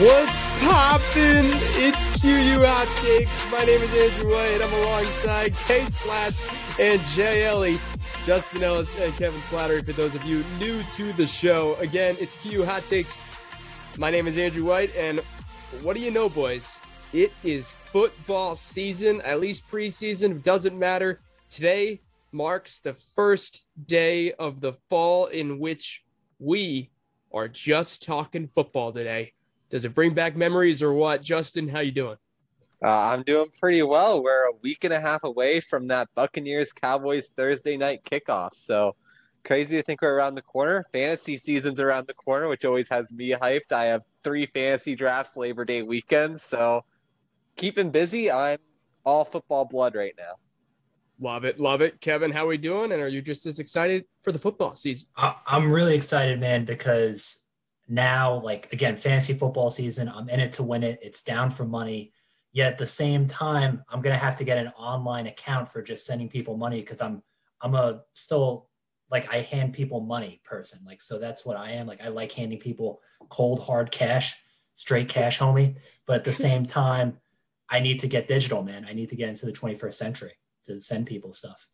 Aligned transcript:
What's 0.00 0.42
poppin'? 0.58 1.46
It's 1.76 2.20
QU 2.20 2.64
Hot 2.64 2.88
Takes. 3.00 3.48
My 3.48 3.64
name 3.64 3.80
is 3.80 3.94
Andrew 3.94 4.34
White. 4.34 4.60
I'm 4.60 4.72
alongside 4.82 5.54
K 5.54 5.86
Slats 5.86 6.80
and 6.80 7.00
Jay 7.02 7.44
Ellie, 7.44 7.78
Justin 8.26 8.64
Ellis, 8.64 8.98
and 8.98 9.12
Kevin 9.16 9.40
Slattery. 9.42 9.86
For 9.86 9.92
those 9.92 10.16
of 10.16 10.24
you 10.24 10.44
new 10.58 10.82
to 10.94 11.12
the 11.12 11.28
show, 11.28 11.76
again, 11.76 12.16
it's 12.18 12.36
QU 12.38 12.64
Hot 12.64 12.84
Takes. 12.86 13.16
My 13.96 14.10
name 14.10 14.26
is 14.26 14.36
Andrew 14.36 14.64
White, 14.64 14.92
and 14.96 15.20
what 15.80 15.94
do 15.94 16.00
you 16.00 16.10
know, 16.10 16.28
boys? 16.28 16.80
It 17.12 17.32
is 17.44 17.72
football 17.84 18.56
season, 18.56 19.20
at 19.20 19.38
least 19.38 19.64
preseason. 19.68 20.42
Doesn't 20.42 20.76
matter. 20.76 21.20
Today 21.48 22.00
marks 22.32 22.80
the 22.80 22.94
first 22.94 23.64
day 23.86 24.32
of 24.32 24.60
the 24.60 24.72
fall 24.72 25.26
in 25.26 25.60
which 25.60 26.02
we 26.40 26.90
are 27.32 27.46
just 27.46 28.02
talking 28.02 28.48
football 28.48 28.92
today. 28.92 29.34
Does 29.74 29.84
it 29.84 29.92
bring 29.92 30.14
back 30.14 30.36
memories 30.36 30.84
or 30.84 30.92
what? 30.92 31.20
Justin, 31.20 31.66
how 31.66 31.80
you 31.80 31.90
doing? 31.90 32.16
Uh, 32.80 33.08
I'm 33.08 33.24
doing 33.24 33.48
pretty 33.58 33.82
well. 33.82 34.22
We're 34.22 34.44
a 34.44 34.52
week 34.62 34.84
and 34.84 34.94
a 34.94 35.00
half 35.00 35.24
away 35.24 35.58
from 35.58 35.88
that 35.88 36.08
Buccaneers 36.14 36.72
Cowboys 36.72 37.30
Thursday 37.36 37.76
night 37.76 38.04
kickoff. 38.04 38.54
So 38.54 38.94
crazy 39.44 39.76
to 39.76 39.82
think 39.82 40.00
we're 40.00 40.14
around 40.14 40.36
the 40.36 40.42
corner. 40.42 40.86
Fantasy 40.92 41.36
season's 41.36 41.80
around 41.80 42.06
the 42.06 42.14
corner, 42.14 42.46
which 42.46 42.64
always 42.64 42.88
has 42.90 43.12
me 43.12 43.30
hyped. 43.30 43.72
I 43.72 43.86
have 43.86 44.04
three 44.22 44.46
fantasy 44.46 44.94
drafts 44.94 45.36
Labor 45.36 45.64
Day 45.64 45.82
weekend. 45.82 46.40
So 46.40 46.84
keeping 47.56 47.90
busy. 47.90 48.30
I'm 48.30 48.58
all 49.02 49.24
football 49.24 49.64
blood 49.64 49.96
right 49.96 50.14
now. 50.16 50.34
Love 51.20 51.44
it. 51.44 51.58
Love 51.58 51.80
it. 51.80 52.00
Kevin, 52.00 52.30
how 52.30 52.44
are 52.44 52.48
we 52.50 52.58
doing? 52.58 52.92
And 52.92 53.02
are 53.02 53.08
you 53.08 53.20
just 53.20 53.44
as 53.44 53.58
excited 53.58 54.04
for 54.22 54.30
the 54.30 54.38
football 54.38 54.76
season? 54.76 55.08
I'm 55.16 55.72
really 55.72 55.96
excited, 55.96 56.38
man, 56.38 56.64
because 56.64 57.43
now, 57.88 58.40
like 58.40 58.72
again, 58.72 58.96
fantasy 58.96 59.34
football 59.34 59.70
season. 59.70 60.08
I'm 60.08 60.28
in 60.28 60.40
it 60.40 60.54
to 60.54 60.62
win 60.62 60.82
it. 60.82 60.98
It's 61.02 61.22
down 61.22 61.50
for 61.50 61.64
money. 61.64 62.12
Yet 62.52 62.72
at 62.72 62.78
the 62.78 62.86
same 62.86 63.26
time, 63.26 63.82
I'm 63.88 64.00
gonna 64.00 64.16
have 64.16 64.36
to 64.36 64.44
get 64.44 64.58
an 64.58 64.68
online 64.68 65.26
account 65.26 65.68
for 65.68 65.82
just 65.82 66.06
sending 66.06 66.28
people 66.28 66.56
money 66.56 66.80
because 66.80 67.00
I'm 67.00 67.22
I'm 67.60 67.74
a 67.74 68.02
still 68.14 68.68
like 69.10 69.32
I 69.32 69.40
hand 69.40 69.74
people 69.74 70.00
money 70.00 70.40
person. 70.44 70.80
Like 70.86 71.00
so 71.00 71.18
that's 71.18 71.44
what 71.44 71.56
I 71.56 71.72
am. 71.72 71.86
Like 71.86 72.00
I 72.02 72.08
like 72.08 72.32
handing 72.32 72.58
people 72.58 73.00
cold 73.28 73.60
hard 73.60 73.90
cash, 73.90 74.34
straight 74.74 75.08
cash, 75.08 75.38
homie. 75.38 75.76
But 76.06 76.16
at 76.16 76.24
the 76.24 76.32
same 76.46 76.64
time, 76.64 77.18
I 77.68 77.80
need 77.80 78.00
to 78.00 78.06
get 78.06 78.28
digital, 78.28 78.62
man. 78.62 78.86
I 78.88 78.92
need 78.92 79.08
to 79.10 79.16
get 79.16 79.28
into 79.28 79.46
the 79.46 79.52
21st 79.52 79.94
century 79.94 80.32
to 80.64 80.80
send 80.80 81.06
people 81.06 81.32
stuff. 81.32 81.68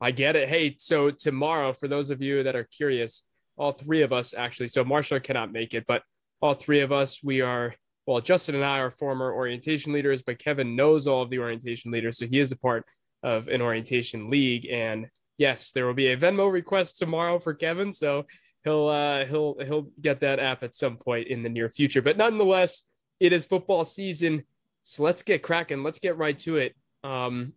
I 0.00 0.10
get 0.12 0.36
it. 0.36 0.48
Hey, 0.48 0.76
so 0.78 1.10
tomorrow, 1.10 1.72
for 1.72 1.88
those 1.88 2.10
of 2.10 2.22
you 2.22 2.42
that 2.44 2.54
are 2.54 2.64
curious, 2.64 3.24
all 3.58 3.72
three 3.72 4.02
of 4.02 4.12
us 4.12 4.34
actually. 4.34 4.68
So 4.68 4.84
Marshall 4.84 5.20
cannot 5.20 5.52
make 5.52 5.74
it, 5.74 5.84
but 5.86 6.02
all 6.40 6.54
three 6.54 6.80
of 6.80 6.92
us, 6.92 7.22
we 7.22 7.40
are 7.40 7.74
well, 8.08 8.22
Justin 8.22 8.54
and 8.54 8.64
I 8.64 8.78
are 8.78 8.90
former 8.90 9.30
orientation 9.30 9.92
leaders, 9.92 10.22
but 10.22 10.38
Kevin 10.38 10.74
knows 10.74 11.06
all 11.06 11.20
of 11.20 11.28
the 11.28 11.40
orientation 11.40 11.90
leaders, 11.90 12.16
so 12.16 12.26
he 12.26 12.40
is 12.40 12.50
a 12.50 12.56
part 12.56 12.86
of 13.22 13.48
an 13.48 13.60
orientation 13.60 14.30
league. 14.30 14.66
And 14.66 15.08
yes, 15.36 15.72
there 15.72 15.84
will 15.84 15.92
be 15.92 16.06
a 16.06 16.16
Venmo 16.16 16.50
request 16.50 16.98
tomorrow 16.98 17.38
for 17.38 17.52
Kevin, 17.52 17.92
so 17.92 18.24
he'll 18.64 18.88
uh, 18.88 19.26
he'll 19.26 19.56
he'll 19.62 19.88
get 20.00 20.20
that 20.20 20.38
app 20.38 20.62
at 20.62 20.74
some 20.74 20.96
point 20.96 21.28
in 21.28 21.42
the 21.42 21.50
near 21.50 21.68
future. 21.68 22.00
But 22.00 22.16
nonetheless, 22.16 22.84
it 23.20 23.34
is 23.34 23.44
football 23.44 23.84
season, 23.84 24.44
so 24.84 25.02
let's 25.02 25.22
get 25.22 25.42
cracking. 25.42 25.82
Let's 25.82 25.98
get 25.98 26.16
right 26.16 26.38
to 26.38 26.56
it. 26.56 26.74
Um, 27.04 27.52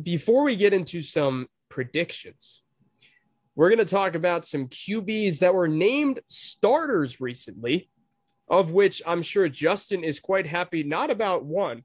before 0.00 0.44
we 0.44 0.54
get 0.54 0.72
into 0.72 1.02
some 1.02 1.48
predictions, 1.68 2.62
we're 3.56 3.70
going 3.70 3.78
to 3.78 3.84
talk 3.86 4.14
about 4.14 4.44
some 4.44 4.68
QBs 4.68 5.38
that 5.38 5.54
were 5.54 5.66
named 5.66 6.20
starters 6.28 7.20
recently, 7.20 7.88
of 8.48 8.70
which 8.70 9.02
I'm 9.06 9.22
sure 9.22 9.48
Justin 9.48 10.04
is 10.04 10.20
quite 10.20 10.46
happy, 10.46 10.82
not 10.82 11.10
about 11.10 11.44
one, 11.44 11.82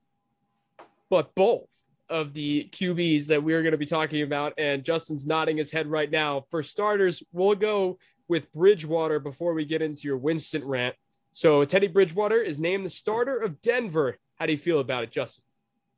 but 1.09 1.33
both 1.33 1.69
of 2.09 2.33
the 2.33 2.69
QBs 2.73 3.27
that 3.27 3.41
we're 3.41 3.61
going 3.61 3.71
to 3.71 3.77
be 3.77 3.85
talking 3.85 4.21
about. 4.21 4.53
And 4.57 4.83
Justin's 4.83 5.25
nodding 5.25 5.57
his 5.57 5.71
head 5.71 5.87
right 5.87 6.11
now. 6.11 6.45
For 6.51 6.61
starters, 6.61 7.23
we'll 7.31 7.55
go 7.55 7.97
with 8.27 8.51
Bridgewater 8.51 9.19
before 9.19 9.53
we 9.53 9.63
get 9.63 9.81
into 9.81 10.03
your 10.03 10.17
Winston 10.17 10.65
rant. 10.65 10.95
So 11.31 11.63
Teddy 11.63 11.87
Bridgewater 11.87 12.41
is 12.41 12.59
named 12.59 12.85
the 12.85 12.89
starter 12.89 13.37
of 13.37 13.61
Denver. 13.61 14.17
How 14.35 14.45
do 14.45 14.51
you 14.51 14.57
feel 14.57 14.81
about 14.81 15.03
it, 15.03 15.11
Justin? 15.11 15.45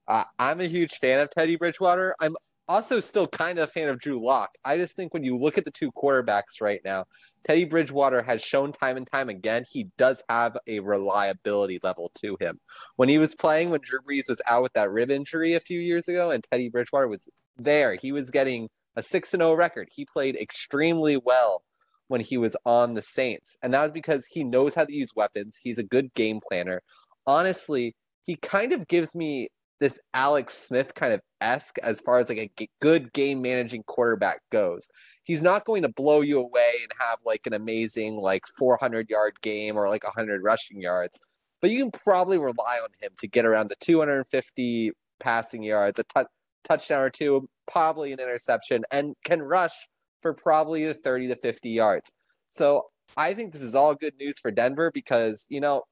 Uh, 0.08 0.26
I'm 0.38 0.62
a 0.62 0.66
huge 0.66 0.94
fan 0.94 1.20
of 1.20 1.32
Teddy 1.32 1.56
Bridgewater. 1.56 2.16
I'm 2.20 2.36
also 2.68 3.00
still 3.00 3.26
kind 3.26 3.60
of 3.60 3.70
a 3.70 3.72
fan 3.72 3.90
of 3.90 4.00
Drew 4.00 4.24
Lock. 4.24 4.52
I 4.64 4.78
just 4.78 4.96
think 4.96 5.14
when 5.14 5.24
you 5.24 5.38
look 5.38 5.58
at 5.58 5.66
the 5.66 5.72
two 5.72 5.92
quarterbacks 5.92 6.62
right 6.62 6.82
now, 6.84 7.06
Teddy 7.44 7.66
Bridgewater 7.66 8.22
has 8.24 8.42
shown 8.42 8.72
time 8.72 8.96
and 8.96 9.08
time 9.12 9.30
again 9.30 9.66
he 9.70 9.88
does 9.98 10.24
have 10.30 10.58
a 10.68 10.80
reliability 10.80 11.80
level 11.84 12.12
to 12.16 12.38
him. 12.40 12.60
When 12.96 13.10
he 13.10 13.18
was 13.18 13.36
playing, 13.36 13.70
when 13.70 13.82
Drew 13.82 14.00
Brees 14.00 14.30
was 14.30 14.42
out 14.48 14.64
with 14.64 14.74
that 14.74 14.90
rib 14.90 15.12
injury 15.12 15.54
a 15.54 15.60
few 15.60 15.80
years 15.80 16.08
ago, 16.08 16.32
and 16.32 16.44
Teddy 16.44 16.70
Bridgewater 16.70 17.08
was 17.08 17.28
there, 17.58 17.96
he 17.96 18.12
was 18.12 18.32
getting 18.32 18.70
a 18.96 19.04
six 19.04 19.34
and 19.34 19.42
zero 19.42 19.52
oh 19.52 19.56
record. 19.56 19.90
He 19.92 20.06
played 20.06 20.36
extremely 20.36 21.18
well 21.18 21.64
when 22.08 22.22
he 22.22 22.38
was 22.38 22.56
on 22.66 22.94
the 22.94 23.02
Saints, 23.02 23.58
and 23.62 23.74
that 23.74 23.84
was 23.84 23.92
because 23.92 24.26
he 24.28 24.44
knows 24.44 24.76
how 24.76 24.86
to 24.86 24.94
use 24.94 25.10
weapons. 25.16 25.60
He's 25.62 25.78
a 25.78 25.84
good 25.84 26.14
game 26.14 26.40
planner. 26.48 26.82
Honestly, 27.26 27.96
he 28.22 28.36
kind 28.36 28.72
of 28.72 28.88
gives 28.88 29.14
me 29.14 29.50
this 29.84 30.00
Alex 30.14 30.54
Smith 30.54 30.96
kind 30.96 31.12
of 31.12 31.20
esque 31.42 31.78
as 31.80 32.00
far 32.00 32.20
as 32.20 32.30
like 32.30 32.38
a 32.38 32.52
g- 32.58 32.70
good 32.80 33.12
game 33.12 33.42
managing 33.42 33.84
quarterback 33.84 34.40
goes. 34.50 34.88
He's 35.26 35.44
not 35.44 35.66
going 35.66 35.82
to 35.82 35.90
blow 35.90 36.22
you 36.22 36.40
away 36.40 36.72
and 36.82 36.90
have 37.02 37.20
like 37.26 37.42
an 37.48 37.54
amazing 37.54 38.16
like 38.16 38.46
400 38.58 39.10
yard 39.10 39.34
game 39.42 39.76
or 39.76 39.90
like 39.90 40.06
100 40.06 40.42
rushing 40.42 40.80
yards, 40.80 41.20
but 41.62 41.70
you 41.70 41.80
can 41.80 41.92
probably 41.92 42.38
rely 42.38 42.80
on 42.82 42.88
him 43.02 43.12
to 43.18 43.28
get 43.28 43.46
around 43.46 43.70
the 43.70 43.76
250 43.82 44.94
passing 45.20 45.64
yards, 45.64 46.00
a 46.00 46.04
t- 46.04 46.30
touchdown 46.64 47.02
or 47.02 47.10
two, 47.10 47.50
probably 47.68 48.14
an 48.14 48.22
interception, 48.22 48.86
and 48.90 49.16
can 49.26 49.42
rush 49.42 49.76
for 50.22 50.34
probably 50.34 50.86
the 50.86 50.94
30 50.94 51.28
to 51.28 51.36
50 51.36 51.70
yards. 51.70 52.10
So 52.48 52.84
I 53.18 53.34
think 53.34 53.52
this 53.52 53.62
is 53.62 53.76
all 53.76 53.96
good 53.96 54.14
news 54.18 54.40
for 54.40 54.50
Denver 54.50 54.92
because, 54.94 55.46
you 55.50 55.60
know, 55.60 55.84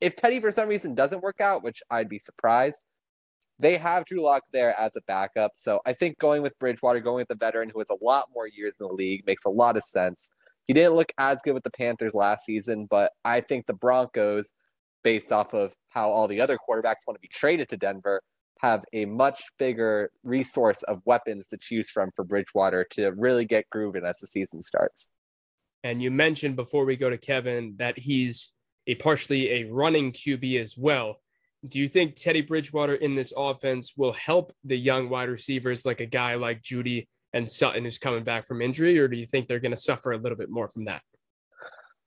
if 0.00 0.16
Teddy 0.16 0.40
for 0.40 0.50
some 0.50 0.66
reason 0.66 0.94
doesn't 0.94 1.22
work 1.22 1.42
out, 1.42 1.62
which 1.62 1.82
I'd 1.90 2.08
be 2.08 2.18
surprised, 2.18 2.82
they 3.58 3.76
have 3.76 4.04
Drew 4.04 4.22
Lock 4.22 4.42
there 4.52 4.78
as 4.78 4.96
a 4.96 5.00
backup. 5.06 5.52
So 5.54 5.80
I 5.86 5.92
think 5.92 6.18
going 6.18 6.42
with 6.42 6.58
Bridgewater, 6.58 7.00
going 7.00 7.22
with 7.22 7.28
the 7.28 7.36
veteran 7.36 7.70
who 7.70 7.78
has 7.78 7.90
a 7.90 8.04
lot 8.04 8.28
more 8.34 8.48
years 8.48 8.76
in 8.80 8.86
the 8.86 8.92
league 8.92 9.26
makes 9.26 9.44
a 9.44 9.50
lot 9.50 9.76
of 9.76 9.84
sense. 9.84 10.30
He 10.66 10.72
didn't 10.72 10.94
look 10.94 11.12
as 11.18 11.42
good 11.42 11.54
with 11.54 11.62
the 11.62 11.70
Panthers 11.70 12.14
last 12.14 12.44
season, 12.44 12.86
but 12.90 13.12
I 13.24 13.40
think 13.40 13.66
the 13.66 13.74
Broncos, 13.74 14.48
based 15.02 15.30
off 15.30 15.54
of 15.54 15.74
how 15.90 16.10
all 16.10 16.26
the 16.26 16.40
other 16.40 16.56
quarterbacks 16.56 17.06
want 17.06 17.16
to 17.16 17.20
be 17.20 17.28
traded 17.28 17.68
to 17.68 17.76
Denver, 17.76 18.22
have 18.60 18.84
a 18.92 19.04
much 19.04 19.42
bigger 19.58 20.10
resource 20.22 20.82
of 20.84 21.02
weapons 21.04 21.48
to 21.48 21.58
choose 21.58 21.90
from 21.90 22.10
for 22.16 22.24
Bridgewater 22.24 22.86
to 22.92 23.10
really 23.10 23.44
get 23.44 23.68
grooving 23.70 24.04
as 24.04 24.18
the 24.18 24.26
season 24.26 24.62
starts. 24.62 25.10
And 25.82 26.02
you 26.02 26.10
mentioned 26.10 26.56
before 26.56 26.86
we 26.86 26.96
go 26.96 27.10
to 27.10 27.18
Kevin 27.18 27.74
that 27.76 27.98
he's 27.98 28.52
a 28.86 28.94
partially 28.96 29.50
a 29.50 29.64
running 29.64 30.12
QB 30.12 30.60
as 30.60 30.76
well. 30.78 31.20
Do 31.66 31.78
you 31.78 31.88
think 31.88 32.16
Teddy 32.16 32.42
Bridgewater 32.42 32.94
in 32.94 33.14
this 33.14 33.32
offense 33.36 33.94
will 33.96 34.12
help 34.12 34.52
the 34.64 34.76
young 34.76 35.08
wide 35.08 35.28
receivers 35.28 35.86
like 35.86 36.00
a 36.00 36.06
guy 36.06 36.34
like 36.34 36.62
Jeudy 36.62 37.08
and 37.32 37.48
Sutton 37.48 37.84
who's 37.84 37.98
coming 37.98 38.22
back 38.22 38.46
from 38.46 38.62
injury, 38.62 38.98
or 38.98 39.08
do 39.08 39.16
you 39.16 39.26
think 39.26 39.48
they're 39.48 39.60
going 39.60 39.74
to 39.74 39.76
suffer 39.76 40.12
a 40.12 40.18
little 40.18 40.36
bit 40.38 40.50
more 40.50 40.68
from 40.68 40.84
that? 40.84 41.02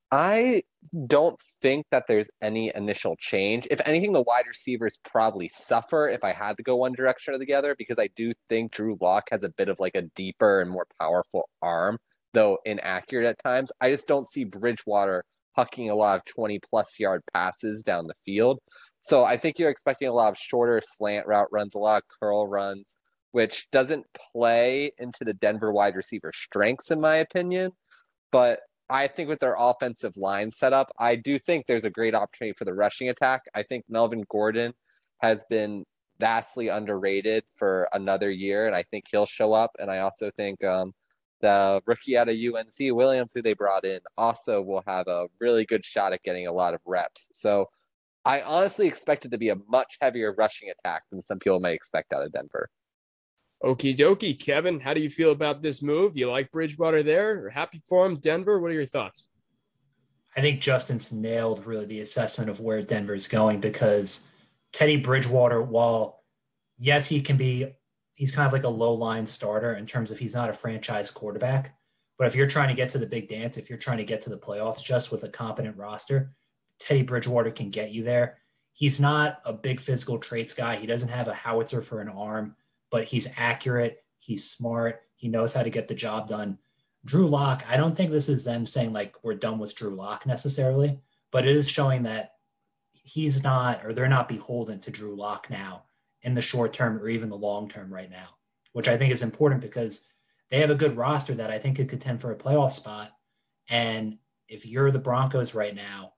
I 0.09 0.63
don't 1.05 1.37
think 1.61 1.85
that 1.91 2.05
there's 2.07 2.29
any 2.41 2.71
initial 2.73 3.17
change. 3.19 3.67
If 3.69 3.81
anything, 3.85 4.13
the 4.13 4.21
wide 4.21 4.47
receivers 4.47 4.97
probably 5.03 5.49
suffer 5.49 6.07
if 6.07 6.23
I 6.23 6.31
had 6.31 6.55
to 6.57 6.63
go 6.63 6.77
one 6.77 6.93
direction 6.93 7.33
or 7.33 7.39
the 7.39 7.53
other, 7.53 7.75
because 7.77 7.99
I 7.99 8.09
do 8.15 8.33
think 8.47 8.71
Drew 8.71 8.97
Lock 9.01 9.29
has 9.31 9.43
a 9.43 9.49
bit 9.49 9.67
of 9.67 9.79
like 9.79 9.95
a 9.95 10.03
deeper 10.03 10.61
and 10.61 10.71
more 10.71 10.87
powerful 10.99 11.49
arm, 11.61 11.97
though 12.33 12.59
inaccurate 12.63 13.27
at 13.27 13.43
times. 13.43 13.71
I 13.81 13.89
just 13.89 14.07
don't 14.07 14.31
see 14.31 14.45
Bridgewater 14.45 15.25
hucking 15.57 15.89
a 15.89 15.95
lot 15.95 16.15
of 16.15 16.25
20 16.25 16.59
plus 16.69 16.99
yard 16.99 17.21
passes 17.33 17.83
down 17.83 18.07
the 18.07 18.13
field. 18.23 18.59
So 19.01 19.23
I 19.23 19.37
think 19.37 19.59
you're 19.59 19.69
expecting 19.69 20.07
a 20.07 20.13
lot 20.13 20.29
of 20.29 20.37
shorter 20.37 20.81
slant 20.83 21.27
route 21.27 21.51
runs, 21.51 21.75
a 21.75 21.79
lot 21.79 22.03
of 22.03 22.19
curl 22.19 22.47
runs, 22.47 22.95
which 23.31 23.69
doesn't 23.71 24.05
play 24.33 24.91
into 24.97 25.23
the 25.23 25.33
Denver 25.33 25.71
wide 25.71 25.95
receiver 25.95 26.31
strengths, 26.33 26.91
in 26.91 26.99
my 26.99 27.17
opinion. 27.17 27.71
But 28.31 28.61
I 28.89 29.07
think 29.07 29.29
with 29.29 29.39
their 29.39 29.55
offensive 29.57 30.17
line 30.17 30.51
setup, 30.51 30.91
I 30.97 31.15
do 31.15 31.37
think 31.37 31.65
there's 31.65 31.85
a 31.85 31.89
great 31.89 32.15
opportunity 32.15 32.55
for 32.57 32.65
the 32.65 32.73
rushing 32.73 33.09
attack. 33.09 33.43
I 33.53 33.63
think 33.63 33.85
Melvin 33.89 34.23
Gordon 34.29 34.73
has 35.19 35.43
been 35.49 35.85
vastly 36.19 36.69
underrated 36.69 37.43
for 37.55 37.87
another 37.93 38.29
year, 38.29 38.65
and 38.65 38.75
I 38.75 38.83
think 38.83 39.05
he'll 39.11 39.25
show 39.25 39.53
up. 39.53 39.71
And 39.79 39.91
I 39.91 39.99
also 39.99 40.31
think 40.35 40.63
um, 40.63 40.93
the 41.41 41.81
rookie 41.85 42.17
out 42.17 42.29
of 42.29 42.35
UNC, 42.35 42.95
Williams, 42.95 43.33
who 43.33 43.41
they 43.41 43.53
brought 43.53 43.85
in, 43.85 43.99
also 44.17 44.61
will 44.61 44.83
have 44.87 45.07
a 45.07 45.27
really 45.39 45.65
good 45.65 45.85
shot 45.85 46.13
at 46.13 46.23
getting 46.23 46.47
a 46.47 46.53
lot 46.53 46.73
of 46.73 46.81
reps. 46.85 47.29
So 47.33 47.69
I 48.27 48.41
honestly 48.41 48.87
expected 48.87 49.31
to 49.31 49.37
be 49.37 49.49
a 49.49 49.55
much 49.69 49.97
heavier 50.01 50.33
rushing 50.37 50.69
attack 50.69 51.03
than 51.09 51.21
some 51.21 51.39
people 51.39 51.61
may 51.61 51.73
expect 51.73 52.11
out 52.11 52.25
of 52.25 52.33
Denver. 52.33 52.69
Okie 53.63 53.97
dokie. 53.97 54.37
Kevin, 54.37 54.81
how 54.81 54.93
do 54.93 54.99
you 54.99 55.09
feel 55.09 55.31
about 55.31 55.61
this 55.61 55.81
move? 55.81 56.17
You 56.17 56.29
like 56.29 56.51
Bridgewater 56.51 57.03
there? 57.03 57.45
Or 57.45 57.49
happy 57.49 57.81
for 57.87 58.05
him, 58.05 58.17
Denver? 58.17 58.59
What 58.59 58.71
are 58.71 58.75
your 58.75 58.85
thoughts? 58.85 59.27
I 60.35 60.41
think 60.41 60.59
Justin's 60.59 61.11
nailed 61.11 61.65
really 61.65 61.85
the 61.85 62.01
assessment 62.01 62.49
of 62.49 62.59
where 62.59 62.81
Denver's 62.81 63.29
going 63.29 63.61
because 63.61 64.27
Teddy 64.73 64.97
Bridgewater, 64.97 65.61
while 65.61 66.23
yes, 66.77 67.07
he 67.07 67.21
can 67.21 67.37
be, 67.37 67.75
he's 68.15 68.35
kind 68.35 68.45
of 68.45 68.51
like 68.51 68.63
a 68.63 68.69
low 68.69 68.93
line 68.93 69.25
starter 69.25 69.75
in 69.75 69.85
terms 69.85 70.11
of 70.11 70.19
he's 70.19 70.35
not 70.35 70.49
a 70.49 70.53
franchise 70.53 71.09
quarterback. 71.09 71.75
But 72.17 72.27
if 72.27 72.35
you're 72.35 72.45
trying 72.45 72.67
to 72.67 72.75
get 72.75 72.89
to 72.89 72.97
the 72.97 73.07
big 73.07 73.29
dance, 73.29 73.57
if 73.57 73.69
you're 73.69 73.79
trying 73.79 73.99
to 73.99 74.03
get 74.03 74.21
to 74.23 74.29
the 74.29 74.37
playoffs 74.37 74.83
just 74.83 75.13
with 75.13 75.23
a 75.23 75.29
competent 75.29 75.77
roster, 75.77 76.33
Teddy 76.79 77.01
Bridgewater 77.03 77.51
can 77.51 77.69
get 77.69 77.91
you 77.91 78.03
there. 78.03 78.37
He's 78.73 78.99
not 78.99 79.41
a 79.45 79.53
big 79.53 79.79
physical 79.81 80.19
traits 80.19 80.53
guy. 80.53 80.75
He 80.75 80.87
doesn't 80.87 81.09
have 81.09 81.27
a 81.27 81.33
howitzer 81.33 81.81
for 81.81 81.99
an 81.99 82.09
arm, 82.09 82.55
but 82.91 83.05
he's 83.05 83.27
accurate. 83.35 84.03
He's 84.19 84.49
smart. 84.49 85.01
He 85.15 85.27
knows 85.27 85.53
how 85.53 85.63
to 85.63 85.69
get 85.69 85.87
the 85.87 85.95
job 85.95 86.27
done. 86.27 86.59
Drew 87.05 87.27
Lock, 87.27 87.63
I 87.67 87.77
don't 87.77 87.95
think 87.95 88.11
this 88.11 88.29
is 88.29 88.43
them 88.43 88.65
saying 88.65 88.93
like 88.93 89.15
we're 89.23 89.35
done 89.35 89.59
with 89.59 89.75
Drew 89.75 89.95
Lock 89.95 90.25
necessarily, 90.25 90.99
but 91.31 91.47
it 91.47 91.55
is 91.55 91.69
showing 91.69 92.03
that 92.03 92.33
he's 92.93 93.41
not 93.41 93.85
or 93.85 93.93
they're 93.93 94.07
not 94.07 94.27
beholden 94.27 94.79
to 94.81 94.91
Drew 94.91 95.15
Lock 95.15 95.49
now 95.49 95.83
in 96.21 96.35
the 96.35 96.41
short 96.41 96.73
term 96.73 96.97
or 96.99 97.07
even 97.07 97.29
the 97.29 97.37
long 97.37 97.69
term 97.69 97.91
right 97.93 98.11
now, 98.11 98.29
which 98.73 98.87
I 98.87 98.97
think 98.97 99.13
is 99.13 99.21
important 99.21 99.61
because 99.61 100.05
they 100.49 100.59
have 100.59 100.69
a 100.69 100.75
good 100.75 100.97
roster 100.97 101.33
that 101.35 101.49
I 101.49 101.57
think 101.57 101.77
could 101.77 101.89
contend 101.89 102.21
for 102.21 102.31
a 102.31 102.37
playoff 102.37 102.73
spot. 102.73 103.11
And 103.69 104.17
if 104.47 104.65
you're 104.65 104.91
the 104.91 104.99
Broncos 104.99 105.53
right 105.53 105.75
now, 105.75 106.13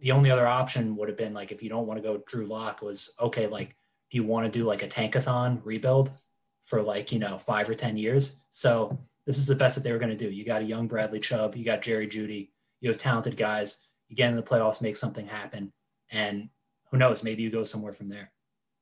the 0.00 0.12
only 0.12 0.30
other 0.30 0.46
option 0.46 0.96
would 0.96 1.08
have 1.08 1.18
been 1.18 1.34
like 1.34 1.52
if 1.52 1.62
you 1.62 1.68
don't 1.68 1.86
want 1.86 2.02
to 2.02 2.08
go 2.08 2.22
Drew 2.26 2.46
Lock 2.46 2.82
was 2.82 3.14
okay, 3.20 3.46
like 3.46 3.76
do 4.10 4.16
you 4.16 4.24
want 4.24 4.50
to 4.50 4.58
do 4.58 4.64
like 4.64 4.82
a 4.82 4.88
tankathon 4.88 5.60
rebuild 5.64 6.10
for 6.62 6.82
like, 6.82 7.12
you 7.12 7.18
know, 7.18 7.38
five 7.38 7.68
or 7.68 7.74
ten 7.74 7.96
years? 7.96 8.40
So 8.50 8.98
this 9.26 9.38
is 9.38 9.46
the 9.46 9.54
best 9.54 9.74
that 9.74 9.84
they 9.84 9.92
were 9.92 9.98
going 9.98 10.16
to 10.16 10.16
do. 10.16 10.30
You 10.30 10.44
got 10.44 10.62
a 10.62 10.66
young 10.66 10.86
Bradley 10.86 11.20
Chubb, 11.20 11.56
you 11.56 11.64
got 11.64 11.82
Jerry 11.82 12.06
Jeudy, 12.06 12.50
you 12.80 12.88
have 12.90 12.98
talented 12.98 13.36
guys. 13.36 13.84
You 14.08 14.16
get 14.16 14.30
in 14.30 14.36
the 14.36 14.42
playoffs, 14.42 14.80
make 14.80 14.96
something 14.96 15.26
happen. 15.26 15.72
And 16.10 16.48
who 16.90 16.96
knows, 16.96 17.22
maybe 17.22 17.42
you 17.42 17.50
go 17.50 17.64
somewhere 17.64 17.92
from 17.92 18.08
there. 18.08 18.32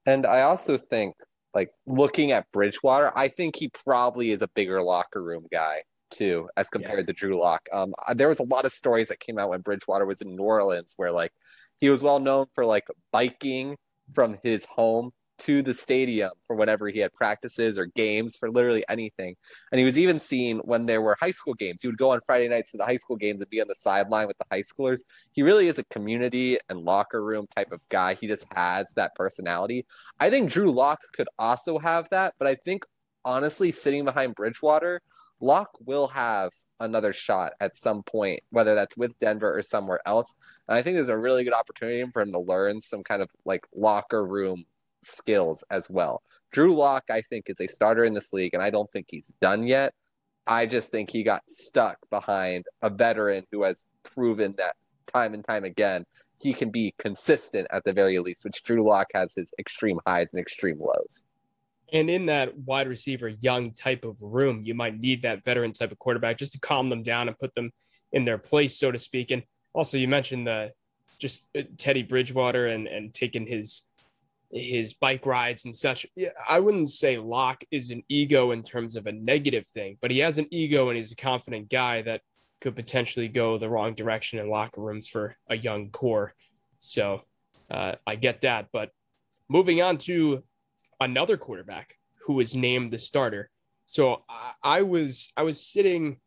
And 0.06 0.24
I 0.24 0.42
also 0.42 0.76
think 0.76 1.16
like 1.52 1.70
looking 1.86 2.30
at 2.30 2.50
Bridgewater, 2.52 3.12
I 3.16 3.28
think 3.28 3.56
he 3.56 3.68
probably 3.68 4.30
is 4.30 4.42
a 4.42 4.48
bigger 4.54 4.80
locker 4.80 5.20
room 5.22 5.46
guy 5.50 5.82
too, 6.10 6.48
as 6.56 6.68
compared 6.68 7.00
yeah. 7.00 7.06
to 7.06 7.12
Drew 7.12 7.38
Lock. 7.38 7.68
Um, 7.72 7.94
there 8.14 8.28
was 8.28 8.40
a 8.40 8.44
lot 8.44 8.64
of 8.64 8.72
stories 8.72 9.08
that 9.08 9.20
came 9.20 9.38
out 9.38 9.50
when 9.50 9.60
Bridgewater 9.60 10.06
was 10.06 10.22
in 10.22 10.36
New 10.36 10.42
Orleans, 10.42 10.94
where 10.96 11.12
like 11.12 11.32
he 11.78 11.90
was 11.90 12.02
well 12.02 12.18
known 12.18 12.46
for 12.54 12.64
like 12.64 12.88
biking 13.12 13.76
from 14.14 14.38
his 14.42 14.64
home 14.64 15.12
to 15.38 15.62
the 15.62 15.74
stadium 15.74 16.30
for 16.46 16.56
whenever 16.56 16.88
he 16.88 16.98
had 16.98 17.12
practices 17.12 17.78
or 17.78 17.86
games 17.86 18.36
for 18.36 18.50
literally 18.50 18.84
anything. 18.88 19.36
And 19.70 19.78
he 19.78 19.84
was 19.84 19.98
even 19.98 20.18
seen 20.18 20.58
when 20.58 20.86
there 20.86 21.02
were 21.02 21.16
high 21.20 21.30
school 21.30 21.54
games. 21.54 21.82
He 21.82 21.88
would 21.88 21.98
go 21.98 22.10
on 22.10 22.20
Friday 22.26 22.48
nights 22.48 22.70
to 22.70 22.78
the 22.78 22.84
high 22.84 22.96
school 22.96 23.16
games 23.16 23.42
and 23.42 23.50
be 23.50 23.60
on 23.60 23.68
the 23.68 23.74
sideline 23.74 24.28
with 24.28 24.38
the 24.38 24.46
high 24.50 24.62
schoolers. 24.62 25.00
He 25.32 25.42
really 25.42 25.68
is 25.68 25.78
a 25.78 25.84
community 25.84 26.58
and 26.68 26.80
locker 26.80 27.22
room 27.22 27.46
type 27.54 27.72
of 27.72 27.86
guy. 27.90 28.14
He 28.14 28.26
just 28.26 28.46
has 28.54 28.92
that 28.96 29.14
personality. 29.14 29.86
I 30.18 30.30
think 30.30 30.50
Drew 30.50 30.70
Lock 30.70 31.00
could 31.14 31.28
also 31.38 31.78
have 31.78 32.08
that, 32.10 32.34
but 32.38 32.48
I 32.48 32.54
think 32.54 32.84
honestly, 33.24 33.72
sitting 33.72 34.04
behind 34.04 34.34
Bridgewater, 34.36 35.02
Lock 35.40 35.70
will 35.84 36.08
have 36.08 36.52
another 36.80 37.12
shot 37.12 37.52
at 37.60 37.76
some 37.76 38.02
point, 38.02 38.40
whether 38.50 38.74
that's 38.74 38.96
with 38.96 39.18
Denver 39.18 39.56
or 39.56 39.62
somewhere 39.62 40.00
else. 40.06 40.34
And 40.68 40.76
I 40.78 40.82
think 40.82 40.94
there's 40.94 41.08
a 41.08 41.18
really 41.18 41.44
good 41.44 41.52
opportunity 41.52 42.04
for 42.12 42.22
him 42.22 42.32
to 42.32 42.38
learn 42.38 42.80
some 42.80 43.02
kind 43.02 43.22
of 43.22 43.30
like 43.44 43.66
locker 43.74 44.24
room 44.24 44.64
skills 45.02 45.64
as 45.70 45.90
well. 45.90 46.22
Drew 46.52 46.74
Lock, 46.74 47.04
I 47.10 47.22
think, 47.22 47.48
is 47.48 47.60
a 47.60 47.66
starter 47.66 48.04
in 48.04 48.14
this 48.14 48.32
league, 48.32 48.54
and 48.54 48.62
I 48.62 48.70
don't 48.70 48.90
think 48.90 49.06
he's 49.10 49.32
done 49.40 49.66
yet. 49.66 49.94
I 50.46 50.66
just 50.66 50.90
think 50.90 51.10
he 51.10 51.22
got 51.22 51.42
stuck 51.48 51.98
behind 52.08 52.66
a 52.80 52.88
veteran 52.88 53.44
who 53.50 53.64
has 53.64 53.84
proven 54.02 54.54
that 54.58 54.76
time 55.12 55.34
and 55.34 55.44
time 55.44 55.64
again 55.64 56.06
he 56.38 56.52
can 56.52 56.70
be 56.70 56.94
consistent 56.98 57.66
at 57.70 57.84
the 57.84 57.92
very 57.92 58.18
least, 58.18 58.44
which 58.44 58.62
Drew 58.62 58.86
Lock 58.86 59.08
has 59.14 59.34
his 59.34 59.54
extreme 59.58 59.98
highs 60.06 60.32
and 60.32 60.40
extreme 60.40 60.78
lows. 60.78 61.24
And 61.92 62.10
in 62.10 62.26
that 62.26 62.56
wide 62.58 62.88
receiver 62.88 63.28
young 63.28 63.72
type 63.72 64.04
of 64.04 64.20
room, 64.20 64.62
you 64.64 64.74
might 64.74 64.98
need 64.98 65.22
that 65.22 65.44
veteran 65.44 65.72
type 65.72 65.92
of 65.92 65.98
quarterback 65.98 66.38
just 66.38 66.52
to 66.54 66.60
calm 66.60 66.88
them 66.88 67.02
down 67.02 67.28
and 67.28 67.38
put 67.38 67.54
them 67.54 67.70
in 68.12 68.24
their 68.24 68.38
place, 68.38 68.78
so 68.78 68.90
to 68.90 68.98
speak. 68.98 69.30
And 69.30 69.42
also, 69.72 69.96
you 69.96 70.08
mentioned 70.08 70.46
the 70.46 70.72
just 71.18 71.48
uh, 71.56 71.62
Teddy 71.78 72.02
Bridgewater 72.02 72.66
and 72.66 72.86
and 72.86 73.14
taking 73.14 73.46
his 73.46 73.82
his 74.52 74.94
bike 74.94 75.26
rides 75.26 75.64
and 75.64 75.74
such. 75.74 76.06
I 76.48 76.60
wouldn't 76.60 76.90
say 76.90 77.18
Lock 77.18 77.64
is 77.70 77.90
an 77.90 78.02
ego 78.08 78.52
in 78.52 78.62
terms 78.62 78.96
of 78.96 79.06
a 79.06 79.12
negative 79.12 79.66
thing, 79.68 79.98
but 80.00 80.10
he 80.10 80.20
has 80.20 80.38
an 80.38 80.46
ego 80.50 80.88
and 80.88 80.96
he's 80.96 81.12
a 81.12 81.16
confident 81.16 81.68
guy 81.68 82.02
that 82.02 82.22
could 82.60 82.76
potentially 82.76 83.28
go 83.28 83.58
the 83.58 83.68
wrong 83.68 83.94
direction 83.94 84.38
in 84.38 84.48
locker 84.48 84.80
rooms 84.80 85.08
for 85.08 85.36
a 85.48 85.56
young 85.56 85.90
core. 85.90 86.32
So 86.78 87.22
uh, 87.70 87.96
I 88.06 88.16
get 88.16 88.42
that. 88.42 88.68
But 88.72 88.90
moving 89.48 89.82
on 89.82 89.98
to 89.98 90.42
another 91.00 91.36
quarterback 91.36 91.94
who 92.26 92.34
was 92.34 92.54
named 92.54 92.92
the 92.92 92.98
starter. 92.98 93.50
So 93.86 94.22
I, 94.28 94.52
I 94.62 94.82
was 94.82 95.30
I 95.36 95.42
was 95.42 95.64
sitting 95.64 96.18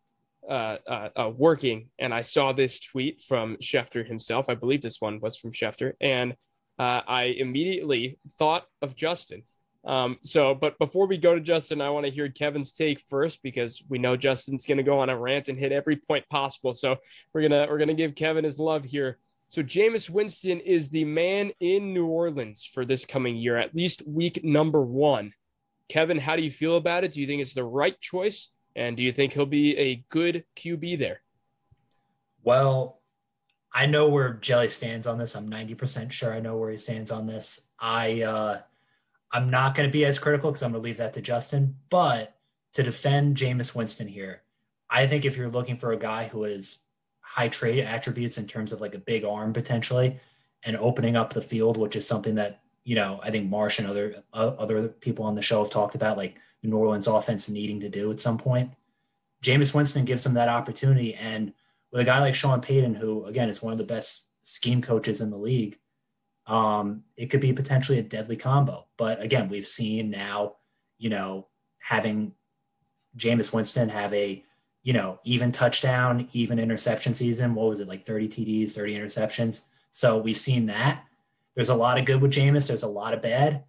uh, 0.48 0.77
uh, 0.88 1.10
uh, 1.16 1.31
working 1.36 1.89
and 2.00 2.13
I 2.13 2.21
saw 2.21 2.54
this 2.54 2.80
tweet 2.80 3.21
from 3.21 3.57
Schefter 3.57 4.07
himself. 4.07 4.50
I 4.50 4.56
believe 4.56 4.81
this 4.81 5.01
one 5.01 5.19
was 5.19 5.38
from 5.38 5.51
Schefter, 5.51 5.94
and 6.00 6.36
uh, 6.77 7.01
I 7.07 7.24
immediately 7.25 8.19
thought 8.38 8.66
of 8.81 8.95
Justin. 8.95 9.44
Um, 9.86 10.18
so, 10.24 10.54
but 10.56 10.77
before 10.77 11.07
we 11.07 11.18
go 11.18 11.33
to 11.33 11.42
Justin, 11.42 11.81
I 11.81 11.89
want 11.89 12.06
to 12.06 12.12
hear 12.12 12.30
Kevin's 12.30 12.71
take 12.71 13.00
first 13.00 13.42
because 13.42 13.81
we 13.88 13.98
know 13.98 14.18
Justin's 14.18 14.66
going 14.66 14.77
to 14.77 14.83
go 14.83 15.00
on 15.00 15.10
a 15.10 15.18
rant 15.18 15.48
and 15.48 15.57
hit 15.57 15.71
every 15.71 15.95
point 15.95 16.27
possible. 16.30 16.74
So 16.74 16.98
we're 17.33 17.42
gonna 17.42 17.68
we're 17.69 17.77
gonna 17.77 17.94
give 17.94 18.16
Kevin 18.16 18.44
his 18.44 18.60
love 18.60 18.83
here. 18.83 19.19
So 19.50 19.63
Jameis 19.63 20.12
Winston 20.12 20.60
is 20.60 20.90
the 20.90 21.06
man 21.06 21.51
in 21.60 21.92
New 21.92 22.06
Orleans 22.06 22.63
for 22.63 22.86
this 22.86 23.04
coming 23.04 23.36
year, 23.36 23.57
at 23.57 23.75
least 23.75 24.07
week 24.07 24.44
number 24.44 24.81
one. 24.81 25.34
Kevin, 25.90 26.19
how 26.19 26.36
do 26.36 26.44
you 26.44 26.51
feel 26.51 26.78
about 26.78 27.04
it? 27.04 27.13
Do 27.13 27.19
you 27.19 27.25
think 27.25 27.42
it's 27.42 27.56
the 27.56 27.63
right 27.63 28.00
choice? 28.00 28.50
And 28.75 28.96
do 28.96 29.01
you 29.01 29.12
think 29.12 29.34
he'll 29.34 29.48
be 29.48 29.75
a 29.75 30.06
good 30.10 30.46
QB 30.56 31.00
there? 31.00 31.22
Well, 32.44 33.01
I 33.74 33.88
know 33.88 34.07
where 34.07 34.34
Jelly 34.34 34.69
stands 34.69 35.07
on 35.07 35.18
this. 35.18 35.36
I'm 35.36 35.50
90% 35.50 36.12
sure 36.12 36.31
I 36.31 36.40
know 36.40 36.56
where 36.56 36.69
he 36.69 36.78
stands 36.78 37.10
on 37.10 37.25
this. 37.25 37.69
I 37.80 38.22
uh, 38.22 38.60
I'm 39.31 39.50
not 39.50 39.73
going 39.73 39.90
to 39.90 39.94
be 39.94 40.06
as 40.06 40.19
critical 40.19 40.52
because 40.52 40.62
I'm 40.62 40.73
going 40.73 40.83
to 40.83 40.85
leave 40.88 40.97
that 40.97 41.16
to 41.16 41.21
Justin. 41.21 41.76
But 41.90 42.35
to 42.73 42.83
defend 42.83 43.38
Jameis 43.38 43.76
Winston 43.76 44.07
here, 44.07 44.44
I 44.92 45.07
think 45.07 45.26
if 45.26 45.38
you're 45.38 45.50
looking 45.50 45.78
for 45.78 45.92
a 45.92 45.97
guy 45.97 46.28
who 46.28 46.44
has 46.44 46.80
high 47.30 47.48
trade 47.48 47.83
attributes 47.83 48.38
in 48.40 48.48
terms 48.48 48.74
of 48.74 48.81
like 48.81 48.95
a 48.95 49.00
big 49.00 49.24
arm 49.24 49.54
potentially 49.54 50.19
and 50.64 50.76
opening 50.78 51.16
up 51.16 51.31
the 51.31 51.42
field, 51.42 51.78
which 51.78 51.95
is 51.95 52.07
something 52.07 52.36
that 52.36 52.62
you 52.83 52.95
know 52.95 53.19
I 53.21 53.30
think 53.30 53.50
Marsh 53.50 53.80
and 53.80 53.88
other 53.88 54.24
uh, 54.33 54.52
other 54.57 54.88
people 54.88 55.26
on 55.26 55.36
the 55.36 55.42
show 55.42 55.64
have 55.64 55.71
talked 55.71 55.95
about, 55.95 56.18
like 56.18 56.38
New 56.64 56.76
Orleans 56.76 57.07
offense 57.07 57.48
needing 57.48 57.80
to 57.81 57.90
do 57.90 58.12
at 58.12 58.19
some 58.19 58.38
point. 58.38 58.71
Jameis 59.44 59.74
Winston 59.74 60.06
gives 60.06 60.24
them 60.24 60.33
that 60.33 60.50
opportunity, 60.50 61.14
and 61.14 61.54
with 61.92 62.02
a 62.02 62.06
guy 62.06 62.19
like 62.19 62.36
Sean 62.36 62.62
Payton, 62.62 62.95
who 62.95 63.26
again 63.26 63.50
is 63.50 63.62
one 63.62 63.71
of 63.71 63.78
the 63.78 63.83
best 63.83 64.30
scheme 64.42 64.81
coaches 64.81 65.21
in 65.21 65.30
the 65.30 65.38
league, 65.38 65.78
um, 66.48 67.04
it 67.16 67.28
could 67.28 67.42
be 67.42 67.54
potentially 67.54 68.00
a 68.00 68.04
deadly 68.04 68.36
combo. 68.36 68.88
But 68.98 69.21
again, 69.21 69.50
we've 69.50 69.68
seen 69.68 70.09
now, 70.09 70.56
you 70.98 71.09
know, 71.09 71.48
having 71.78 72.33
Jameis 73.16 73.54
Winston 73.54 73.90
have 73.90 74.14
a, 74.14 74.44
you 74.83 74.94
know, 74.94 75.19
even 75.24 75.52
touchdown, 75.52 76.30
even 76.33 76.59
interception 76.59 77.14
season. 77.14 77.56
What 77.56 77.69
was 77.69 77.80
it 77.80 77.88
like 77.88 78.04
30 78.04 78.30
TDs, 78.30 78.71
30 78.71 78.95
interceptions? 78.95 79.66
So 79.90 80.18
we've 80.18 80.38
seen 80.38 80.68
that. 80.68 81.04
There's 81.56 81.69
a 81.69 81.76
lot 81.76 82.00
of 82.00 82.06
good 82.06 82.21
with 82.21 82.31
Jameis. 82.31 82.68
There's 82.68 82.83
a 82.83 82.88
lot 82.88 83.14
of 83.14 83.21
bad. 83.21 83.64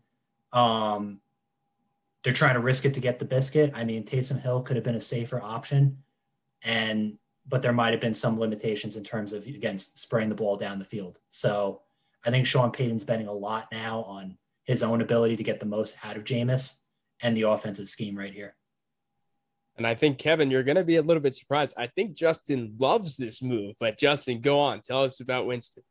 Um, 0.52 1.20
they're 2.22 2.32
trying 2.32 2.54
to 2.54 2.60
risk 2.60 2.84
it 2.84 2.94
to 2.94 3.00
get 3.00 3.18
the 3.18 3.24
biscuit. 3.24 3.72
I 3.74 3.84
mean, 3.84 4.04
Taysom 4.04 4.40
Hill 4.40 4.62
could 4.62 4.76
have 4.76 4.84
been 4.84 4.94
a 4.94 5.00
safer 5.00 5.40
option. 5.42 5.98
And 6.62 7.18
but 7.48 7.62
there 7.62 7.72
might 7.72 7.92
have 7.92 8.00
been 8.00 8.14
some 8.14 8.38
limitations 8.38 8.96
in 8.96 9.02
terms 9.02 9.32
of 9.32 9.46
again 9.46 9.78
spraying 9.78 10.28
the 10.28 10.34
ball 10.34 10.56
down 10.56 10.78
the 10.78 10.84
field. 10.84 11.18
So 11.30 11.80
I 12.24 12.30
think 12.30 12.46
Sean 12.46 12.70
Payton's 12.70 13.04
betting 13.04 13.28
a 13.28 13.32
lot 13.32 13.68
now 13.72 14.02
on 14.02 14.36
his 14.64 14.82
own 14.82 15.00
ability 15.00 15.36
to 15.36 15.42
get 15.42 15.58
the 15.58 15.66
most 15.66 15.96
out 16.04 16.16
of 16.16 16.24
Jameis 16.24 16.78
and 17.22 17.36
the 17.36 17.42
offensive 17.42 17.88
scheme 17.88 18.16
right 18.16 18.32
here. 18.32 18.54
And 19.80 19.86
I 19.86 19.94
think 19.94 20.18
Kevin, 20.18 20.50
you're 20.50 20.62
going 20.62 20.76
to 20.76 20.84
be 20.84 20.96
a 20.96 21.02
little 21.02 21.22
bit 21.22 21.34
surprised. 21.34 21.72
I 21.78 21.86
think 21.86 22.12
Justin 22.12 22.74
loves 22.78 23.16
this 23.16 23.40
move, 23.40 23.76
but 23.80 23.98
Justin, 23.98 24.42
go 24.42 24.60
on, 24.60 24.82
tell 24.82 25.04
us 25.04 25.20
about 25.20 25.46
Winston. 25.46 25.84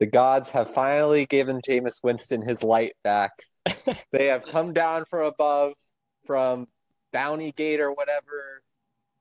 The 0.00 0.04
gods 0.04 0.50
have 0.50 0.68
finally 0.74 1.24
given 1.24 1.62
Jameis 1.66 2.04
Winston 2.04 2.42
his 2.42 2.62
light 2.62 2.92
back. 3.02 3.30
they 4.12 4.26
have 4.26 4.44
come 4.44 4.74
down 4.74 5.06
from 5.06 5.24
above, 5.24 5.72
from 6.26 6.66
Bounty 7.10 7.52
Gate 7.52 7.80
or 7.80 7.90
whatever 7.90 8.62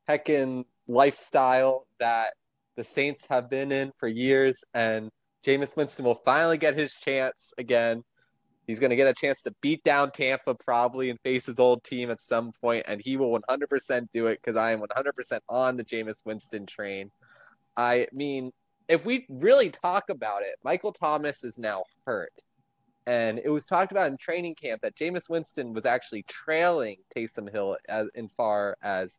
heckin' 0.10 0.66
lifestyle 0.90 1.88
that 2.02 2.34
the 2.76 2.84
Saints 2.84 3.28
have 3.30 3.50
been 3.50 3.72
in 3.72 3.94
for 3.98 4.10
years, 4.10 4.66
and 4.74 5.10
Jameis 5.48 5.78
Winston 5.78 6.04
will 6.04 6.16
finally 6.16 6.58
get 6.58 6.76
his 6.76 6.96
chance 6.96 7.54
again. 7.58 8.04
He's 8.68 8.80
going 8.80 8.92
to 8.92 8.96
get 8.96 9.08
a 9.08 9.14
chance 9.14 9.42
to 9.44 9.54
beat 9.62 9.84
down 9.84 10.12
Tampa 10.12 10.56
probably 10.56 11.10
and 11.10 11.20
face 11.22 11.48
his 11.48 11.60
old 11.60 11.84
team 11.84 12.12
at 12.12 12.22
some 12.22 12.52
point, 12.62 12.86
and 12.88 13.02
he 13.02 13.18
will 13.18 13.40
100% 13.40 14.08
do 14.14 14.28
it 14.28 14.40
because 14.42 14.56
I 14.56 14.72
am 14.72 14.82
100% 14.82 15.40
on 15.50 15.78
the 15.78 15.84
Jameis 15.84 16.26
Winston 16.26 16.66
train. 16.66 17.12
I 17.76 18.08
mean, 18.14 18.52
if 18.88 19.06
we 19.06 19.26
really 19.30 19.70
talk 19.70 20.10
about 20.10 20.44
it, 20.44 20.56
Michael 20.64 20.92
Thomas 20.92 21.44
is 21.44 21.58
now 21.58 21.84
hurt. 22.06 22.34
And 23.08 23.40
it 23.44 23.50
was 23.50 23.66
talked 23.66 23.92
about 23.92 24.12
in 24.12 24.18
training 24.18 24.56
camp 24.56 24.82
that 24.84 24.96
Jameis 24.96 25.30
Winston 25.30 25.74
was 25.74 25.86
actually 25.86 26.24
trailing 26.24 26.98
Taysom 27.16 27.52
Hill 27.52 27.78
as 27.90 28.08
in 28.14 28.30
far 28.30 28.78
as 28.82 29.18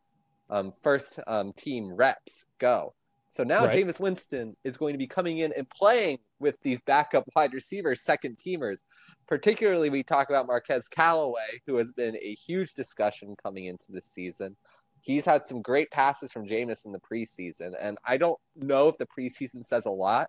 um, 0.50 0.72
first 0.82 1.18
um, 1.26 1.52
team 1.52 1.92
reps 1.92 2.46
go. 2.58 2.94
So 3.33 3.45
now 3.45 3.65
right. 3.65 3.75
Jameis 3.75 3.99
Winston 3.99 4.57
is 4.62 4.77
going 4.77 4.93
to 4.93 4.99
be 4.99 5.07
coming 5.07 5.39
in 5.39 5.55
and 5.57 5.69
playing 5.71 6.19
with 6.39 6.61
these 6.62 6.83
backup 6.83 7.25
wide 7.35 7.55
receivers, 7.55 8.03
second 8.03 8.37
teamers. 8.37 8.81
Particularly, 9.27 9.89
we 9.89 10.03
talk 10.03 10.29
about 10.29 10.47
Marquez 10.47 10.87
Callaway, 10.87 11.62
who 11.67 11.77
has 11.77 11.93
been 11.93 12.15
a 12.17 12.35
huge 12.35 12.75
discussion 12.75 13.35
coming 13.43 13.65
into 13.65 13.87
this 13.89 14.05
season. 14.05 14.57
He's 15.01 15.25
had 15.25 15.47
some 15.47 15.62
great 15.62 15.91
passes 15.91 16.31
from 16.31 16.47
Jameis 16.47 16.85
in 16.85 16.93
the 16.93 17.01
preseason, 17.01 17.73
and 17.81 17.97
I 18.07 18.19
don't 18.19 18.39
know 18.55 18.89
if 18.89 18.99
the 18.99 19.07
preseason 19.07 19.65
says 19.65 19.87
a 19.87 19.91
lot, 19.91 20.29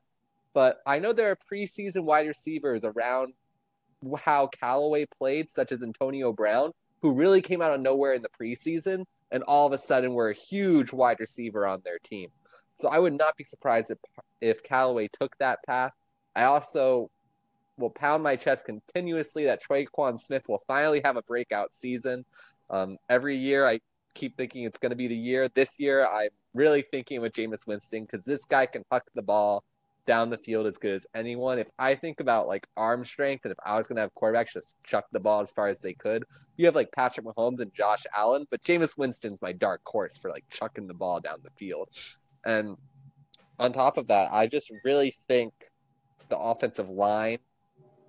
but 0.54 0.78
I 0.86 1.00
know 1.00 1.12
there 1.12 1.30
are 1.30 1.38
preseason 1.52 2.06
wide 2.06 2.28
receivers 2.28 2.86
around 2.86 3.34
how 4.18 4.48
Callaway 4.48 5.06
played, 5.06 5.50
such 5.50 5.74
as 5.74 5.84
Antonio 5.84 6.32
Brown, 6.32 6.72
who 7.02 7.12
really 7.12 7.42
came 7.42 7.62
out 7.62 7.74
of 7.74 7.82
nowhere 7.82 8.14
in 8.14 8.22
the 8.22 8.30
preseason 8.30 9.04
and 9.30 9.44
all 9.44 9.68
of 9.68 9.74
a 9.74 9.78
sudden 9.78 10.14
were 10.14 10.30
a 10.30 10.34
huge 10.34 10.94
wide 10.94 11.20
receiver 11.20 11.68
on 11.68 11.82
their 11.84 12.00
team. 12.00 12.30
So 12.80 12.90
I 12.90 13.00
would 13.00 13.14
not 13.14 13.38
be 13.38 13.44
surprised 13.44 13.92
if, 13.92 13.98
if 14.42 14.64
Callaway 14.64 15.10
took 15.10 15.38
that 15.38 15.60
path. 15.66 15.94
I 16.36 16.44
also 16.44 17.10
will 17.78 17.90
pound 17.90 18.24
my 18.24 18.36
chest 18.36 18.66
continuously 18.66 19.46
that 19.46 19.64
Tre'Quan 19.64 20.20
Smith 20.20 20.44
will 20.48 20.62
finally 20.68 21.02
have 21.04 21.18
a 21.18 21.22
breakout 21.22 21.74
season. 21.74 22.26
Um, 22.70 22.98
every 23.10 23.38
year 23.38 23.68
I 23.68 23.80
keep 24.14 24.38
thinking 24.38 24.64
it's 24.64 24.78
going 24.78 24.92
to 24.92 24.96
be 24.96 25.08
the 25.08 25.16
year. 25.16 25.50
This 25.50 25.80
year 25.80 26.08
I'm 26.08 26.30
really 26.54 26.84
thinking 26.84 27.22
with 27.22 27.34
Jameis 27.34 27.66
Winston 27.66 28.04
because 28.04 28.26
this 28.26 28.46
guy 28.46 28.66
can 28.66 28.84
huck 28.92 29.04
the 29.16 29.22
ball 29.22 29.64
down 30.06 30.30
the 30.30 30.38
field 30.38 30.68
as 30.68 30.78
good 30.78 30.94
as 30.94 31.08
anyone. 31.16 31.60
If 31.60 31.70
I 31.80 31.96
think 31.96 32.20
about 32.20 32.48
like 32.48 32.68
arm 32.76 33.06
strength 33.06 33.46
and 33.46 33.52
if 33.52 33.58
I 33.66 33.78
was 33.78 33.88
going 33.88 33.96
to 33.96 34.02
have 34.02 34.14
quarterbacks 34.14 34.54
just 34.54 34.76
chuck 34.84 35.06
the 35.12 35.20
ball 35.20 35.42
as 35.42 35.54
far 35.54 35.68
as 35.68 35.80
they 35.80 35.94
could, 35.94 36.26
you 36.58 36.66
have 36.66 36.76
like 36.76 36.92
Patrick 36.92 37.26
Mahomes 37.26 37.60
and 37.60 37.74
Josh 37.74 38.04
Allen, 38.16 38.46
but 38.52 38.64
Jameis 38.64 38.98
Winston's 38.98 39.42
my 39.42 39.52
dark 39.52 39.82
horse 39.86 40.18
for 40.18 40.30
like 40.30 40.46
chucking 40.50 40.88
the 40.88 40.94
ball 40.94 41.20
down 41.20 41.40
the 41.44 41.50
field. 41.52 41.90
And 42.46 42.78
on 43.60 43.74
top 43.74 43.98
of 43.98 44.08
that, 44.08 44.32
I 44.32 44.48
just 44.48 44.72
really 44.84 45.12
think 45.28 45.54
the 46.30 46.38
offensive 46.38 46.90
line 46.90 47.40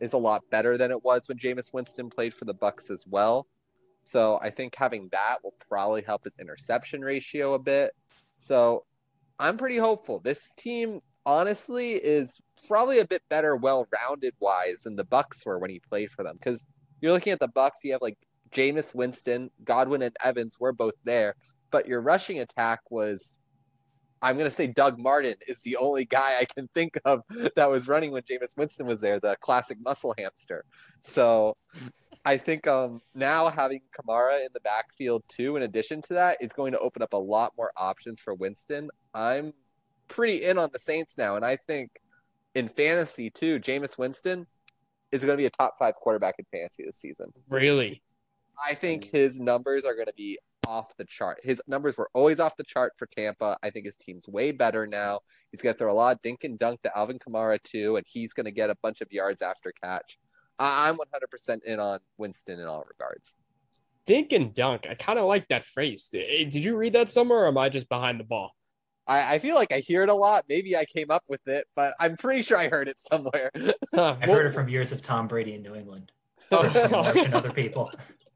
is 0.01 0.13
a 0.13 0.19
lot 0.19 0.43
better 0.51 0.77
than 0.77 0.91
it 0.91 1.05
was 1.05 1.29
when 1.29 1.39
Jameis 1.39 1.73
Winston 1.73 2.11
played 2.11 2.35
for 2.35 2.45
the 2.45 2.55
Bucs 2.55 2.91
as 2.91 3.07
well. 3.07 3.47
So 4.03 4.39
I 4.43 4.51
think 4.51 4.75
having 4.75 5.09
that 5.13 5.39
will 5.43 5.55
probably 5.69 6.03
help 6.03 6.25
his 6.25 6.35
interception 6.39 7.03
ratio 7.03 7.55
a 7.55 7.59
bit. 7.59 7.93
So 8.39 8.85
I'm 9.39 9.57
pretty 9.57 9.79
hopeful. 9.79 10.21
This 10.21 10.53
team 10.57 11.01
honestly 11.25 11.93
is 11.93 12.41
probably 12.67 12.99
a 12.99 13.07
bit 13.07 13.23
better 13.31 13.57
well-rounded 13.57 14.35
wise 14.41 14.83
than 14.83 14.97
the 14.97 15.05
Bucs 15.05 15.45
were 15.47 15.59
when 15.59 15.71
he 15.71 15.81
played 15.81 16.11
for 16.11 16.23
them 16.23 16.37
because 16.39 16.67
you're 17.01 17.13
looking 17.13 17.33
at 17.33 17.41
the 17.41 17.49
Bucs, 17.49 17.83
you 17.83 17.93
have 17.93 18.03
like 18.03 18.19
Jameis 18.51 18.95
Winston, 18.95 19.51
Godwin 19.65 20.03
and 20.03 20.17
Evans 20.23 20.59
were 20.59 20.73
both 20.73 20.95
there, 21.05 21.35
but 21.71 21.89
your 21.89 22.01
rushing 22.01 22.41
attack 22.41 22.81
was 22.91 23.39
I'm 24.25 24.37
going 24.37 24.49
to 24.49 24.57
say 24.57 24.67
Doug 24.67 24.99
Martin 24.99 25.35
is 25.47 25.61
the 25.61 25.77
only 25.77 26.07
guy 26.07 26.39
I 26.41 26.47
can 26.47 26.67
think 26.69 26.99
of 27.05 27.25
that 27.57 27.71
was 27.71 27.87
running 27.87 28.11
when 28.11 28.23
Jameis 28.23 28.57
Winston 28.57 28.87
was 28.87 29.03
there, 29.03 29.21
the 29.21 29.37
classic 29.39 29.77
muscle 29.85 30.15
hamster. 30.17 30.65
So 31.03 31.59
I 32.25 32.39
think 32.39 32.67
um, 32.67 33.03
now 33.15 33.51
having 33.51 33.83
Kamara 33.93 34.41
in 34.41 34.49
the 34.55 34.61
backfield 34.61 35.25
too, 35.29 35.57
in 35.57 35.63
addition 35.63 36.01
to 36.03 36.15
that, 36.15 36.39
is 36.41 36.55
going 36.55 36.73
to 36.73 36.79
open 36.79 37.03
up 37.03 37.13
a 37.13 37.19
lot 37.19 37.53
more 37.59 37.71
options 37.77 38.19
for 38.19 38.33
Winston. 38.33 38.89
I'm 39.13 39.53
pretty 40.09 40.43
in 40.43 40.57
on 40.57 40.71
the 40.73 40.79
Saints 40.79 41.19
now, 41.19 41.37
and 41.37 41.45
I 41.45 41.57
think 41.57 41.91
in 42.55 42.69
fantasy 42.69 43.29
too, 43.29 43.61
Jameis 43.61 43.99
Winston 43.99 44.47
is 45.13 45.23
going 45.23 45.37
to 45.37 45.43
be 45.43 45.47
a 45.47 45.51
top 45.51 45.75
five 45.79 45.97
quarterback 45.97 46.37
in 46.39 46.47
fantasy 46.51 46.83
this 46.87 46.97
season. 46.97 47.31
Really? 47.51 48.03
I 48.67 48.73
think 48.73 49.05
his 49.05 49.39
numbers 49.39 49.85
are 49.85 49.95
going 49.95 50.07
to 50.07 50.15
be 50.17 50.39
off 50.67 50.97
the 50.97 51.05
chart. 51.05 51.39
His 51.43 51.61
numbers 51.67 51.97
were 51.97 52.11
always 52.15 52.41
off 52.41 52.57
the 52.57 52.65
chart 52.65 52.93
for 52.97 53.07
Tampa. 53.07 53.57
I 53.63 53.71
think 53.71 53.85
his 53.85 53.97
team's 53.97 54.29
way 54.29 54.53
better 54.53 54.87
now. 54.87 55.21
He's 55.51 55.63
going 55.63 55.75
to 55.75 55.79
throw 55.79 55.93
a 55.93 55.95
lot 55.95 56.17
of 56.17 56.23
dink 56.23 56.45
and 56.45 56.59
dunk 56.59 56.83
to 56.83 56.97
Alvin 56.97 57.19
Kamara 57.19 57.63
too, 57.63 57.97
and 57.97 58.07
he's 58.09 58.33
going 58.33 58.47
to 58.47 58.53
get 58.53 58.71
a 58.71 58.77
bunch 58.83 59.01
of 59.01 59.13
yards 59.13 59.43
after 59.43 59.73
catch. 59.83 60.19
I'm 60.59 60.97
100% 60.97 61.65
in 61.65 61.81
on 61.81 62.01
Winston 62.17 62.61
in 62.61 62.67
all 62.67 62.85
regards. 62.89 63.37
Dink 64.07 64.33
and 64.33 64.55
dunk. 64.55 64.87
I 64.89 64.95
kind 64.95 65.19
of 65.19 65.27
like 65.27 65.49
that 65.49 65.65
phrase. 65.65 66.09
Eh, 66.15 66.45
did 66.45 66.65
you 66.65 66.77
read 66.77 66.93
that 66.93 67.11
somewhere, 67.11 67.41
or 67.41 67.49
am 67.49 67.59
I 67.59 67.69
just 67.69 67.89
behind 67.89 68.21
the 68.21 68.25
ball? 68.25 68.55
I, 69.07 69.35
I, 69.35 69.39
feel 69.39 69.55
like 69.55 69.73
I 69.73 69.81
hear 69.81 70.03
it 70.03 70.09
a 70.09 70.15
lot. 70.15 70.45
Maybe 70.49 70.77
I 70.77 70.85
came 70.85 71.11
up 71.11 71.25
with 71.29 71.47
it, 71.47 71.67
but 71.75 71.95
I'm 72.01 72.17
pretty 72.17 72.43
sure 72.43 72.57
I 72.57 72.69
heard 72.69 72.89
it 72.89 72.99
somewhere. 72.99 73.51
I've 73.93 74.31
heard 74.31 74.47
it 74.47 74.53
from 74.53 74.69
years 74.69 74.93
of 74.93 75.03
Tom 75.03 75.29
Brady 75.29 75.55
in 75.55 75.63
New 75.63 75.75
England. 75.75 76.13
Oh. 76.53 77.13
and 77.17 77.35
other 77.35 77.51
people. 77.51 77.91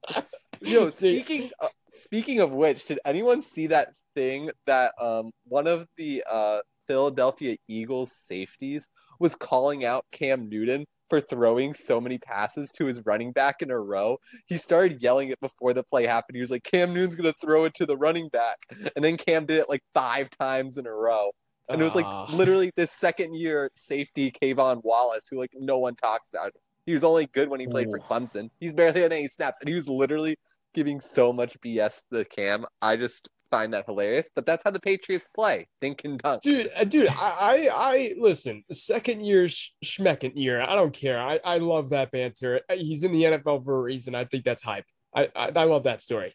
Yo, 0.60 0.88
speaking 0.88 1.50
speaking 1.98 2.40
of 2.40 2.52
which, 2.52 2.84
did 2.84 3.00
anyone 3.04 3.42
see 3.42 3.66
that 3.68 3.94
thing 4.14 4.50
that 4.66 4.92
um 5.00 5.30
one 5.44 5.66
of 5.66 5.86
the 5.96 6.24
uh 6.30 6.60
Philadelphia 6.86 7.56
Eagles 7.68 8.12
safeties 8.12 8.88
was 9.20 9.34
calling 9.34 9.84
out 9.84 10.06
Cam 10.10 10.48
Newton 10.48 10.86
for 11.08 11.20
throwing 11.20 11.74
so 11.74 12.00
many 12.00 12.18
passes 12.18 12.70
to 12.72 12.86
his 12.86 13.04
running 13.04 13.32
back 13.32 13.62
in 13.62 13.70
a 13.70 13.78
row. 13.78 14.18
He 14.46 14.58
started 14.58 15.02
yelling 15.02 15.28
it 15.30 15.40
before 15.40 15.72
the 15.72 15.82
play 15.82 16.06
happened. 16.06 16.36
He 16.36 16.40
was 16.40 16.50
like, 16.50 16.64
Cam 16.64 16.92
Newton's 16.92 17.14
going 17.14 17.32
to 17.32 17.38
throw 17.40 17.64
it 17.64 17.74
to 17.74 17.86
the 17.86 17.96
running 17.96 18.28
back. 18.28 18.58
And 18.94 19.04
then 19.04 19.16
Cam 19.16 19.46
did 19.46 19.58
it 19.58 19.68
like 19.68 19.82
five 19.94 20.30
times 20.30 20.76
in 20.76 20.86
a 20.86 20.92
row. 20.92 21.30
And 21.68 21.80
it 21.80 21.84
was 21.84 21.94
like 21.94 22.06
uh. 22.06 22.26
literally 22.30 22.70
this 22.76 22.90
second 22.90 23.34
year 23.34 23.70
safety, 23.74 24.30
K'Von 24.30 24.82
Wallace, 24.82 25.28
who 25.30 25.38
like 25.38 25.52
no 25.54 25.78
one 25.78 25.96
talks 25.96 26.30
about. 26.30 26.52
He 26.86 26.92
was 26.92 27.04
only 27.04 27.26
good 27.26 27.50
when 27.50 27.60
he 27.60 27.66
played 27.66 27.88
Ooh. 27.88 27.92
for 27.92 27.98
Clemson. 27.98 28.48
He's 28.58 28.72
barely 28.72 29.02
had 29.02 29.12
any 29.12 29.28
snaps. 29.28 29.60
And 29.60 29.68
he 29.68 29.74
was 29.74 29.88
literally 29.88 30.38
giving 30.74 31.00
so 31.00 31.32
much 31.32 31.60
BS 31.60 32.02
to 32.12 32.24
Cam. 32.24 32.64
I 32.80 32.96
just 32.96 33.28
find 33.50 33.72
that 33.72 33.86
hilarious, 33.86 34.28
but 34.34 34.46
that's 34.46 34.62
how 34.64 34.70
the 34.70 34.80
Patriots 34.80 35.28
play. 35.34 35.68
Think 35.80 36.04
and 36.04 36.18
dunk. 36.18 36.42
Dude, 36.42 36.70
uh, 36.76 36.84
dude, 36.84 37.08
I, 37.08 37.14
I, 37.40 37.70
I 37.72 38.14
listen, 38.18 38.64
second 38.70 39.24
year, 39.24 39.48
sh- 39.48 39.70
year. 39.80 40.60
I 40.60 40.74
don't 40.74 40.92
care. 40.92 41.18
I, 41.20 41.40
I 41.44 41.58
love 41.58 41.90
that 41.90 42.10
banter. 42.10 42.60
Uh, 42.68 42.74
he's 42.74 43.02
in 43.04 43.12
the 43.12 43.24
NFL 43.24 43.64
for 43.64 43.78
a 43.78 43.82
reason. 43.82 44.14
I 44.14 44.24
think 44.24 44.44
that's 44.44 44.62
hype. 44.62 44.84
I, 45.14 45.28
I, 45.34 45.52
I 45.54 45.64
love 45.64 45.84
that 45.84 46.02
story. 46.02 46.34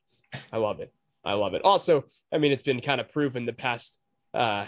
I 0.51 0.57
love 0.57 0.79
it. 0.79 0.91
I 1.23 1.35
love 1.35 1.53
it. 1.53 1.61
Also, 1.63 2.05
I 2.33 2.37
mean, 2.37 2.51
it's 2.51 2.63
been 2.63 2.81
kind 2.81 2.99
of 2.99 3.11
proven 3.11 3.45
the 3.45 3.53
past, 3.53 4.01
uh, 4.33 4.65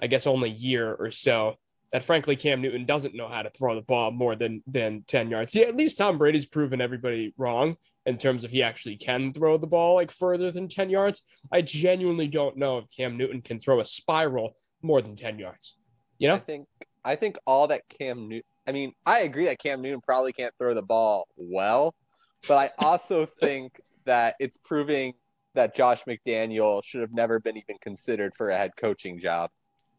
I 0.00 0.06
guess, 0.06 0.26
only 0.26 0.50
year 0.50 0.94
or 0.94 1.10
so 1.10 1.56
that 1.92 2.04
frankly 2.04 2.36
Cam 2.36 2.60
Newton 2.60 2.84
doesn't 2.84 3.14
know 3.14 3.28
how 3.28 3.42
to 3.42 3.50
throw 3.50 3.74
the 3.74 3.80
ball 3.80 4.10
more 4.10 4.36
than 4.36 4.62
than 4.66 5.04
10 5.06 5.30
yards. 5.30 5.54
Yeah, 5.54 5.64
at 5.64 5.76
least 5.76 5.98
Tom 5.98 6.18
Brady's 6.18 6.46
proven 6.46 6.80
everybody 6.80 7.34
wrong 7.36 7.76
in 8.08 8.16
terms 8.16 8.42
of 8.42 8.50
he 8.50 8.62
actually 8.62 8.96
can 8.96 9.34
throw 9.34 9.58
the 9.58 9.66
ball 9.66 9.96
like 9.96 10.10
further 10.10 10.50
than 10.50 10.66
10 10.66 10.88
yards. 10.88 11.22
I 11.52 11.60
genuinely 11.60 12.26
don't 12.26 12.56
know 12.56 12.78
if 12.78 12.86
Cam 12.96 13.18
Newton 13.18 13.42
can 13.42 13.60
throw 13.60 13.80
a 13.80 13.84
spiral 13.84 14.56
more 14.80 15.02
than 15.02 15.14
10 15.14 15.38
yards. 15.38 15.76
You 16.18 16.28
know? 16.28 16.36
I 16.36 16.38
think 16.38 16.66
I 17.04 17.16
think 17.16 17.38
all 17.46 17.68
that 17.68 17.82
Cam 17.88 18.28
Newton 18.28 18.44
I 18.66 18.72
mean, 18.72 18.92
I 19.06 19.20
agree 19.20 19.46
that 19.46 19.58
Cam 19.58 19.80
Newton 19.80 20.00
probably 20.00 20.32
can't 20.32 20.54
throw 20.58 20.74
the 20.74 20.82
ball 20.82 21.26
well, 21.36 21.94
but 22.46 22.56
I 22.56 22.70
also 22.84 23.24
think 23.40 23.80
that 24.04 24.36
it's 24.38 24.58
proving 24.58 25.14
that 25.54 25.74
Josh 25.74 26.04
McDaniel 26.04 26.82
should 26.84 27.00
have 27.02 27.12
never 27.12 27.40
been 27.40 27.56
even 27.56 27.76
considered 27.80 28.34
for 28.34 28.50
a 28.50 28.56
head 28.56 28.72
coaching 28.76 29.20
job. 29.20 29.50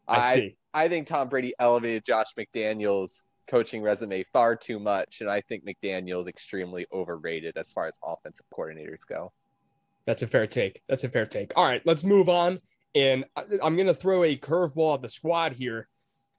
I, 0.06 0.54
I, 0.72 0.84
I 0.84 0.88
think 0.88 1.06
Tom 1.06 1.28
Brady 1.28 1.52
elevated 1.58 2.04
Josh 2.04 2.28
McDaniel's 2.38 3.24
coaching 3.50 3.82
resume 3.82 4.22
far 4.22 4.54
too 4.54 4.78
much, 4.78 5.20
and 5.20 5.28
I 5.28 5.40
think 5.40 5.64
McDaniel 5.64 6.20
is 6.20 6.26
extremely 6.28 6.86
overrated 6.92 7.56
as 7.56 7.72
far 7.72 7.86
as 7.86 7.98
offensive 8.02 8.46
coordinators 8.56 9.06
go. 9.06 9.32
That's 10.06 10.22
a 10.22 10.26
fair 10.26 10.46
take. 10.46 10.82
That's 10.88 11.04
a 11.04 11.08
fair 11.08 11.26
take. 11.26 11.52
All 11.56 11.64
right, 11.64 11.82
let's 11.84 12.04
move 12.04 12.28
on. 12.28 12.60
And 12.94 13.24
I'm 13.36 13.76
going 13.76 13.86
to 13.86 13.94
throw 13.94 14.24
a 14.24 14.36
curveball 14.36 14.96
at 14.96 15.02
the 15.02 15.08
squad 15.08 15.52
here, 15.52 15.88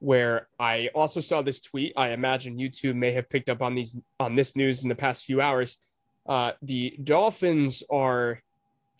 where 0.00 0.48
I 0.58 0.88
also 0.94 1.20
saw 1.20 1.42
this 1.42 1.60
tweet. 1.60 1.92
I 1.96 2.10
imagine 2.10 2.58
you 2.58 2.70
two 2.70 2.92
may 2.94 3.12
have 3.12 3.30
picked 3.30 3.48
up 3.48 3.62
on 3.62 3.74
these 3.74 3.94
on 4.18 4.34
this 4.34 4.56
news 4.56 4.82
in 4.82 4.88
the 4.88 4.94
past 4.94 5.24
few 5.24 5.40
hours. 5.40 5.78
Uh, 6.26 6.52
the 6.60 6.98
Dolphins 7.02 7.82
are 7.90 8.42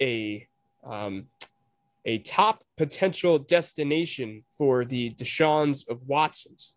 a 0.00 0.46
um, 0.84 1.26
a 2.04 2.18
top 2.18 2.64
potential 2.76 3.38
destination 3.38 4.44
for 4.56 4.84
the 4.84 5.10
Deshaun's 5.14 5.84
of 5.84 6.06
Watsons. 6.06 6.74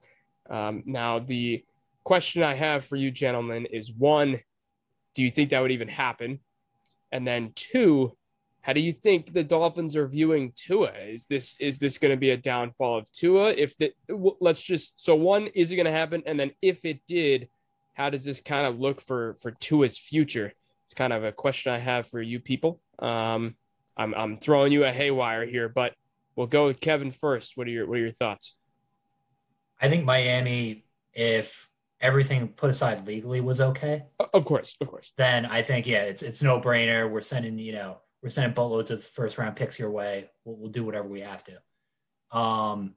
Um, 0.49 0.83
now, 0.85 1.19
the 1.19 1.63
question 2.03 2.43
I 2.43 2.55
have 2.55 2.85
for 2.85 2.95
you, 2.95 3.11
gentlemen, 3.11 3.65
is 3.65 3.91
one, 3.91 4.39
do 5.15 5.23
you 5.23 5.31
think 5.31 5.49
that 5.49 5.61
would 5.61 5.71
even 5.71 5.87
happen? 5.87 6.39
And 7.11 7.25
then 7.25 7.51
two, 7.55 8.17
how 8.61 8.73
do 8.73 8.81
you 8.81 8.93
think 8.93 9.31
the 9.31 9.43
Dolphins 9.43 9.95
are 9.95 10.07
viewing 10.07 10.51
Tua? 10.55 10.91
Is 11.07 11.27
this 11.27 11.55
is 11.59 11.77
this 11.77 11.99
going 11.99 12.11
to 12.11 12.17
be 12.17 12.31
a 12.31 12.37
downfall 12.37 12.97
of 12.97 13.11
Tua? 13.11 13.49
If 13.49 13.77
the 13.77 13.93
let's 14.39 14.61
just 14.61 14.93
so 14.95 15.15
one, 15.15 15.47
is 15.47 15.71
it 15.71 15.75
going 15.75 15.85
to 15.85 15.91
happen? 15.91 16.23
And 16.25 16.39
then 16.39 16.51
if 16.63 16.83
it 16.83 17.01
did, 17.07 17.47
how 17.93 18.09
does 18.09 18.25
this 18.25 18.41
kind 18.41 18.65
of 18.65 18.79
look 18.79 19.01
for 19.01 19.35
for 19.35 19.51
Tua's 19.51 19.99
future? 19.99 20.51
It's 20.85 20.95
kind 20.95 21.13
of 21.13 21.23
a 21.23 21.31
question 21.31 21.73
I 21.73 21.77
have 21.77 22.07
for 22.07 22.21
you 22.21 22.39
people. 22.39 22.81
Um, 22.97 23.55
I'm 23.95 24.13
I'm 24.15 24.37
throwing 24.39 24.71
you 24.71 24.83
a 24.83 24.91
haywire 24.91 25.45
here, 25.45 25.69
but 25.69 25.93
we'll 26.35 26.47
go 26.47 26.65
with 26.65 26.81
Kevin 26.81 27.11
first. 27.11 27.55
What 27.55 27.67
are 27.67 27.71
your 27.71 27.87
what 27.87 27.99
are 27.99 28.01
your 28.01 28.11
thoughts? 28.11 28.57
I 29.79 29.89
think 29.89 30.05
Miami, 30.05 30.85
if 31.13 31.69
everything 32.01 32.49
put 32.49 32.69
aside 32.69 33.07
legally 33.07 33.41
was 33.41 33.61
okay, 33.61 34.03
of 34.33 34.45
course, 34.45 34.75
of 34.79 34.87
course, 34.87 35.11
then 35.17 35.45
I 35.45 35.61
think 35.61 35.87
yeah, 35.87 36.03
it's 36.03 36.23
it's 36.23 36.41
no 36.41 36.59
brainer. 36.59 37.09
We're 37.09 37.21
sending 37.21 37.57
you 37.59 37.73
know 37.73 37.97
we're 38.21 38.29
sending 38.29 38.53
boatloads 38.53 38.91
of 38.91 39.03
first 39.03 39.37
round 39.37 39.55
picks 39.55 39.77
your 39.77 39.91
way. 39.91 40.29
We'll, 40.43 40.57
we'll 40.57 40.71
do 40.71 40.83
whatever 40.83 41.07
we 41.07 41.21
have 41.21 41.43
to. 41.43 42.37
Um, 42.37 42.95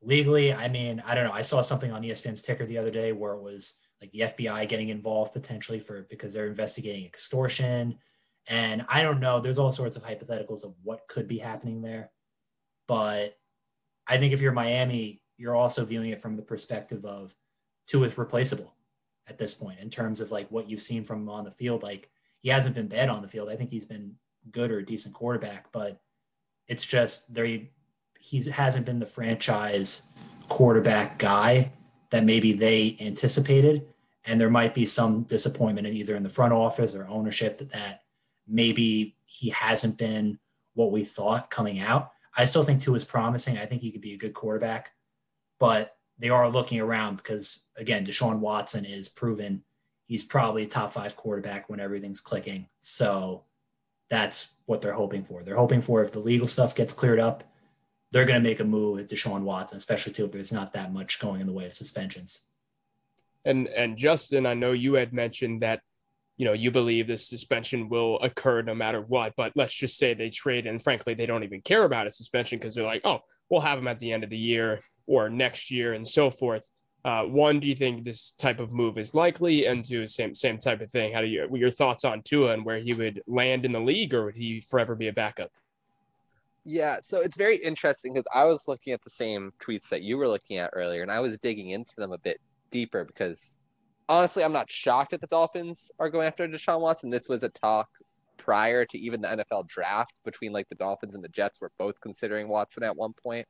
legally, 0.00 0.52
I 0.52 0.68
mean, 0.68 1.02
I 1.04 1.14
don't 1.14 1.24
know. 1.24 1.32
I 1.32 1.40
saw 1.40 1.60
something 1.60 1.92
on 1.92 2.02
ESPN's 2.02 2.42
ticker 2.42 2.66
the 2.66 2.78
other 2.78 2.90
day 2.90 3.12
where 3.12 3.34
it 3.34 3.42
was 3.42 3.74
like 4.00 4.12
the 4.12 4.20
FBI 4.20 4.68
getting 4.68 4.90
involved 4.90 5.32
potentially 5.32 5.80
for 5.80 6.06
because 6.08 6.32
they're 6.32 6.46
investigating 6.46 7.04
extortion. 7.04 7.98
And 8.46 8.86
I 8.88 9.02
don't 9.02 9.20
know. 9.20 9.40
There's 9.40 9.58
all 9.58 9.72
sorts 9.72 9.96
of 9.96 10.04
hypotheticals 10.04 10.64
of 10.64 10.74
what 10.82 11.08
could 11.08 11.28
be 11.28 11.38
happening 11.38 11.82
there. 11.82 12.10
But 12.86 13.36
I 14.06 14.18
think 14.18 14.32
if 14.32 14.40
you're 14.40 14.52
Miami, 14.52 15.20
you're 15.38 15.56
also 15.56 15.84
viewing 15.84 16.10
it 16.10 16.20
from 16.20 16.36
the 16.36 16.42
perspective 16.42 17.04
of 17.06 17.34
Tua 17.86 18.06
is 18.06 18.18
replaceable 18.18 18.74
at 19.28 19.38
this 19.38 19.54
point 19.54 19.78
in 19.80 19.88
terms 19.88 20.20
of 20.20 20.30
like 20.30 20.48
what 20.50 20.68
you've 20.68 20.82
seen 20.82 21.04
from 21.04 21.22
him 21.22 21.30
on 21.30 21.44
the 21.44 21.50
field. 21.50 21.82
Like 21.82 22.10
he 22.40 22.50
hasn't 22.50 22.74
been 22.74 22.88
bad 22.88 23.08
on 23.08 23.22
the 23.22 23.28
field. 23.28 23.48
I 23.48 23.56
think 23.56 23.70
he's 23.70 23.86
been 23.86 24.16
good 24.50 24.70
or 24.70 24.82
decent 24.82 25.14
quarterback, 25.14 25.72
but 25.72 26.00
it's 26.66 26.84
just 26.84 27.32
there 27.32 27.46
he 28.20 28.42
hasn't 28.50 28.84
been 28.84 28.98
the 28.98 29.06
franchise 29.06 30.08
quarterback 30.48 31.18
guy 31.18 31.72
that 32.10 32.24
maybe 32.24 32.52
they 32.52 32.96
anticipated. 33.00 33.86
And 34.24 34.40
there 34.40 34.50
might 34.50 34.74
be 34.74 34.84
some 34.84 35.22
disappointment 35.22 35.86
in 35.86 35.94
either 35.94 36.16
in 36.16 36.22
the 36.22 36.28
front 36.28 36.52
office 36.52 36.94
or 36.94 37.06
ownership 37.06 37.58
that, 37.58 37.70
that 37.70 38.02
maybe 38.46 39.16
he 39.24 39.50
hasn't 39.50 39.96
been 39.96 40.38
what 40.74 40.90
we 40.90 41.04
thought 41.04 41.50
coming 41.50 41.80
out. 41.80 42.12
I 42.36 42.44
still 42.44 42.62
think 42.62 42.82
Tua 42.82 42.96
is 42.96 43.04
promising. 43.04 43.58
I 43.58 43.66
think 43.66 43.82
he 43.82 43.90
could 43.90 44.00
be 44.00 44.14
a 44.14 44.18
good 44.18 44.34
quarterback, 44.34 44.92
but 45.58 45.96
they 46.18 46.30
are 46.30 46.48
looking 46.48 46.80
around 46.80 47.16
because 47.16 47.64
again, 47.76 48.04
Deshaun 48.04 48.38
Watson 48.38 48.84
is 48.84 49.08
proven 49.08 49.62
he's 50.08 50.24
probably 50.24 50.64
a 50.64 50.66
top 50.66 50.92
five 50.92 51.16
quarterback 51.16 51.68
when 51.68 51.80
everything's 51.80 52.20
clicking. 52.20 52.66
So 52.80 53.44
that's 54.10 54.54
what 54.64 54.80
they're 54.80 54.92
hoping 54.92 55.22
for. 55.22 55.44
They're 55.44 55.56
hoping 55.56 55.82
for 55.82 56.02
if 56.02 56.12
the 56.12 56.18
legal 56.18 56.48
stuff 56.48 56.74
gets 56.74 56.94
cleared 56.94 57.20
up, 57.20 57.44
they're 58.10 58.24
going 58.24 58.42
to 58.42 58.48
make 58.48 58.60
a 58.60 58.64
move 58.64 58.96
with 58.96 59.08
Deshaun 59.08 59.42
Watson, 59.42 59.76
especially 59.76 60.14
too 60.14 60.24
if 60.24 60.32
there's 60.32 60.52
not 60.52 60.72
that 60.72 60.92
much 60.92 61.20
going 61.20 61.42
in 61.42 61.46
the 61.46 61.52
way 61.52 61.66
of 61.66 61.74
suspensions. 61.74 62.46
And 63.44 63.68
and 63.68 63.96
Justin, 63.96 64.46
I 64.46 64.54
know 64.54 64.72
you 64.72 64.94
had 64.94 65.12
mentioned 65.12 65.62
that 65.62 65.80
you 66.38 66.44
know 66.44 66.54
you 66.54 66.70
believe 66.70 67.06
this 67.06 67.28
suspension 67.28 67.88
will 67.88 68.18
occur 68.20 68.62
no 68.62 68.74
matter 68.74 69.00
what, 69.02 69.34
but 69.36 69.52
let's 69.54 69.74
just 69.74 69.98
say 69.98 70.14
they 70.14 70.30
trade 70.30 70.66
and 70.66 70.82
frankly 70.82 71.14
they 71.14 71.26
don't 71.26 71.44
even 71.44 71.60
care 71.60 71.84
about 71.84 72.06
a 72.06 72.10
suspension 72.10 72.58
because 72.58 72.74
they're 72.74 72.84
like, 72.84 73.02
oh, 73.04 73.20
we'll 73.48 73.60
have 73.60 73.78
him 73.78 73.88
at 73.88 74.00
the 74.00 74.12
end 74.12 74.24
of 74.24 74.30
the 74.30 74.36
year 74.36 74.80
or 75.08 75.28
next 75.28 75.70
year 75.70 75.94
and 75.94 76.06
so 76.06 76.30
forth. 76.30 76.70
Uh, 77.04 77.22
one, 77.22 77.58
do 77.58 77.66
you 77.66 77.74
think 77.74 78.04
this 78.04 78.34
type 78.38 78.60
of 78.60 78.70
move 78.70 78.98
is 78.98 79.14
likely? 79.14 79.66
And 79.66 79.84
two, 79.84 80.06
same 80.06 80.34
same 80.34 80.58
type 80.58 80.80
of 80.80 80.90
thing. 80.90 81.12
How 81.12 81.22
do 81.22 81.26
you 81.26 81.48
your 81.54 81.70
thoughts 81.70 82.04
on 82.04 82.22
Tua 82.22 82.52
and 82.52 82.64
where 82.64 82.78
he 82.78 82.92
would 82.92 83.22
land 83.26 83.64
in 83.64 83.72
the 83.72 83.80
league, 83.80 84.12
or 84.14 84.26
would 84.26 84.36
he 84.36 84.60
forever 84.60 84.94
be 84.94 85.08
a 85.08 85.12
backup? 85.12 85.50
Yeah, 86.64 86.98
so 87.00 87.20
it's 87.20 87.36
very 87.36 87.56
interesting 87.56 88.12
because 88.12 88.26
I 88.34 88.44
was 88.44 88.68
looking 88.68 88.92
at 88.92 89.02
the 89.02 89.10
same 89.10 89.52
tweets 89.58 89.88
that 89.88 90.02
you 90.02 90.18
were 90.18 90.28
looking 90.28 90.58
at 90.58 90.70
earlier, 90.74 91.02
and 91.02 91.10
I 91.10 91.20
was 91.20 91.38
digging 91.38 91.70
into 91.70 91.94
them 91.96 92.12
a 92.12 92.18
bit 92.18 92.40
deeper 92.70 93.04
because 93.06 93.56
honestly, 94.08 94.44
I'm 94.44 94.52
not 94.52 94.70
shocked 94.70 95.12
that 95.12 95.22
the 95.22 95.28
Dolphins 95.28 95.90
are 95.98 96.10
going 96.10 96.26
after 96.26 96.46
Deshaun 96.46 96.80
Watson. 96.80 97.08
This 97.08 97.28
was 97.28 97.42
a 97.42 97.48
talk 97.48 97.88
prior 98.36 98.84
to 98.84 98.98
even 98.98 99.20
the 99.20 99.28
NFL 99.28 99.66
draft 99.66 100.20
between 100.24 100.52
like 100.52 100.68
the 100.68 100.74
Dolphins 100.74 101.14
and 101.14 101.24
the 101.24 101.28
Jets 101.28 101.60
were 101.60 101.72
both 101.78 102.00
considering 102.00 102.48
Watson 102.48 102.82
at 102.82 102.96
one 102.96 103.12
point. 103.12 103.46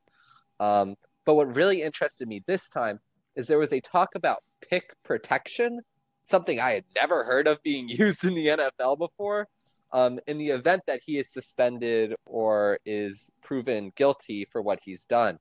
Um, 0.61 0.97
but 1.29 1.35
what 1.35 1.55
really 1.55 1.83
interested 1.83 2.27
me 2.27 2.43
this 2.47 2.71
time 2.71 3.01
is 3.37 3.49
there 3.49 3.59
was 3.59 3.75
a 3.75 3.83
talk 3.83 4.15
about 4.15 4.43
pick 4.63 4.95
protection, 5.03 5.81
something 6.25 6.59
I 6.59 6.71
had 6.71 6.85
never 6.97 7.23
heard 7.23 7.47
of 7.47 7.63
being 7.63 7.87
used 7.87 8.25
in 8.25 8.35
the 8.35 8.47
NFL 8.47 8.97
before 8.97 9.47
um, 9.93 10.21
in 10.27 10.39
the 10.39 10.49
event 10.49 10.85
that 10.87 11.03
he 11.05 11.19
is 11.19 11.31
suspended 11.31 12.15
or 12.25 12.79
is 12.87 13.31
proven 13.43 13.93
guilty 13.95 14.47
for 14.47 14.63
what 14.63 14.79
he's 14.83 15.05
done. 15.05 15.39